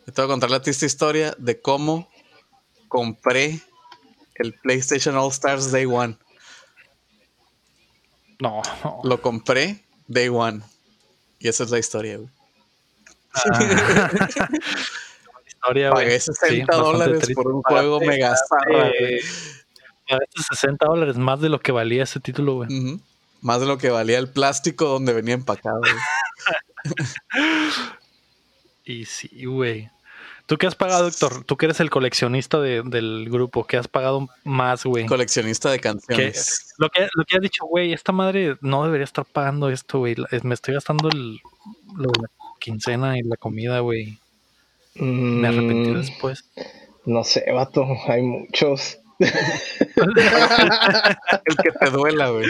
[0.06, 2.08] Te voy a contar la triste historia de cómo
[2.88, 3.60] compré
[4.34, 6.16] el PlayStation All Stars Day One.
[8.40, 8.62] No.
[9.04, 10.62] Lo compré Day One.
[11.38, 12.30] Y esa es la historia, güey.
[13.34, 14.48] Ah.
[15.46, 19.20] historia, Pagué 60 dólares por un juego mega zarra, güey.
[20.50, 23.00] 60 dólares más de lo que valía ese título, güey.
[23.40, 25.94] Más de lo que valía el plástico donde venía empacado, güey.
[28.84, 29.90] y sí, güey.
[30.46, 31.44] ¿Tú qué has pagado, Héctor?
[31.44, 35.06] Tú que eres el coleccionista del grupo, ¿qué has pagado más, güey?
[35.06, 36.74] Coleccionista de canciones.
[36.78, 40.16] Lo que, lo que has dicho, güey, esta madre no debería estar pagando esto, güey.
[40.42, 41.40] Me estoy gastando el,
[41.96, 42.28] la
[42.60, 44.18] quincena y la comida, güey.
[44.96, 46.44] Me arrepentí mm, después.
[47.04, 48.98] No sé, vato, hay muchos.
[51.44, 52.46] el que te duela, güey.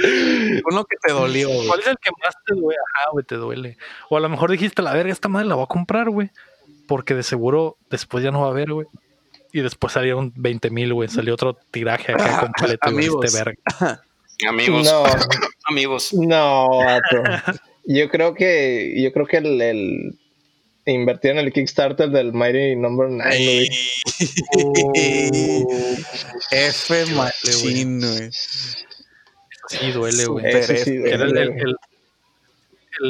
[0.71, 1.69] Uno que te dolió, güey.
[1.69, 2.79] ¿Cuál es el que más te duele?
[2.95, 3.79] Ajá, güey, te duele.
[4.09, 6.31] O a lo mejor dijiste, la verga, esta madre la voy a comprar, güey
[6.87, 8.87] porque de seguro después ya no va a haber, güey.
[9.53, 11.09] Y después salieron 20 mil, güey.
[11.09, 13.25] Salió otro tiraje acá completo, Amigos.
[13.25, 13.61] Este verga.
[14.49, 14.85] Amigos.
[14.85, 15.05] No.
[15.65, 16.13] Amigos.
[16.13, 16.69] No,
[17.85, 20.19] Yo creo que, yo creo que el, el
[20.87, 23.31] invertir en el Kickstarter del Mighty Number 9.
[26.51, 28.31] F machín, güey.
[28.33, 30.47] Sí, duele, güey.
[30.47, 31.77] Era el,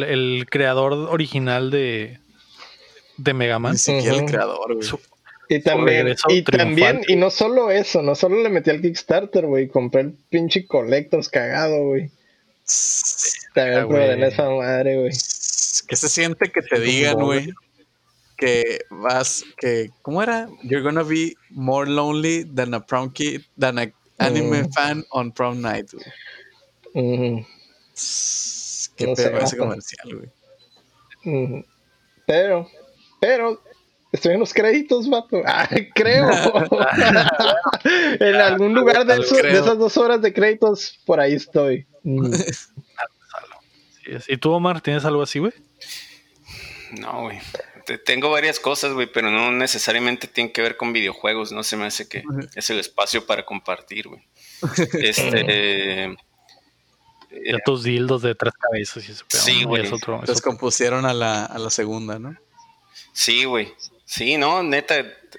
[0.04, 2.18] el, creador original de,
[3.16, 3.72] de Mega Man.
[3.72, 4.88] Ni siquiera el creador, güey.
[5.48, 9.68] Y también, y también, y no solo eso, no solo le metí al Kickstarter, güey,
[9.68, 12.10] compré el pinche Collectors cagado, güey.
[13.54, 15.12] También en esa madre, güey.
[15.92, 17.52] Que se siente que te digan, güey,
[18.38, 20.48] que vas, que, ¿cómo era?
[20.62, 25.60] You're gonna be more lonely than a prom kid, than a anime fan on prom
[25.60, 27.46] night, güey.
[28.96, 30.30] Qué pedo ese comercial,
[31.24, 31.66] güey.
[32.26, 32.70] Pero,
[33.20, 33.62] pero
[34.12, 35.42] estoy en los créditos, vato.
[35.46, 36.30] Ah, creo.
[38.18, 41.86] en algún lugar de, esas dos horas de créditos, por ahí estoy.
[42.02, 42.32] Mm.
[44.28, 45.52] ¿Y tú, Omar, tienes algo así, güey?
[46.92, 47.38] No, güey.
[48.04, 51.52] Tengo varias cosas, güey, pero no necesariamente tienen que ver con videojuegos.
[51.52, 52.22] No se me hace que
[52.54, 54.22] es el espacio para compartir, güey.
[55.02, 56.16] Este.
[57.30, 59.24] ya tus dildos de tres cabezas y eso.
[59.28, 59.88] Sí, güey.
[60.26, 62.36] Los compusieron a la, a la segunda, ¿no?
[63.12, 63.72] Sí, güey.
[64.04, 64.96] Sí, no, neta,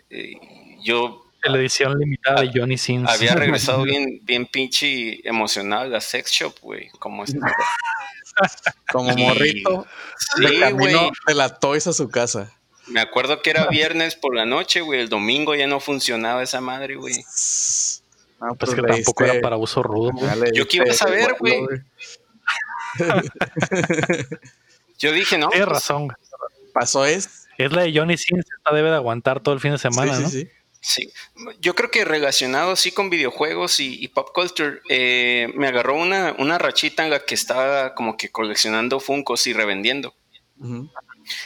[0.09, 0.33] eh,
[0.81, 1.19] yo...
[1.43, 3.09] La edición limitada de Johnny Sins.
[3.09, 6.89] Había regresado bien, bien pinche emocional a Sex Shop, güey.
[6.99, 7.23] Como,
[8.91, 9.85] como morrito.
[10.35, 10.95] Sí, güey.
[11.27, 12.51] De la Toys a su casa.
[12.87, 14.99] Me acuerdo que era viernes por la noche, güey.
[14.99, 17.15] El domingo ya no funcionaba esa madre, güey.
[18.41, 20.11] No, pues que tampoco era para uso rudo.
[20.53, 21.65] Yo quiero saber, güey.
[24.99, 25.49] Yo dije, no.
[25.49, 26.09] Tienes pues, razón.
[26.73, 29.77] Pasó es es la de Johnny Sins, esta debe de aguantar todo el fin de
[29.77, 30.29] semana, sí, ¿no?
[30.29, 30.49] Sí,
[30.83, 31.11] sí.
[31.59, 36.57] yo creo que relacionado sí con videojuegos y, pop culture, eh, me agarró una, una,
[36.57, 40.13] rachita en la que estaba como que coleccionando Funcos y revendiendo.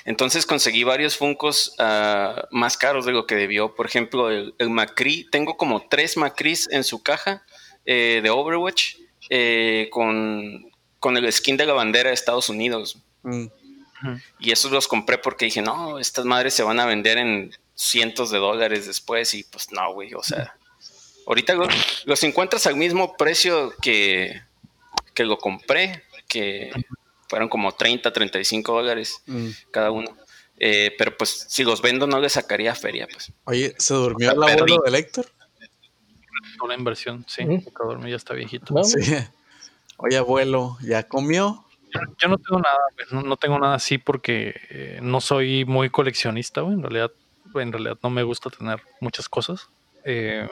[0.06, 3.76] Entonces conseguí varios Funcos ah, más caros de lo que debió.
[3.76, 7.44] Por ejemplo, el, Macri, tengo como tres Macris en su caja
[7.86, 8.96] eh, de Overwatch
[9.30, 10.70] eh, con,
[11.00, 12.98] con, el skin de la bandera de Estados Unidos.
[13.24, 13.46] Mm.
[14.40, 18.32] Y esos los compré porque dije, no, estas madres se van a vender en cientos
[18.32, 20.58] de dólares después y pues no, güey, o sea,
[21.28, 21.54] ahorita
[22.06, 24.42] los, encuentras al mismo precio que,
[25.14, 26.72] que lo compré, que
[27.30, 29.50] fueron como 30, 35 dólares mm.
[29.72, 30.18] cada uno.
[30.60, 33.32] Eh, pero pues si los vendo no le sacaría feria, pues.
[33.44, 35.28] Oye, ¿se durmió el abuelo de Héctor?
[36.64, 38.08] Una inversión, sí, ¿Mm?
[38.08, 38.84] ya está viejito.
[38.84, 39.00] Sí.
[39.98, 41.64] Oye, abuelo, ¿ya comió?
[42.20, 42.78] Yo, no tengo nada,
[43.12, 46.74] no, tengo nada así porque eh, no soy muy coleccionista, güey.
[46.74, 47.12] En realidad,
[47.56, 49.70] en realidad no me gusta tener muchas cosas.
[50.04, 50.48] Eh,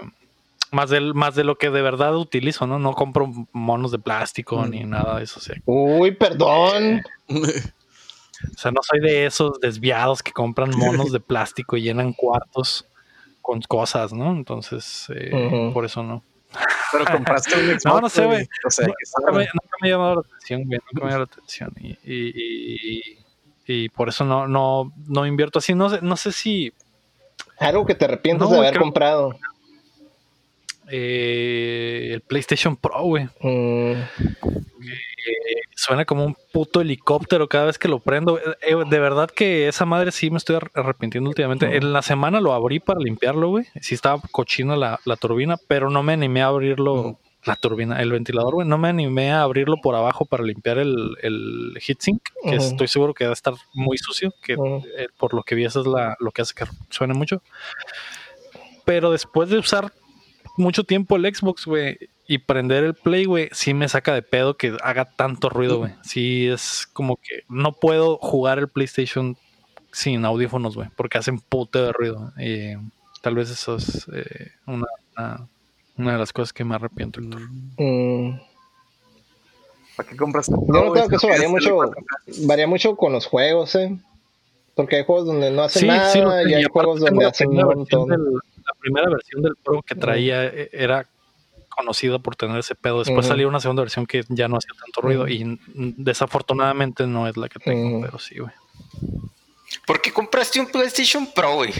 [0.72, 2.80] más, del, más de lo que de verdad utilizo, ¿no?
[2.80, 4.90] No compro monos de plástico ni mm.
[4.90, 5.40] nada de eso.
[5.66, 7.02] Uy, perdón.
[7.30, 12.88] o sea, no soy de esos desviados que compran monos de plástico y llenan cuartos
[13.42, 14.32] con cosas, ¿no?
[14.32, 16.24] Entonces, eh, por eso no.
[16.92, 17.86] Pero compraste un Xbox.
[17.86, 18.48] No, no sé, güey.
[18.66, 20.80] O sea, nunca, me, nunca, me, ha llamado la atención, güey.
[20.80, 21.74] Nunca me ha llamado la atención.
[21.80, 23.18] Y, y,
[23.68, 25.74] y, por eso no, no, no invierto así.
[25.74, 26.74] No sé, no sé si.
[27.60, 29.36] Algo que te arrepientes de haber comprado.
[30.88, 33.26] Eh, el PlayStation Pro, güey.
[33.42, 33.94] Mm.
[35.28, 38.40] Eh, suena como un puto helicóptero cada vez que lo prendo.
[38.40, 41.76] Eh, de verdad que esa madre sí me estoy arrepintiendo últimamente.
[41.76, 43.66] En la semana lo abrí para limpiarlo, güey.
[43.82, 47.18] Sí estaba cochina la, turbina, pero no me animé a abrirlo.
[47.46, 48.68] La turbina, el ventilador, güey.
[48.68, 53.14] No me animé a abrirlo por abajo para limpiar el, el heatsink, que estoy seguro
[53.14, 54.58] que va a estar muy sucio, que
[55.18, 57.44] por lo que vi eso es la, lo que hace que suene mucho.
[58.84, 59.94] Pero después de usar
[60.58, 61.98] mucho tiempo el Xbox, güey,
[62.28, 65.94] y prender el Play, güey, sí me saca de pedo que haga tanto ruido, güey.
[66.04, 69.38] Sí es como que no puedo jugar el PlayStation
[69.92, 72.34] sin audífonos, güey, porque hacen puto de ruido.
[72.40, 72.74] Y
[73.22, 75.48] tal vez eso es eh, una, una,
[75.98, 78.40] de las cosas que me arrepiento, mm.
[79.96, 80.48] ¿Para qué compras?
[80.48, 81.78] Yo no creo que eso varía mucho,
[82.46, 83.98] varía mucho con los juegos, eh.
[84.76, 88.74] Porque hay juegos donde no hacen nada y hay juegos donde hacen un montón la
[88.80, 91.08] primera versión del Pro que traía e, era
[91.70, 93.00] conocida por tener ese pedo.
[93.00, 97.38] Después salió una segunda versión que ya no hacía tanto ruido y desafortunadamente no es
[97.38, 98.52] la que tengo, pero sí, güey.
[99.86, 101.74] ¿Por qué compraste un PlayStation Pro, güey?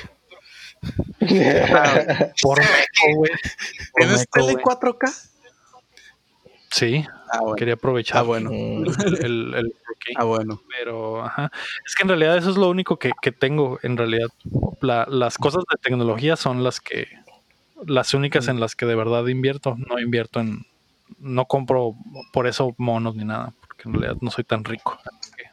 [2.42, 3.32] por meco, güey.
[3.96, 5.30] ¿Tienes tele 4K?
[6.72, 8.18] Sí, ah, quería aprovechar.
[8.18, 8.52] Ah, bueno.
[8.52, 9.74] El,
[10.16, 10.62] ah, bueno.
[10.78, 11.50] Pero, ajá.
[11.86, 13.80] Es que en realidad eso es lo único que, tengo.
[13.82, 14.28] En realidad,
[14.82, 17.08] las cosas de tecnología son las que,
[17.86, 19.76] las únicas en las que de verdad invierto.
[19.78, 20.66] No invierto en,
[21.20, 21.96] no compro
[22.34, 25.00] por eso monos ni nada, porque en realidad no soy tan rico.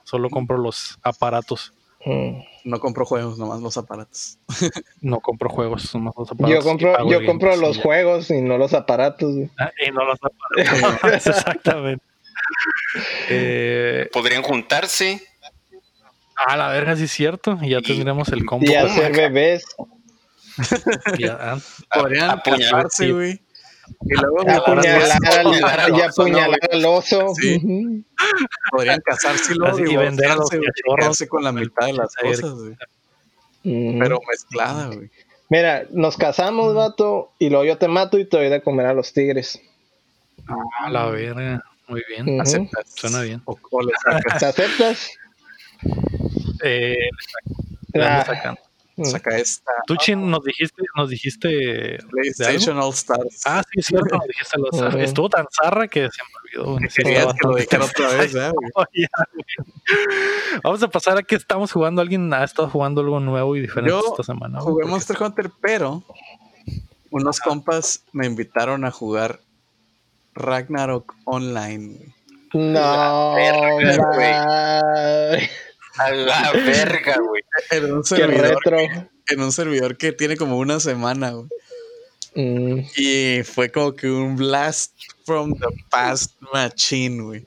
[0.03, 1.73] Solo compro los aparatos.
[2.05, 2.43] Mm.
[2.65, 4.39] No compro juegos, nomás los aparatos.
[5.01, 6.65] no compro juegos, nomás los aparatos.
[6.65, 9.35] Yo compro, yo compro los juegos y no los aparatos.
[9.59, 11.27] Ah, y no los aparatos.
[11.27, 12.05] Exactamente.
[13.29, 15.23] Eh, Podrían juntarse.
[16.37, 17.59] Ah, la verga, sí es cierto.
[17.63, 18.67] Y ya tendríamos el combo.
[18.67, 19.65] Y hacer bebés.
[21.31, 21.59] Ah,
[21.93, 23.41] Podrían apuñalarse, güey.
[24.01, 25.19] Y luego apuñalar,
[26.09, 27.35] apuñalar al oso.
[27.35, 28.05] Sí.
[28.71, 32.77] Podrían casarse y vender a los cachorros con la mitad de las cosas, güey.
[33.99, 35.11] Pero mezclada, güey.
[35.49, 38.95] Mira, nos casamos, vato, y luego yo te mato y te doy de comer a
[38.95, 39.61] los tigres.
[40.49, 41.63] Ah, la verga.
[41.89, 42.41] Muy bien.
[42.41, 42.91] ¿Aceptas?
[42.95, 43.43] Suena bien.
[43.45, 43.59] O,
[44.39, 45.11] ¿Te aceptas?
[46.65, 47.11] Eh,
[48.01, 48.25] ah.
[48.25, 48.61] sacando.
[48.97, 49.05] Mm.
[49.05, 49.73] Saca esta.
[49.87, 51.99] Tú, Chin, nos dijiste, nos dijiste.
[52.11, 53.41] PlayStation All Stars.
[53.47, 56.79] Ah, sí, es cierto, nos dijiste los Estuvo tan zarra que se me olvidó.
[56.95, 58.53] Quería que lo dijera otra vez, ¿eh?
[60.63, 62.03] Vamos a pasar a que estamos jugando.
[62.03, 64.61] Alguien ha estado jugando algo nuevo y diferente esta semana.
[64.61, 66.05] Jugué Monster Hunter, pero
[67.11, 69.41] unos compas me invitaron a jugar
[70.35, 72.13] Ragnarok Online.
[72.55, 73.37] No,
[75.99, 77.43] a la verga, güey.
[77.71, 78.59] En un servidor.
[79.29, 81.49] En un servidor que tiene como una semana, güey.
[82.35, 82.87] Mm.
[82.97, 84.93] Y fue como que un blast
[85.25, 87.45] from the past machine, güey.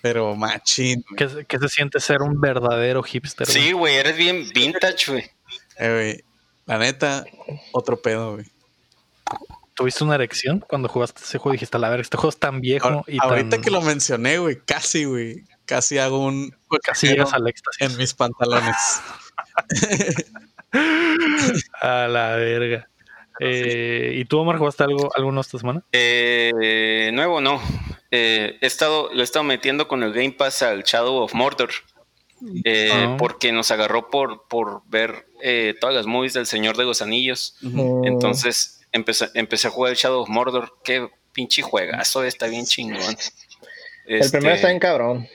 [0.00, 1.04] Pero machine.
[1.16, 3.46] ¿Qué, se siente ser un verdadero hipster?
[3.46, 5.30] Sí, güey, eres bien vintage, güey.
[5.78, 6.24] Eh, güey.
[6.66, 7.24] La neta,
[7.72, 8.46] otro pedo, güey.
[9.74, 11.52] ¿Tuviste una erección cuando jugaste ese juego?
[11.54, 14.60] Dijiste, a la verga, este juego es tan viejo y Ahorita que lo mencioné, güey,
[14.64, 16.54] casi, güey casi hago un.
[16.82, 17.80] Casi llegas al éxtasis.
[17.80, 19.00] En mis pantalones.
[21.80, 22.88] a la verga.
[23.40, 25.82] Eh, ¿Y tú, Omar, jugaste algo, alguno esta semana?
[25.92, 27.62] Eh, nuevo, no.
[28.10, 31.70] Eh, he estado, lo he estado metiendo con el Game Pass al Shadow of Mordor.
[32.66, 33.16] Ah.
[33.18, 35.26] Porque nos agarró por, por ver
[35.80, 37.56] todas las movies del Señor de los Anillos.
[38.04, 40.74] Entonces empecé, empecé a jugar el Shadow of Mordor.
[40.84, 43.16] Qué pinche juegazo, está bien chingón.
[44.06, 45.28] El primero está bien cabrón.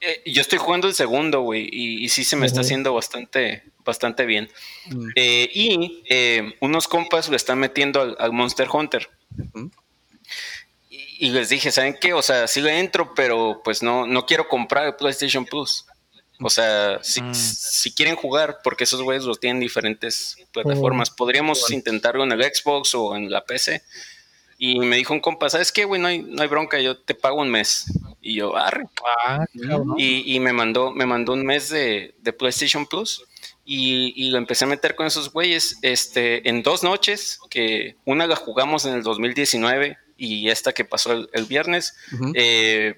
[0.00, 4.24] Eh, yo estoy jugando el segundo, güey, y, sí se me está haciendo bastante, bastante
[4.24, 4.50] bien.
[4.86, 5.08] Mm.
[5.14, 9.10] Eh, y eh, unos compas lo están metiendo al, Monster Hunter.
[10.88, 12.14] y, les dije, ¿saben qué?
[12.14, 15.84] O sea, sí le entro, pero pues no, no quiero comprar el PlayStation Plus.
[16.42, 17.34] O sea, si, mm.
[17.34, 22.94] si quieren jugar, porque esos güeyes los tienen diferentes plataformas, podríamos intentarlo en el Xbox
[22.94, 23.82] o en la PC.
[24.62, 25.98] Y me dijo un compa, ¿sabes qué, güey?
[25.98, 27.86] No hay, no hay bronca, yo te pago un mes
[28.20, 28.84] Y yo, arre.
[29.24, 29.46] Ah,
[29.96, 33.24] y, y, me mandó, me mandó un mes de, de PlayStation Plus.
[33.64, 38.26] Y, y, lo empecé a meter con esos güeyes este, en dos noches, que una
[38.26, 41.96] la jugamos en el 2019 y esta que pasó el, viernes,
[42.34, 42.94] eh,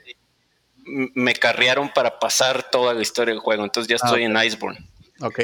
[0.84, 3.62] me carrearon para pasar toda la historia del juego.
[3.62, 4.84] Entonces ya estoy ah, en Iceborne.
[5.20, 5.38] Ok.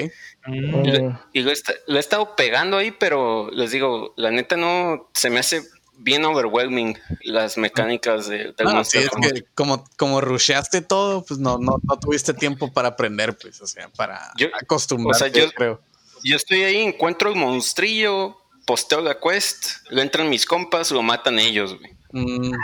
[1.33, 5.63] Y, lo, he estado pegando ahí, pero les digo, la neta no se me hace
[5.99, 11.39] bien overwhelming las mecánicas de, del ah, Sí, es que como, como rusheaste todo, pues
[11.41, 15.81] no, no, no tuviste tiempo para aprender, pues, o sea, para acostumbrarte, yo, creo.
[16.25, 21.39] Yo estoy ahí, encuentro el monstrillo, posteo la quest, lo entran mis compas, lo matan
[21.39, 21.93] ellos, güey.
[22.13, 22.55] Mm.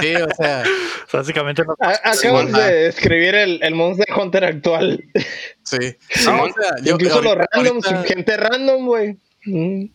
[0.00, 0.64] Sí, o sea.
[1.12, 1.64] Básicamente.
[1.64, 5.04] No Acabas de escribir el, el Monster Hunter actual.
[5.62, 5.96] Sí.
[6.84, 9.16] Incluso los randoms, gente random, güey.
[9.44, 9.86] Mm.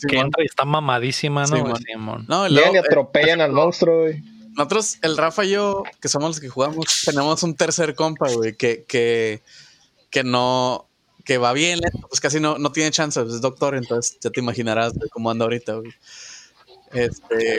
[0.00, 1.76] Que entra y está mamadísima, ¿no?
[1.76, 1.82] Sí,
[2.26, 4.22] no, y atropellan al monstruo, güey.
[4.56, 8.56] Nosotros, el Rafa y yo, que somos los que jugamos, tenemos un tercer compa, güey,
[8.56, 9.40] que, que,
[10.10, 10.88] que no,
[11.24, 14.94] que va bien pues casi no, no tiene chance, es doctor, entonces ya te imaginarás
[15.12, 15.92] cómo anda ahorita, güey.
[16.92, 17.58] Este,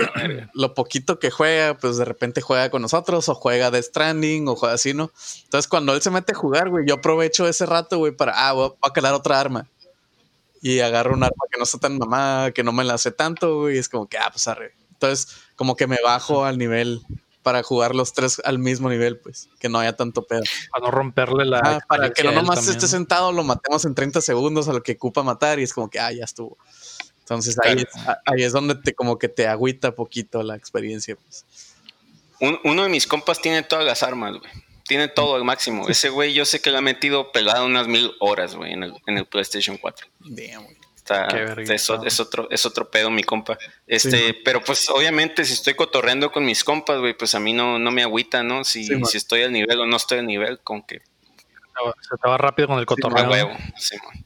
[0.55, 4.55] lo poquito que juega, pues de repente juega con nosotros o juega de Stranding o
[4.55, 5.11] juega así, ¿no?
[5.43, 8.53] Entonces cuando él se mete a jugar, güey, yo aprovecho ese rato, güey, para, ah,
[8.53, 9.67] voy a, calar otra arma.
[10.61, 13.61] Y agarro un arma que no está tan mamada, que no me la hace tanto,
[13.61, 14.73] güey, y es como que, ah, pues arre.
[14.91, 17.01] Entonces, como que me bajo al nivel
[17.43, 20.43] para jugar los tres al mismo nivel, pues, que no haya tanto pedo.
[20.71, 21.59] Para no romperle la.
[21.63, 24.93] Ah, para que no nomás esté sentado, lo matemos en 30 segundos a lo que
[24.93, 26.57] ocupa matar y es como que, ah, ya estuvo.
[27.19, 27.83] Entonces ahí,
[28.25, 31.15] ahí es donde te como que te agüita poquito la experiencia.
[31.15, 31.45] Pues.
[32.63, 34.51] uno de mis compas tiene todas las armas, güey.
[34.89, 35.87] Tiene todo al máximo.
[35.87, 38.93] Ese güey yo sé que le ha metido pelado unas mil horas, güey, en el,
[39.05, 40.07] en el PlayStation 4.
[40.21, 40.77] Damn, güey.
[40.95, 41.69] Está, es,
[42.05, 43.59] es, otro, es otro pedo, mi compa.
[43.85, 47.77] Este, pero pues obviamente si estoy cotorreando con mis compas, güey, pues a mí no,
[47.77, 48.63] no me agüita, ¿no?
[48.63, 51.01] Si, si estoy al nivel o no estoy al nivel, con que.
[52.01, 53.29] Se te va rápido con el cotorreo.
[53.29, 54.25] huevo, sí, man.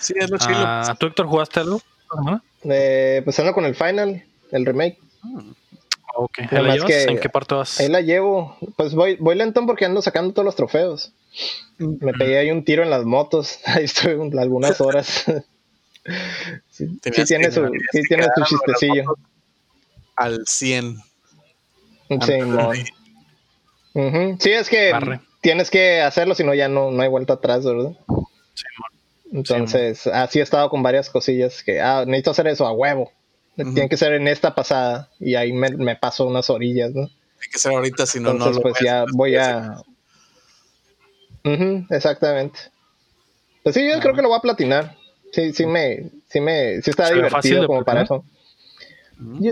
[0.00, 0.56] Sí, es lo chido.
[0.56, 1.80] Ah, ¿Tú, Héctor, jugaste algo?
[2.64, 4.98] Eh, pues ando con el final, el remake.
[6.18, 7.78] Ok, ¿En qué parte vas?
[7.78, 8.56] Ahí la llevo.
[8.76, 11.12] Pues voy, voy lento porque ando sacando todos los trofeos.
[11.78, 13.60] Me pegué ahí un tiro en las motos.
[13.66, 15.24] Ahí estoy algunas horas.
[16.70, 19.04] sí, tiene su, sí tiene su chistecillo.
[20.16, 20.96] Al 100.
[22.08, 22.72] Sí, no.
[24.38, 24.92] sí, es que
[25.42, 27.92] tienes que hacerlo, si no ya no, no hay vuelta atrás, ¿verdad?
[28.54, 28.64] Sí,
[29.32, 33.12] entonces, así he estado con varias cosillas que, ah, necesito hacer eso a huevo.
[33.56, 37.06] Tiene que ser en esta pasada y ahí me, paso unas orillas, ¿no?
[37.06, 39.82] Tiene que ser ahorita, si no, no lo pues ya voy a...
[41.90, 42.58] exactamente.
[43.62, 44.96] Pues sí, yo creo que lo voy a platinar.
[45.32, 48.24] Sí, sí me, sí me, sí está divertido como para eso.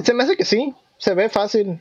[0.05, 1.81] se me hace que sí, se ve fácil.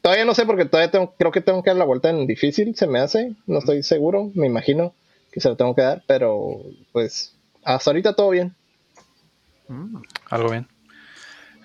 [0.00, 2.74] Todavía no sé porque todavía tengo, creo que tengo que dar la vuelta en difícil,
[2.74, 4.94] se me hace, no estoy seguro, me imagino
[5.30, 6.62] que se lo tengo que dar, pero
[6.92, 7.34] pues
[7.64, 8.54] hasta ahorita todo bien.
[9.68, 10.66] Mm, algo bien.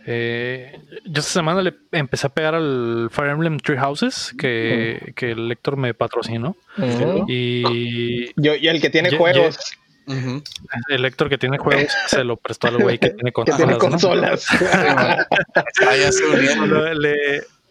[0.07, 5.31] Eh, yo esta semana le empecé a pegar al Fire Emblem Tree Houses que, que
[5.31, 6.55] el lector me patrocinó.
[7.27, 9.57] Y yo y el que tiene juegos.
[10.07, 14.47] El lector que tiene juegos se lo prestó al güey que tiene consolas.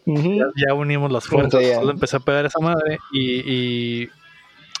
[0.05, 1.61] ya, unimos las fuerzas.
[1.61, 4.09] Le empecé a pegar esa madre y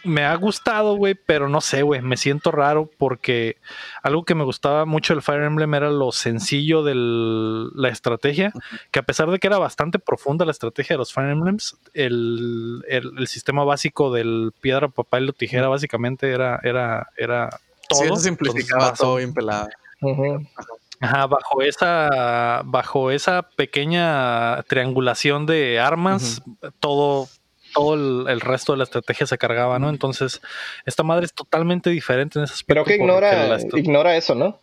[0.05, 3.57] me ha gustado, güey, pero no sé, güey, me siento raro porque
[4.03, 8.53] algo que me gustaba mucho del Fire Emblem era lo sencillo de la estrategia,
[8.91, 12.83] que a pesar de que era bastante profunda la estrategia de los Fire Emblems, el,
[13.27, 17.49] sistema básico del piedra, papel o tijera básicamente era, era, era
[17.89, 18.15] todo.
[18.15, 19.67] Sí, simplificaba todo bien pelado.
[21.01, 26.41] Ajá, bajo esa, bajo esa pequeña triangulación de armas,
[26.79, 27.27] todo
[27.75, 27.93] todo
[28.29, 29.89] el, resto de la estrategia se cargaba, ¿no?
[29.89, 30.41] Entonces,
[30.85, 32.83] esta madre es totalmente diferente en ese aspecto.
[32.83, 34.61] Pero que ignora, ignora eso, ¿no?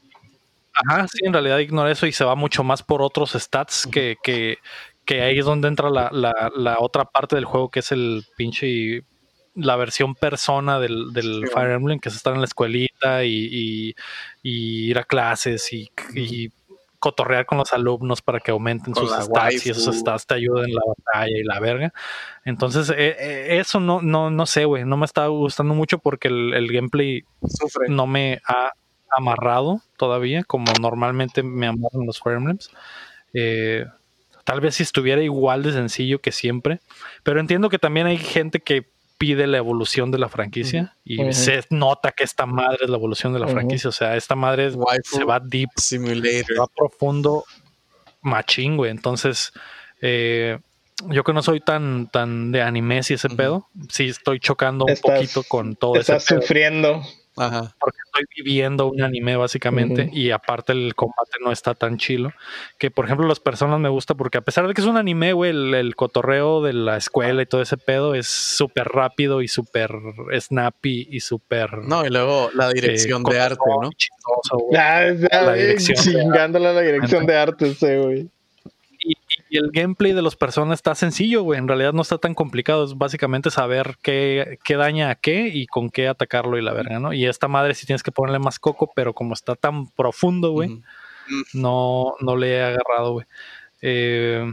[0.74, 4.16] Ajá, sí, en realidad ignora eso y se va mucho más por otros stats que,
[4.22, 4.56] que,
[5.04, 8.24] que ahí es donde entra la, la, la, otra parte del juego que es el
[8.36, 9.04] pinche
[9.54, 13.94] la versión persona del, del Fire Emblem, que es estar en la escuelita y,
[14.42, 16.50] y, ir a clases y, y
[17.02, 20.74] cotorrear con los alumnos para que aumenten sus stats y esos stats te ayuden en
[20.76, 21.92] la batalla y la verga.
[22.44, 24.84] Entonces, eh, eh, eso no, no, no sé, güey.
[24.84, 27.24] No me está gustando mucho porque el, gameplay
[27.88, 28.70] no me ha
[29.10, 32.70] amarrado todavía, como normalmente me amarran los Fire Emblems.
[33.34, 33.84] Eh,
[34.44, 36.78] tal vez si estuviera igual de sencillo que siempre.
[37.24, 38.91] Pero entiendo que también hay gente que
[39.22, 43.32] pide la evolución de la franquicia y se nota que esta madre es la evolución
[43.32, 43.88] de la franquicia.
[43.88, 44.72] O sea, esta madre
[45.04, 46.44] se va deep, Simulator.
[46.44, 47.44] se va profundo,
[48.20, 48.90] machín, güey.
[48.90, 49.52] Entonces,
[50.00, 50.58] eh,
[51.08, 54.96] yo que no soy tan, tan de animes y ese pedo, sí estoy chocando un
[55.00, 56.16] poquito con todo eso.
[56.16, 57.04] Estás sufriendo.
[57.36, 57.74] Ajá.
[57.80, 62.32] Porque estoy viviendo un anime básicamente y aparte el combate no está tan chilo.
[62.78, 65.32] Que por ejemplo las personas me gusta porque a pesar de que es un anime,
[65.32, 69.90] güey, el, cotorreo de la escuela y todo ese pedo es súper rápido y súper
[70.38, 71.78] snappy y súper...
[71.78, 73.90] No, y luego la dirección de arte, ¿no?
[74.70, 78.30] la dirección chingándole a la dirección de arte ese, güey
[79.52, 81.58] y el gameplay de los personas está sencillo, güey.
[81.58, 82.86] En realidad no está tan complicado.
[82.86, 86.98] Es básicamente saber qué, qué, daña a qué y con qué atacarlo y la verga,
[87.00, 87.12] ¿no?
[87.12, 90.82] Y esta madre sí tienes que ponerle más coco, pero como está tan profundo, güey,
[91.52, 93.26] no, no le he agarrado, güey.
[93.82, 94.50] Eh,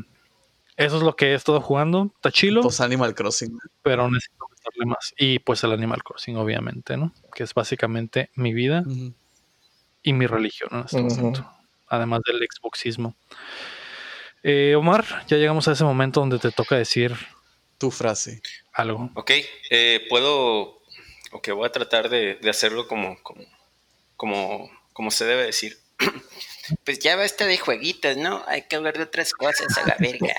[0.76, 2.12] eso es lo que he estado jugando.
[2.16, 2.62] Está chilo.
[2.62, 3.58] Pues Animal Crossing.
[3.82, 5.14] Pero necesito meterle más.
[5.18, 7.14] Y pues el Animal Crossing, obviamente, ¿no?
[7.34, 8.84] Que es básicamente mi vida
[10.04, 11.50] y mi religión en este momento.
[11.88, 13.16] Además del Xboxismo.
[14.44, 17.14] Eh, Omar, ya llegamos a ese momento donde te toca decir
[17.78, 18.42] tu frase.
[18.74, 19.10] Algo.
[19.16, 19.32] Ok,
[19.70, 20.82] eh, puedo,
[21.32, 23.18] ok, voy a tratar de, hacerlo como,
[24.16, 25.78] como, como, se debe decir.
[26.86, 28.44] Pues ya basta de jueguitos, ¿no?
[28.48, 30.36] Hay que hablar de otras cosas a la verga.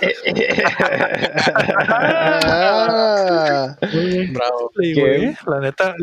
[4.31, 4.71] Bravo.
[5.49, 5.97] la neta,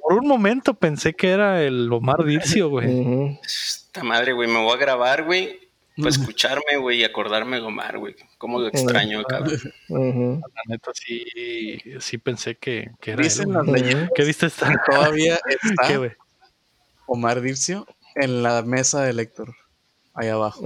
[0.00, 3.38] por un momento pensé que era el Omar Dircio, güey.
[3.44, 5.63] Esta madre, güey, me voy a grabar, güey,
[5.96, 8.16] para escucharme, güey, y acordarme de Omar, güey.
[8.38, 9.60] Cómo lo extraño, cabrón.
[9.88, 11.24] La neta, sí,
[12.00, 14.72] sí pensé que, que era Dicen las leyendas ¿Qué viste esta?
[14.86, 16.16] Todavía está ¿Qué,
[17.06, 19.54] Omar Dircio en la mesa de Héctor.
[20.14, 20.62] Ahí abajo.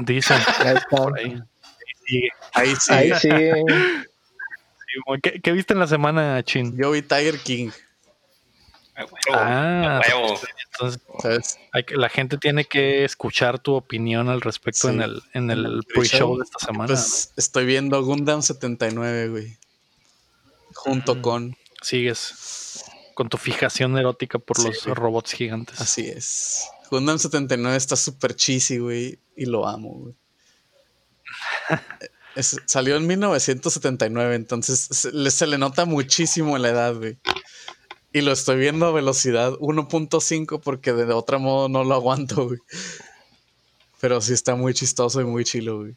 [0.00, 0.38] Dicen.
[0.58, 1.08] Ahí está.
[1.16, 1.42] ahí.
[2.06, 2.28] Sigue.
[2.52, 2.92] Ahí sí.
[2.92, 3.28] Ahí sí.
[5.22, 6.76] ¿Qué, ¿Qué, viste en la semana, Chin?
[6.76, 7.70] Yo vi Tiger King.
[9.32, 10.00] Ah,
[10.72, 11.58] entonces
[11.90, 16.44] la gente tiene que escuchar tu opinión al respecto en el, en el pre-show de
[16.44, 16.86] esta semana.
[16.86, 19.58] Pues estoy viendo Gundam 79, güey.
[20.74, 21.20] Junto mm.
[21.20, 21.56] con.
[21.82, 22.82] Sigues
[23.14, 25.80] con tu fijación erótica por los robots gigantes.
[25.80, 26.68] Así es.
[26.90, 29.18] Gundam 79 está súper cheesy, güey.
[29.36, 30.14] Y lo amo, güey.
[32.66, 37.18] salió en 1979, entonces se, se le nota muchísimo la edad, güey.
[38.16, 42.58] Y lo estoy viendo a velocidad 1.5 porque de otro modo no lo aguanto, güey.
[44.00, 45.94] Pero sí está muy chistoso y muy chilo, güey.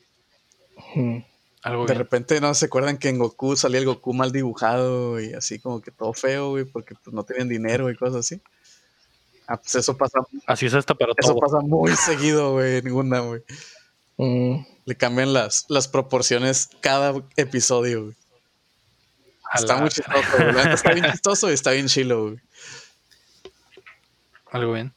[1.88, 5.60] de repente no se acuerdan que en Goku salía el Goku mal dibujado y así
[5.60, 8.41] como que todo feo, güey, porque pues, no tienen dinero y cosas así.
[9.48, 10.20] Ah, pues eso pasa.
[10.46, 13.44] Así es esta para Eso pasa muy seguido, güey, en Gundam, güey.
[14.18, 14.66] Mm.
[14.84, 18.16] Le cambian las, las proporciones cada episodio, güey.
[19.54, 20.38] Está muy chistoso,
[20.72, 22.40] Está bien chistoso y está bien chilo, güey.
[24.52, 24.94] Algo bien.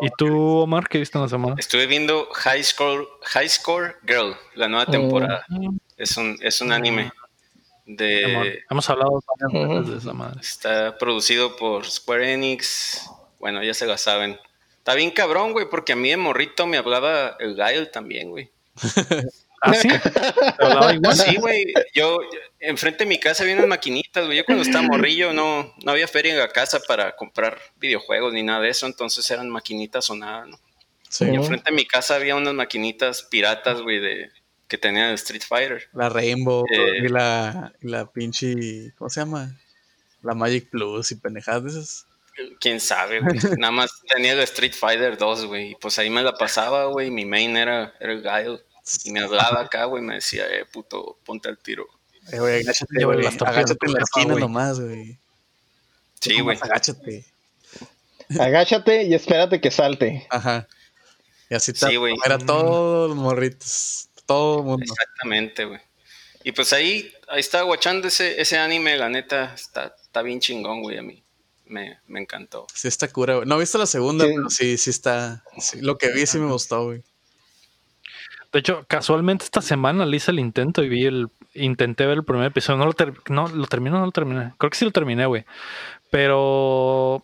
[0.00, 1.54] ¿Y tú, Omar, qué viste en la semana?
[1.58, 5.46] Estuve viendo High Score, High Score Girl, la nueva temporada.
[5.96, 7.12] Es un, es un anime
[7.86, 8.64] de...
[8.68, 10.40] Hemos hablado también de esa madre.
[10.40, 13.08] Está producido por Square Enix.
[13.38, 14.38] Bueno, ya se lo saben.
[14.78, 18.50] Está bien cabrón, güey, porque a mí de morrito me hablaba el Gael también, güey.
[19.62, 19.88] ¿Ah, sí?
[21.14, 21.72] Sí, güey.
[21.94, 22.18] Yo,
[22.58, 24.38] enfrente de mi casa había unas maquinitas, güey.
[24.38, 28.42] Yo cuando estaba morrillo no, no había feria en la casa para comprar videojuegos ni
[28.42, 30.58] nada de eso, entonces eran maquinitas o nada, ¿no?
[31.08, 31.26] Sí.
[31.26, 34.30] Y enfrente de mi casa había unas maquinitas piratas, güey, de
[34.66, 35.88] que tenían Street Fighter.
[35.92, 39.54] La Rainbow eh, y la, la pinche, ¿cómo se llama?
[40.22, 42.06] La Magic Plus y pendejadas de esas.
[42.58, 43.38] Quién sabe, güey.
[43.58, 45.72] Nada más tenía el Street Fighter 2, güey.
[45.72, 47.10] Y pues ahí me la pasaba, güey.
[47.10, 48.62] Mi main era, era el Guile.
[49.04, 51.86] Y me hablaba acá, güey, me decía, eh, puto, ponte al tiro.
[52.30, 53.26] Eh, güey, agáchate, güey.
[53.26, 55.18] Agáchate en la esquina nomás, güey.
[56.20, 56.58] Sí, güey.
[56.60, 57.24] Agáchate.
[58.38, 60.26] Agáchate y espérate que salte.
[60.30, 60.68] Ajá.
[61.50, 64.08] Y así te sí, era todos los morritos.
[64.26, 64.84] Todo el mundo.
[64.88, 65.80] Exactamente, güey.
[66.44, 70.82] Y pues ahí, ahí estaba guachando ese, ese anime, la neta, está, está bien chingón,
[70.82, 71.22] güey, a mí.
[71.66, 72.66] Me, me encantó.
[72.74, 73.48] Sí, está cura, güey.
[73.48, 75.44] No he visto la segunda, pero sí, sí está.
[75.80, 77.02] lo que vi sí me gustó, güey.
[78.52, 81.28] De hecho, casualmente esta semana le hice el intento y vi el.
[81.54, 82.78] Intenté ver el primer episodio.
[82.78, 84.52] No lo, ter, no, lo terminé, no lo terminé.
[84.56, 85.44] Creo que sí lo terminé, güey.
[86.10, 87.22] Pero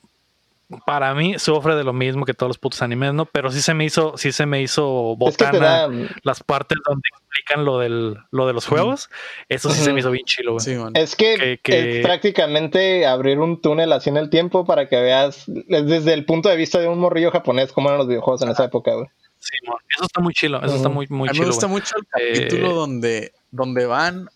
[0.84, 3.24] para mí sufre de lo mismo que todos los putos animes, ¿no?
[3.24, 5.88] Pero sí se me hizo, sí se me hizo botana
[6.22, 9.08] las partes donde explican lo del, lo de los juegos.
[9.48, 10.92] Eso sí se me hizo bien chilo, güey.
[10.94, 16.12] es que, es prácticamente abrir un túnel así en el tiempo para que veas desde
[16.12, 18.94] el punto de vista de un morrillo japonés cómo eran los videojuegos en esa época,
[18.94, 19.08] güey.
[19.40, 19.56] Sí,
[19.94, 22.70] eso está muy chilo, eso está muy, muy A mí me gusta mucho el capítulo
[22.70, 24.28] eh, donde, donde van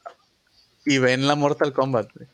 [0.85, 2.29] y ven la Mortal Kombat, güey.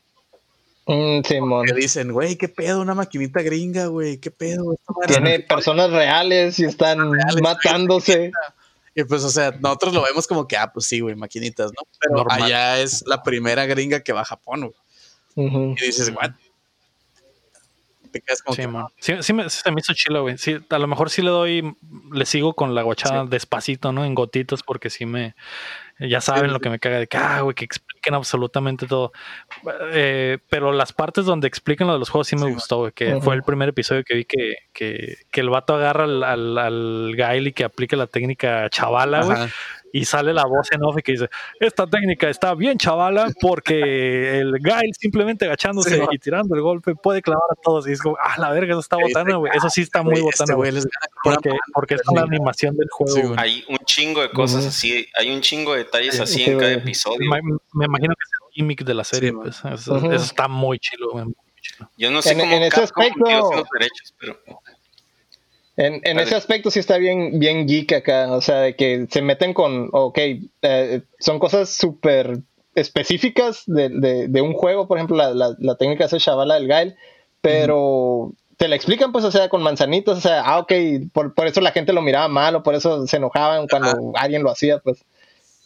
[0.90, 4.74] Mm, que dicen, güey, qué pedo, una maquinita gringa, güey, qué pedo.
[5.06, 7.10] Tiene personas reales y están
[7.42, 8.32] matándose.
[8.94, 11.86] Y pues, o sea, nosotros lo vemos como que, ah, pues sí, güey, maquinitas, ¿no?
[12.00, 14.72] Pero allá es la primera gringa que va a Japón,
[15.36, 15.76] güey.
[15.76, 16.30] Y dices, what?
[18.98, 20.38] Sí, sí, me, se me hizo chilo, güey.
[20.38, 21.76] Sí, a lo mejor sí le doy,
[22.12, 24.04] le sigo con la guachada despacito, ¿no?
[24.04, 25.34] En gotitos, porque sí me,
[25.98, 29.12] ya saben lo que me caga de que, ah, güey, que expliquen absolutamente todo.
[29.92, 33.20] Eh, pero las partes donde explican lo de los juegos sí me gustó, güey, que
[33.20, 37.14] fue el primer episodio que vi que, que, que el vato agarra al, al, al
[37.16, 39.38] Gael y que aplique la técnica chavala, güey
[39.92, 41.28] y sale la voz en off y que dice,
[41.60, 47.22] esta técnica está bien chavala porque el Gail simplemente agachándose y tirando el golpe puede
[47.22, 49.52] clavar a todos y es como, ah, la verga, eso está botando, güey.
[49.54, 50.72] Eso sí está muy botando, güey.
[51.22, 53.34] Porque, porque es una animación del juego.
[53.36, 57.28] hay un chingo de cosas así, hay un chingo de detalles así en cada episodio.
[57.72, 59.62] Me, imagino que es el gimmick de la serie, pues.
[59.64, 61.24] Eso, está muy chilo, güey.
[61.96, 64.40] Yo no sé cómo en ese aspecto, los derechos, pero...
[65.78, 69.22] En, en ese aspecto sí está bien, bien geek acá, o sea, de que se
[69.22, 70.18] meten con, ok,
[70.62, 72.40] eh, son cosas súper
[72.74, 76.66] específicas de, de, de, un juego, por ejemplo, la, la, la técnica de chavala del
[76.66, 76.96] Gail,
[77.40, 80.72] pero te la explican, pues, o sea, con manzanitos, o sea, ah, ok,
[81.12, 84.42] por, por eso la gente lo miraba mal o por eso se enojaban cuando alguien
[84.42, 85.04] lo hacía, pues.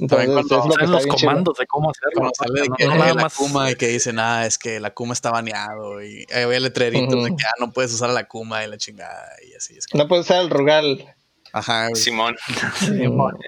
[0.03, 2.31] Entonces, es lo que los comandos de cómo hacerlo.
[2.37, 5.13] sale de que no, nada la Kuma y que dicen, ah, es que la Kuma
[5.13, 6.03] está baneado.
[6.03, 8.77] Y ahí voy a letreritos de que ah, no puedes usar la Kuma y la
[8.77, 9.29] chingada.
[9.49, 9.87] Y así es.
[9.95, 11.15] No puedes usar el Rugal.
[11.53, 11.89] Ajá.
[11.95, 12.37] Simón.
[12.79, 13.39] Simón.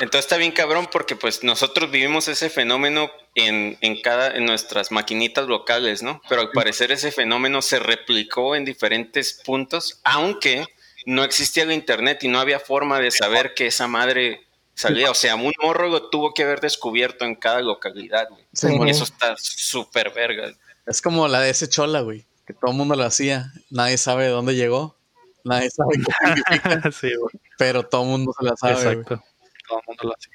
[0.00, 4.90] Entonces está bien cabrón porque pues nosotros vivimos ese fenómeno en, en, cada, en nuestras
[4.90, 6.22] maquinitas locales, ¿no?
[6.28, 10.66] Pero al parecer ese fenómeno se replicó en diferentes puntos, aunque
[11.06, 14.46] no existía el internet y no había forma de saber que esa madre
[14.80, 15.10] salía.
[15.10, 18.86] O sea, un morro tuvo que haber descubierto en cada localidad, güey.
[18.86, 20.52] Y eso está súper verga.
[20.86, 22.26] Es como la de ese chola, güey.
[22.46, 23.52] Que todo el mundo lo hacía.
[23.70, 24.96] Nadie sabe de dónde llegó.
[25.44, 27.34] Nadie sabe qué sí, güey.
[27.58, 28.72] Pero todo el mundo se la sabe.
[28.72, 29.22] Exacto.
[29.68, 30.32] Todo el mundo lo hacía.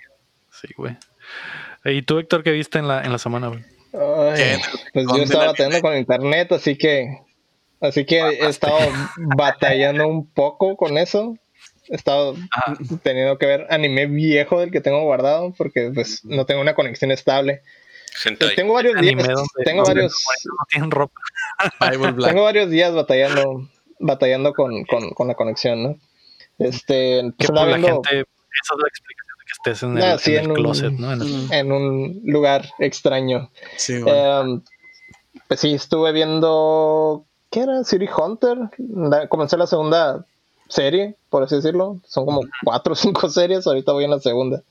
[0.52, 0.98] Sí, güey.
[1.84, 3.64] ¿Y tú, Héctor, qué viste en la, en la semana, güey?
[4.94, 7.22] pues yo estaba batallando con internet, así que
[7.80, 8.78] así que he estado
[9.18, 11.38] batallando un poco con eso
[11.90, 12.36] he estado
[13.04, 17.12] teniendo que ver anime viejo del que tengo guardado porque pues no tengo una conexión
[17.12, 17.62] estable.
[18.56, 19.28] Tengo varios días,
[19.66, 20.26] tengo varios
[22.26, 23.68] tengo varios días batallando
[24.00, 25.98] batallando con, con, con la conexión, ¿no?
[26.58, 30.54] Este, pues, la gente, esa es la explicación de que estés en ah, el, en,
[30.54, 31.54] closet, un, ¿no?
[31.54, 33.52] En, un lugar extraño.
[33.76, 34.62] Sí, em,
[35.48, 37.84] pues sí, estuve viendo ¿qué era?
[37.84, 38.58] City Hunter.
[39.30, 40.26] comencé la segunda
[40.68, 42.00] serie, por así decirlo.
[42.06, 44.64] Son como cuatro o cinco series, ahorita voy en la segunda.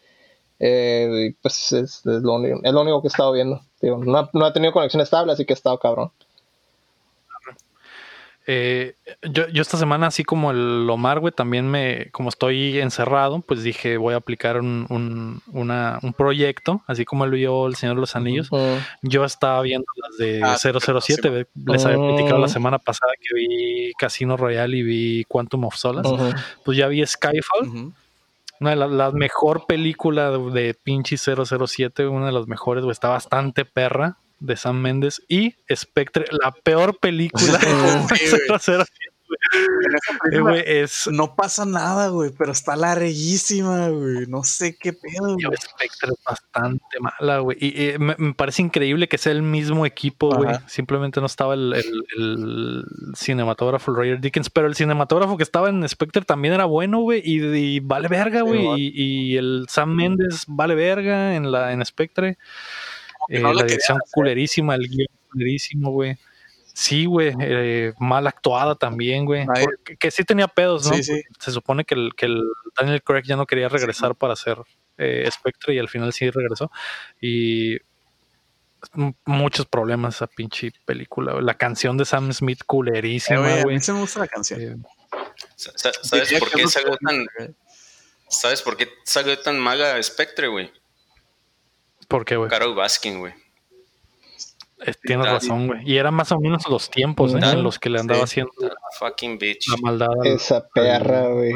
[0.59, 3.61] Eh, pues es, lo único, es, lo único, que he estado viendo.
[3.83, 6.13] no, no, ha, tenido conexión estable, así que he estado cabrón.
[8.47, 13.41] Eh, yo, yo, esta semana, así como el Omar, güey, también me, como estoy encerrado,
[13.41, 17.77] pues dije, voy a aplicar un, un, una, un proyecto, así como él vio El
[17.77, 18.51] Señor de los Anillos.
[19.01, 23.93] Yo estaba viendo las de 007, ah, les había platicado la semana pasada que vi
[23.99, 26.15] Casino Royale y vi Quantum of Solace.
[26.65, 27.93] Pues ya vi Skyfall.
[28.61, 33.09] Una de las la mejor película de pinche 007, una de las mejores, güey, está
[33.09, 37.59] bastante perra de Sam Méndez y Spectre, la peor película.
[40.67, 41.09] es...
[41.11, 44.27] No pasa nada, güey, pero está larguísima, güey.
[44.27, 45.35] No sé qué pedo.
[45.35, 45.57] Güey.
[45.57, 47.57] Spectre es bastante mala, güey.
[47.61, 50.55] Y, me, parece increíble que sea el mismo equipo, güey.
[50.67, 51.75] Simplemente no estaba el,
[52.17, 52.85] el,
[53.17, 57.23] cinematógrafo Roger Dickens, pero el cinematógrafo que estaba en Spectre también era bueno, güey.
[57.25, 58.65] Y, vale verga, güey.
[58.77, 62.39] y, el Sam Méndez vale verga en la en Spectre.
[63.29, 66.17] Eh, la dirección culerísima, el guion culerísimo, güey.
[66.75, 69.47] Sí, güey, eh, mal actuada también, güey.
[69.99, 70.97] Que sí tenía pedos, ¿no?
[70.97, 72.43] Se supone que el, que el
[72.77, 74.59] Daniel Craig ya no quería regresar para hacer
[74.99, 76.73] eh, Spectre y al final sí regresó.
[77.21, 77.79] Y
[79.25, 81.41] muchos problemas esa pinche película.
[81.41, 83.81] La canción de Sam Smith culerísima, güey.
[83.81, 84.85] se me gusta la canción.
[85.57, 87.27] ¿Sabes por qué salió tan...
[88.29, 90.73] ¿Sabes por qué salió tan mala Spectre, güey?
[92.15, 92.49] ¿Por qué, güey?
[92.49, 93.35] Carol Baskin, güey.
[95.03, 95.81] Tienes razón, güey.
[95.85, 97.41] Y eran más o menos los tiempos ¿eh?
[97.43, 98.53] en los que le andaba haciendo
[99.01, 99.67] fucking bitch.
[99.69, 100.09] la maldad.
[100.23, 101.55] Esa perra, güey.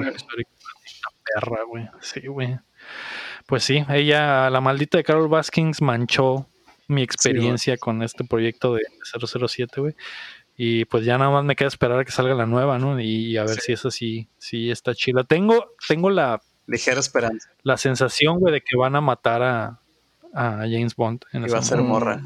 [1.32, 1.88] perra, güey.
[2.00, 2.58] Sí, güey.
[3.46, 6.48] Pues sí, ella, la maldita de Carol Baskins, manchó
[6.88, 9.94] mi experiencia con este proyecto de 007, güey.
[10.56, 12.98] Y pues ya nada más me queda esperar a que salga la nueva, ¿no?
[12.98, 15.22] Y a ver si esa sí, sí está chila.
[15.22, 17.48] Tengo, tengo la ligera esperanza.
[17.62, 19.80] La sensación, güey, de que van a matar a,
[20.34, 21.24] a James Bond.
[21.32, 22.22] En va a ser morra.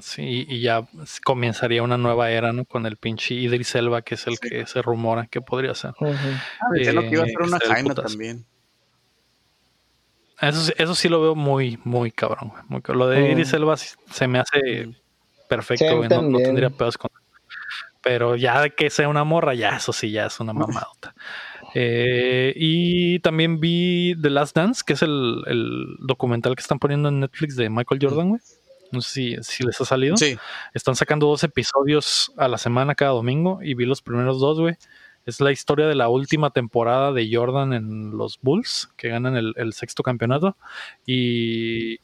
[0.00, 0.86] Sí, y ya
[1.24, 2.64] comenzaría una nueva era, ¿no?
[2.64, 5.92] Con el pinche Idris Elba, que es el que se rumora que podría ser.
[6.00, 6.14] Uh
[6.74, 8.46] que iba a ser una Jaina también.
[10.40, 12.52] Eso, eso sí lo veo muy, muy cabrón.
[12.68, 14.88] Muy Lo de Iris Elba se me hace
[15.48, 16.08] perfecto, güey.
[16.08, 17.10] No, tendría pedos con.
[18.02, 21.14] Pero ya que sea una morra, ya eso sí, ya es una mamadota.
[21.74, 25.42] Eh, y también vi The Last Dance, que es el,
[26.00, 28.40] documental que están poniendo en Netflix de Michael Jordan, güey.
[28.90, 30.16] No sé si, les ha salido.
[30.16, 30.38] Sí.
[30.72, 34.76] Están sacando dos episodios a la semana cada domingo y vi los primeros dos, güey.
[35.26, 39.72] Es la historia de la última temporada de Jordan en los Bulls, que ganan el,
[39.74, 40.56] sexto campeonato.
[41.04, 41.98] Y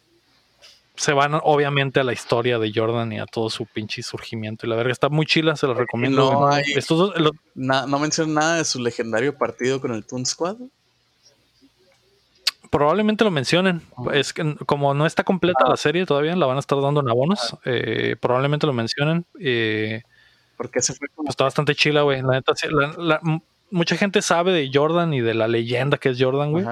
[0.96, 4.66] se van obviamente a la historia de Jordan y a todo su pinche surgimiento.
[4.66, 6.32] Y la verga está muy chila, se los recomiendo.
[6.32, 7.12] No, Estos
[7.54, 10.56] no mencionan nada de su legendario partido con el Toon Squad.
[12.70, 13.82] Probablemente lo mencionen.
[14.12, 17.08] Es que como no está completa la serie todavía, la van a estar dando en
[17.08, 17.56] abonos.
[17.64, 19.24] Eh, probablemente lo mencionen.
[19.40, 20.02] Eh,
[20.56, 22.22] porque se fue pues está bastante chila, güey.
[22.22, 22.52] La neta,
[23.70, 26.64] mucha gente sabe de Jordan y de la leyenda que es Jordan, güey.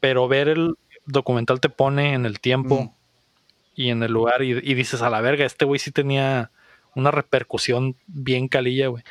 [0.00, 2.99] Pero ver el documental te pone en el tiempo mm.
[3.74, 6.50] Y en el lugar y, dices a la verga, este güey sí tenía
[6.94, 9.04] una repercusión bien calilla, güey.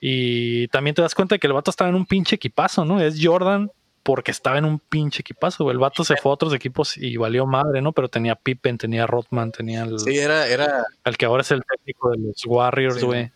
[0.00, 3.00] Y también te das cuenta de que el vato estaba en un pinche equipazo, ¿no?
[3.00, 3.70] Es Jordan
[4.02, 5.74] porque estaba en un pinche equipazo, güey.
[5.74, 7.92] El vato se fue a otros equipos y valió madre, ¿no?
[7.92, 9.98] Pero tenía Pippen, tenía Rothman, tenía el...
[9.98, 10.46] Sí, era...
[10.48, 10.84] era...
[11.04, 13.30] El que ahora es el técnico de los Warriors, güey.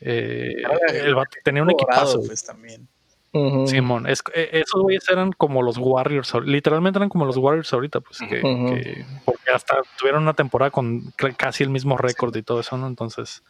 [0.00, 0.54] Eh,
[0.94, 1.14] el
[1.44, 2.22] tenía un equipazo.
[2.26, 2.88] Pues, también.
[3.32, 8.00] Simón, es, eh, esos güeyes eran como los Warriors, literalmente eran como los Warriors ahorita,
[8.00, 12.76] pues que, porque hasta tuvieron una temporada con casi el mismo récord y todo eso,
[12.76, 12.88] ¿no?
[12.88, 13.44] Entonces,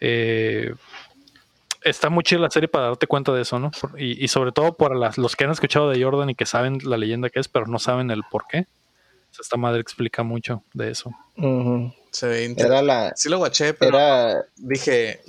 [0.00, 0.74] eh,
[1.84, 3.70] está muy chida la serie para darte cuenta de eso, ¿no?
[3.96, 6.96] Y, sobre todo para las, los que han escuchado de Jordan y que saben la
[6.96, 8.66] leyenda que es, pero no saben el por qué.
[9.38, 11.10] Esta madre explica mucho de eso.
[12.14, 15.20] Se ve Era la, sí lo guaché, pero era, dije,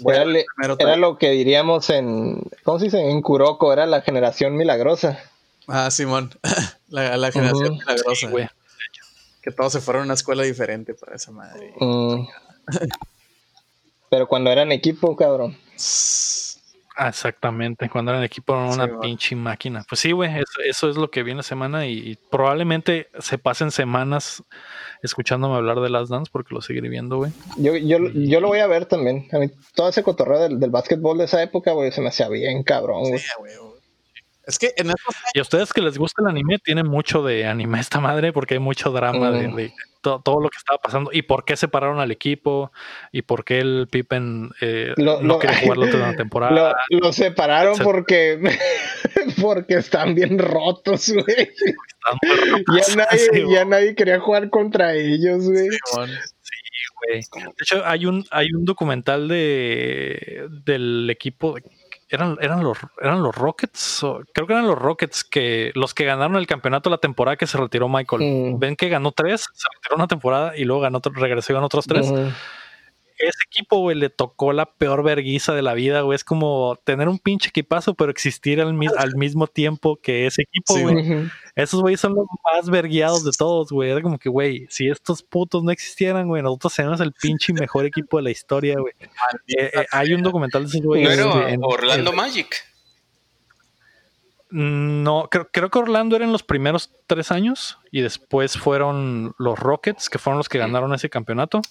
[0.77, 3.09] era, lo que diríamos en, ¿cómo se dice?
[3.09, 5.17] En Kuroko, era la generación milagrosa.
[5.67, 6.29] Ah, Simón,
[6.89, 8.29] la, generación milagrosa.
[9.41, 11.73] que todos se fueron a una escuela diferente para esa madre.
[11.79, 12.27] Mm.
[14.11, 15.57] pero cuando eran equipo, cabrón.
[16.97, 19.85] Exactamente, cuando eran equipo eran una pinche máquina.
[19.87, 20.31] Pues sí, güey,
[20.65, 24.43] eso, es lo que viene semana y, probablemente se pasen semanas
[25.01, 27.31] escuchándome hablar de las dance porque lo seguiré viendo, güey.
[27.57, 29.27] Yo, yo, yo lo voy a ver también.
[29.33, 32.29] A mí todo ese cotorreo del, del básquetbol de esa época, güey, se me hacía
[32.29, 33.21] bien cabrón, güey.
[34.47, 34.91] Es que en
[35.33, 38.55] Y a ustedes que les gusta el anime, tiene mucho de anime esta madre porque
[38.55, 39.73] hay mucho drama de
[40.23, 42.71] todo, lo que estaba pasando y por qué separaron al equipo
[43.11, 46.75] y por qué el Pippen eh, no quería jugar la otra temporada.
[46.89, 48.39] Lo, separaron porque,
[49.41, 51.51] porque están bien rotos, güey.
[52.77, 55.69] Ya nadie, ya nadie quería jugar contra ellos, güey.
[55.71, 56.55] Sí,
[57.01, 57.19] güey.
[57.19, 61.55] De hecho, hay un, hay un documental de del equipo
[62.09, 66.37] eran, eran, los, eran los Rockets, creo que eran los Rockets que los que ganaron
[66.37, 68.21] el campeonato la temporada que se retiró Michael.
[68.21, 68.59] Mm.
[68.59, 71.85] Ven que ganó tres, se retiró una temporada y luego ganó, regresó y ganó otros
[71.85, 72.11] tres.
[73.17, 76.15] Ese equipo, güey, le tocó la peor verguiza de la vida, güey.
[76.15, 80.77] Es como tener un pinche equipazo, pero existir al, al mismo tiempo que ese equipo,
[80.77, 81.29] güey.
[81.55, 83.89] Esos güeyes son los más verguiados de todos, güey.
[83.91, 87.85] Era como que, güey, si estos putos no existieran, güey, nosotros seríamos el pinche mejor
[87.85, 88.93] equipo de la historia, güey.
[89.47, 91.19] Eh, eh, hay un documental de esos güeyes.
[91.61, 92.63] Orlando Magic.
[94.49, 99.59] No, creo, creo, que Orlando era en los primeros tres años y después fueron los
[99.59, 101.61] Rockets, que fueron los que ganaron ese campeonato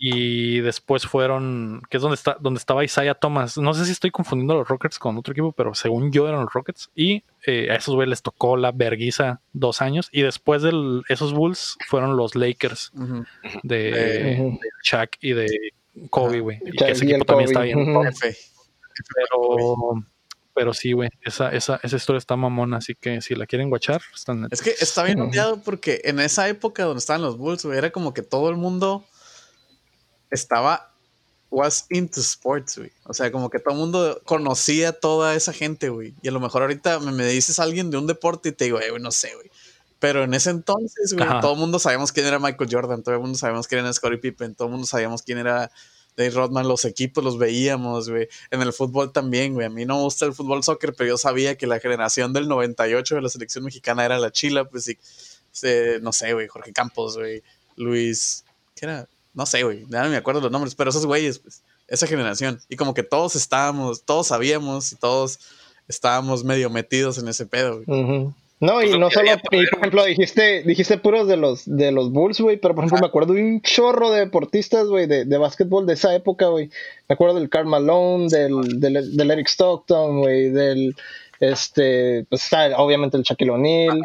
[0.00, 3.58] y después fueron, que es donde está, donde estaba Isaiah Thomas.
[3.58, 6.42] No sé si estoy confundiendo a los Rockets con otro equipo, pero según yo eran
[6.42, 6.90] los Rockets.
[6.94, 10.08] Y eh, a esos güeyes les tocó la verguiza dos años.
[10.12, 12.92] Y después de esos Bulls fueron los Lakers
[13.64, 15.48] de, Chuck y de
[16.10, 16.60] Kobe, güey.
[16.64, 17.78] Y que ese equipo también está bien.
[19.14, 20.04] Pero,
[20.54, 24.00] pero sí, güey, esa, esa, esa historia está mamona, así que si la quieren guachar,
[24.14, 27.78] están Es que está bien odiado porque en esa época donde estaban los Bulls, güey,
[27.78, 29.04] era como que todo el mundo
[30.30, 30.92] estaba
[31.50, 32.90] was into sports, güey.
[33.04, 36.14] O sea, como que todo el mundo conocía a toda esa gente, güey.
[36.22, 39.00] Y a lo mejor ahorita me, dices alguien de un deporte y te digo, güey,
[39.00, 39.50] no sé, güey.
[39.98, 43.20] Pero en ese entonces, güey, todo el mundo sabíamos quién era Michael Jordan, todo el
[43.20, 45.72] mundo sabíamos quién era Scottie Pippen, todo el mundo sabíamos quién era
[46.16, 48.28] Dave Rodman, los equipos los veíamos, güey.
[48.50, 49.66] En el fútbol también, güey.
[49.66, 52.46] A mí no me gusta el fútbol soccer, pero yo sabía que la generación del
[52.46, 54.98] 98 de la selección mexicana era la chila, pues sí.
[56.00, 57.42] no sé, güey, Jorge Campos, güey.
[57.76, 58.44] Luis,
[58.76, 59.08] ¿qué era?
[59.38, 62.58] No sé, güey, ya no me acuerdo los nombres, pero esos güeyes, pues, esa generación.
[62.68, 65.38] Y como que todos estábamos, todos sabíamos y todos
[65.86, 68.32] estábamos medio metidos en ese pedo, güey.
[68.60, 72.40] No, y pues no solo, por ejemplo, dijiste, dijiste puros de los, de los Bulls,
[72.40, 75.86] güey, pero por ejemplo me acuerdo de un chorro de deportistas, güey, de, de básquetbol
[75.86, 76.68] de esa época, güey.
[77.08, 80.96] Me acuerdo del Karl Malone, del, del, Eric Stockton, güey, del,
[81.38, 84.02] este, pues está obviamente el Shaquille O'Neal.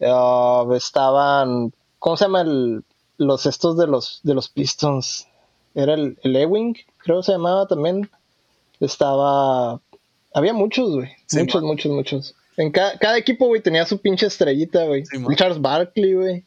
[0.00, 2.82] Ah, estaban, ¿cómo se llama el,
[3.20, 5.28] los estos de los de los Pistons?
[5.74, 8.10] Era el, el Ewing, creo que se llamaba también.
[8.80, 9.80] Estaba,
[10.34, 12.34] había muchos, güey, muchos, muchos, muchos.
[12.56, 15.04] En cada equipo, güey, tenía su pinche estrellita, güey.
[15.36, 16.44] Charles Barkley, güey.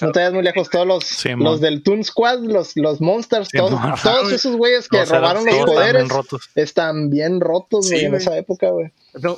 [0.00, 3.72] No te vayas muy lejos, todos los, los del Toon Squad, los, los Monsters, todos,
[4.02, 6.08] todos esos güeyes que robaron los poderes
[6.54, 8.92] están bien rotos, güey, en esa época, güey.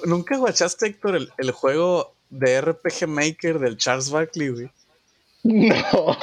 [0.05, 4.71] ¿Nunca guachaste, Héctor, el, el, juego de RPG Maker del Charles Barkley, güey?
[5.45, 6.17] No.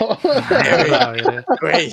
[1.61, 1.91] Güey.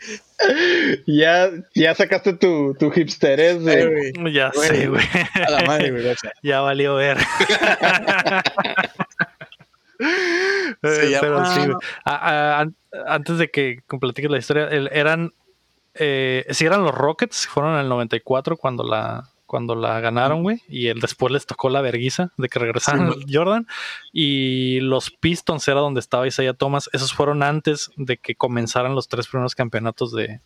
[1.06, 4.12] ya, ya sacaste tu, tu hipsterés, güey.
[4.32, 5.04] Ya sé, güey.
[5.46, 6.14] A la madre, güey.
[6.42, 7.16] Ya valió ver.
[10.80, 11.60] Pero sí,
[13.06, 15.34] antes de que completiques la historia, eran.
[15.94, 20.62] Eh, si eran los Rockets, fueron en el 94 cuando la, cuando la ganaron, güey.
[20.68, 23.66] Y el, después les tocó la verguiza de que regresaron Jordan.
[24.12, 26.88] Y los Pistons era donde estaba Isaiah Thomas.
[26.92, 30.40] Esos fueron antes de que comenzaran los tres primeros campeonatos de,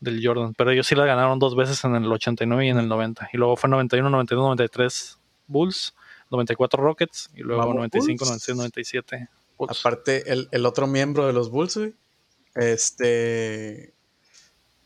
[0.00, 0.54] del, Jordan.
[0.56, 3.28] Pero ellos sí la ganaron dos veces en el 89 y en el 90.
[3.34, 5.94] Y luego fue 91, 92, 93 Bulls.
[6.30, 9.28] 94 Rockets y luego 95, 96, 97.
[9.68, 11.92] Aparte, el, el, otro miembro de los Bulls, güey.
[12.54, 13.92] Este.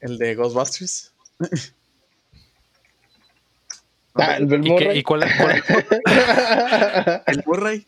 [0.01, 1.15] El de Ghostbusters.
[4.19, 4.99] Ah, el Bill Murray.
[4.99, 5.31] ¿Y, cuál, es?
[7.27, 7.87] ¿El Murray?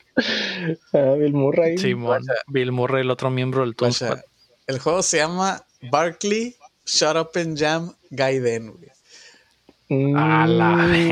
[0.92, 1.78] Ah, Bill Murray.
[1.78, 1.94] Sí,
[2.48, 3.92] Bill Murray, el otro miembro del Toon
[4.66, 8.88] El juego se llama Barkley Shut Up and Jam Gaiden, güey.
[10.16, 11.06] A la Ahí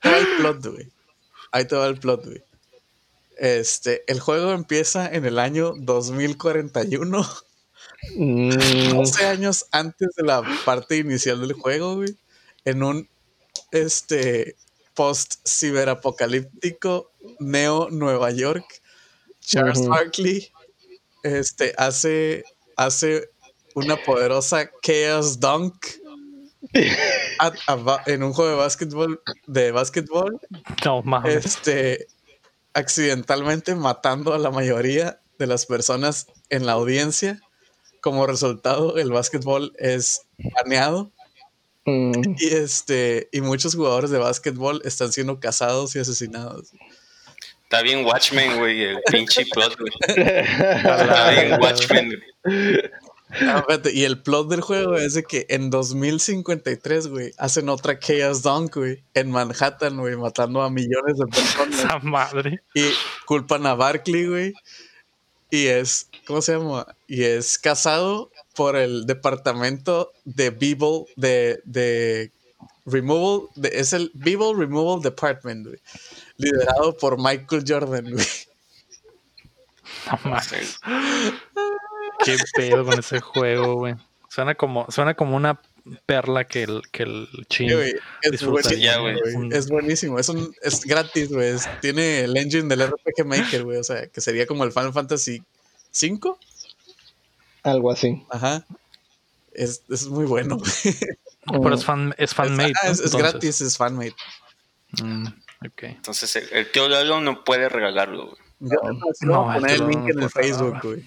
[0.00, 0.88] te va el plot, güey.
[1.50, 2.42] Ahí te va el plot, güey.
[3.38, 7.26] Este, el juego empieza en el año 2041.
[8.16, 9.26] 12 mm.
[9.26, 12.16] años antes de la parte inicial del juego, güey.
[12.64, 13.08] En un
[13.70, 14.56] este
[14.94, 18.64] post ciberapocalíptico Neo Nueva York.
[19.40, 20.52] Charles Barkley
[21.22, 22.44] este, hace,
[22.76, 23.30] hace
[23.74, 25.74] una poderosa Chaos Dunk
[28.06, 30.40] en un juego de básquetbol de básquetbol.
[31.24, 32.06] Este
[32.74, 37.40] accidentalmente matando a la mayoría de las personas en la audiencia.
[38.00, 40.22] Como resultado, el básquetbol es
[40.54, 41.10] baneado.
[41.84, 42.34] Mm.
[42.38, 46.72] Y este, y muchos jugadores de básquetbol están siendo cazados y asesinados.
[47.64, 49.92] Está bien Watchmen, güey, el pinche plot, güey.
[50.08, 52.20] Está bien Watchmen,
[53.92, 58.76] y el plot del juego es de que en 2053, güey, hacen otra Chaos Dunk,
[58.76, 61.78] güey, en Manhattan, güey, matando a millones de personas.
[61.78, 62.62] Esa madre.
[62.74, 62.82] Y
[63.26, 64.52] culpan a Barkley, güey.
[65.50, 66.86] Y es, ¿cómo se llama?
[67.06, 72.32] Y es casado por el departamento de Beeble, de, de
[72.86, 75.80] Removal, es el Beeble Removal Department, güey.
[76.36, 78.26] Liderado por Michael Jordan, güey.
[80.24, 80.36] No
[82.24, 83.94] Qué pedo con ese juego, güey.
[84.28, 85.60] Suena como, suena como una
[86.06, 87.70] perla que el, que el chin
[88.22, 89.08] es, buenísimo,
[89.50, 90.18] es buenísimo.
[90.18, 91.54] Es, un, es gratis, güey.
[91.80, 93.78] Tiene el engine del RPG Maker, güey.
[93.78, 95.42] O sea, que sería como el Final Fantasy
[95.92, 96.34] V.
[97.62, 98.24] Algo así.
[98.30, 98.66] Ajá.
[99.52, 100.58] Es, es muy bueno.
[101.46, 102.72] Pero es fan, es fan made.
[102.84, 104.14] Es, gratis, es fan made.
[105.02, 105.26] Mm,
[105.66, 105.90] okay.
[105.90, 108.40] Entonces el, tío Lalo no puede regalarlo, güey.
[108.60, 111.04] No, no, no poner el link en el Facebook, güey.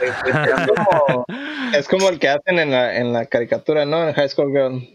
[1.74, 4.08] Es como, el que hacen en la, en la caricatura, ¿no?
[4.08, 4.88] En High School Girl.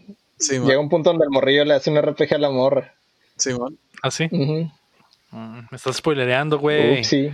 [0.48, 2.94] Llega un punto donde el morrillo le hace un RPG a la morra.
[3.36, 3.76] Sí, man.
[4.02, 4.28] ¿Ah, sí?
[4.30, 7.04] Mm, me estás spoilereando, güey.
[7.04, 7.30] sí.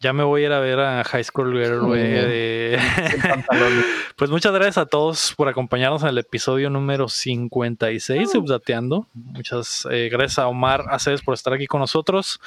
[0.00, 2.76] Ya me voy a ir a ver a High School Girl, güey.
[4.16, 9.06] pues muchas gracias a todos por acompañarnos en el episodio número 56 de Updateando.
[9.14, 12.38] Muchas eh, gracias a Omar Aceves por estar aquí con nosotros.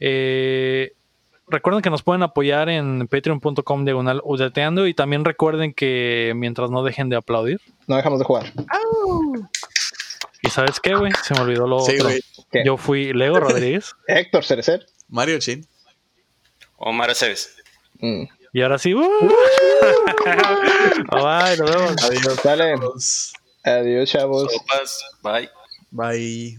[0.00, 0.94] Eh,
[1.48, 4.22] recuerden que nos pueden apoyar en patreon.com diagonal
[4.86, 7.60] y también recuerden que mientras no dejen de aplaudir.
[7.86, 8.52] No dejamos de jugar.
[10.42, 11.12] ¿Y sabes qué, güey?
[11.22, 12.08] Se me olvidó lo otro.
[12.64, 13.94] Yo fui Lego Rodríguez.
[14.06, 14.86] Héctor Cerecer.
[15.08, 15.66] Mario Chin.
[16.76, 17.56] Omar Aceves.
[18.00, 18.24] Mm.
[18.52, 18.94] Y ahora sí.
[18.94, 19.02] Uh.
[21.10, 22.04] Bye, nos vemos.
[22.04, 22.74] Adiós, dale.
[23.64, 24.52] Adiós, chavos.
[25.22, 25.50] Bye.
[25.90, 26.56] Bye.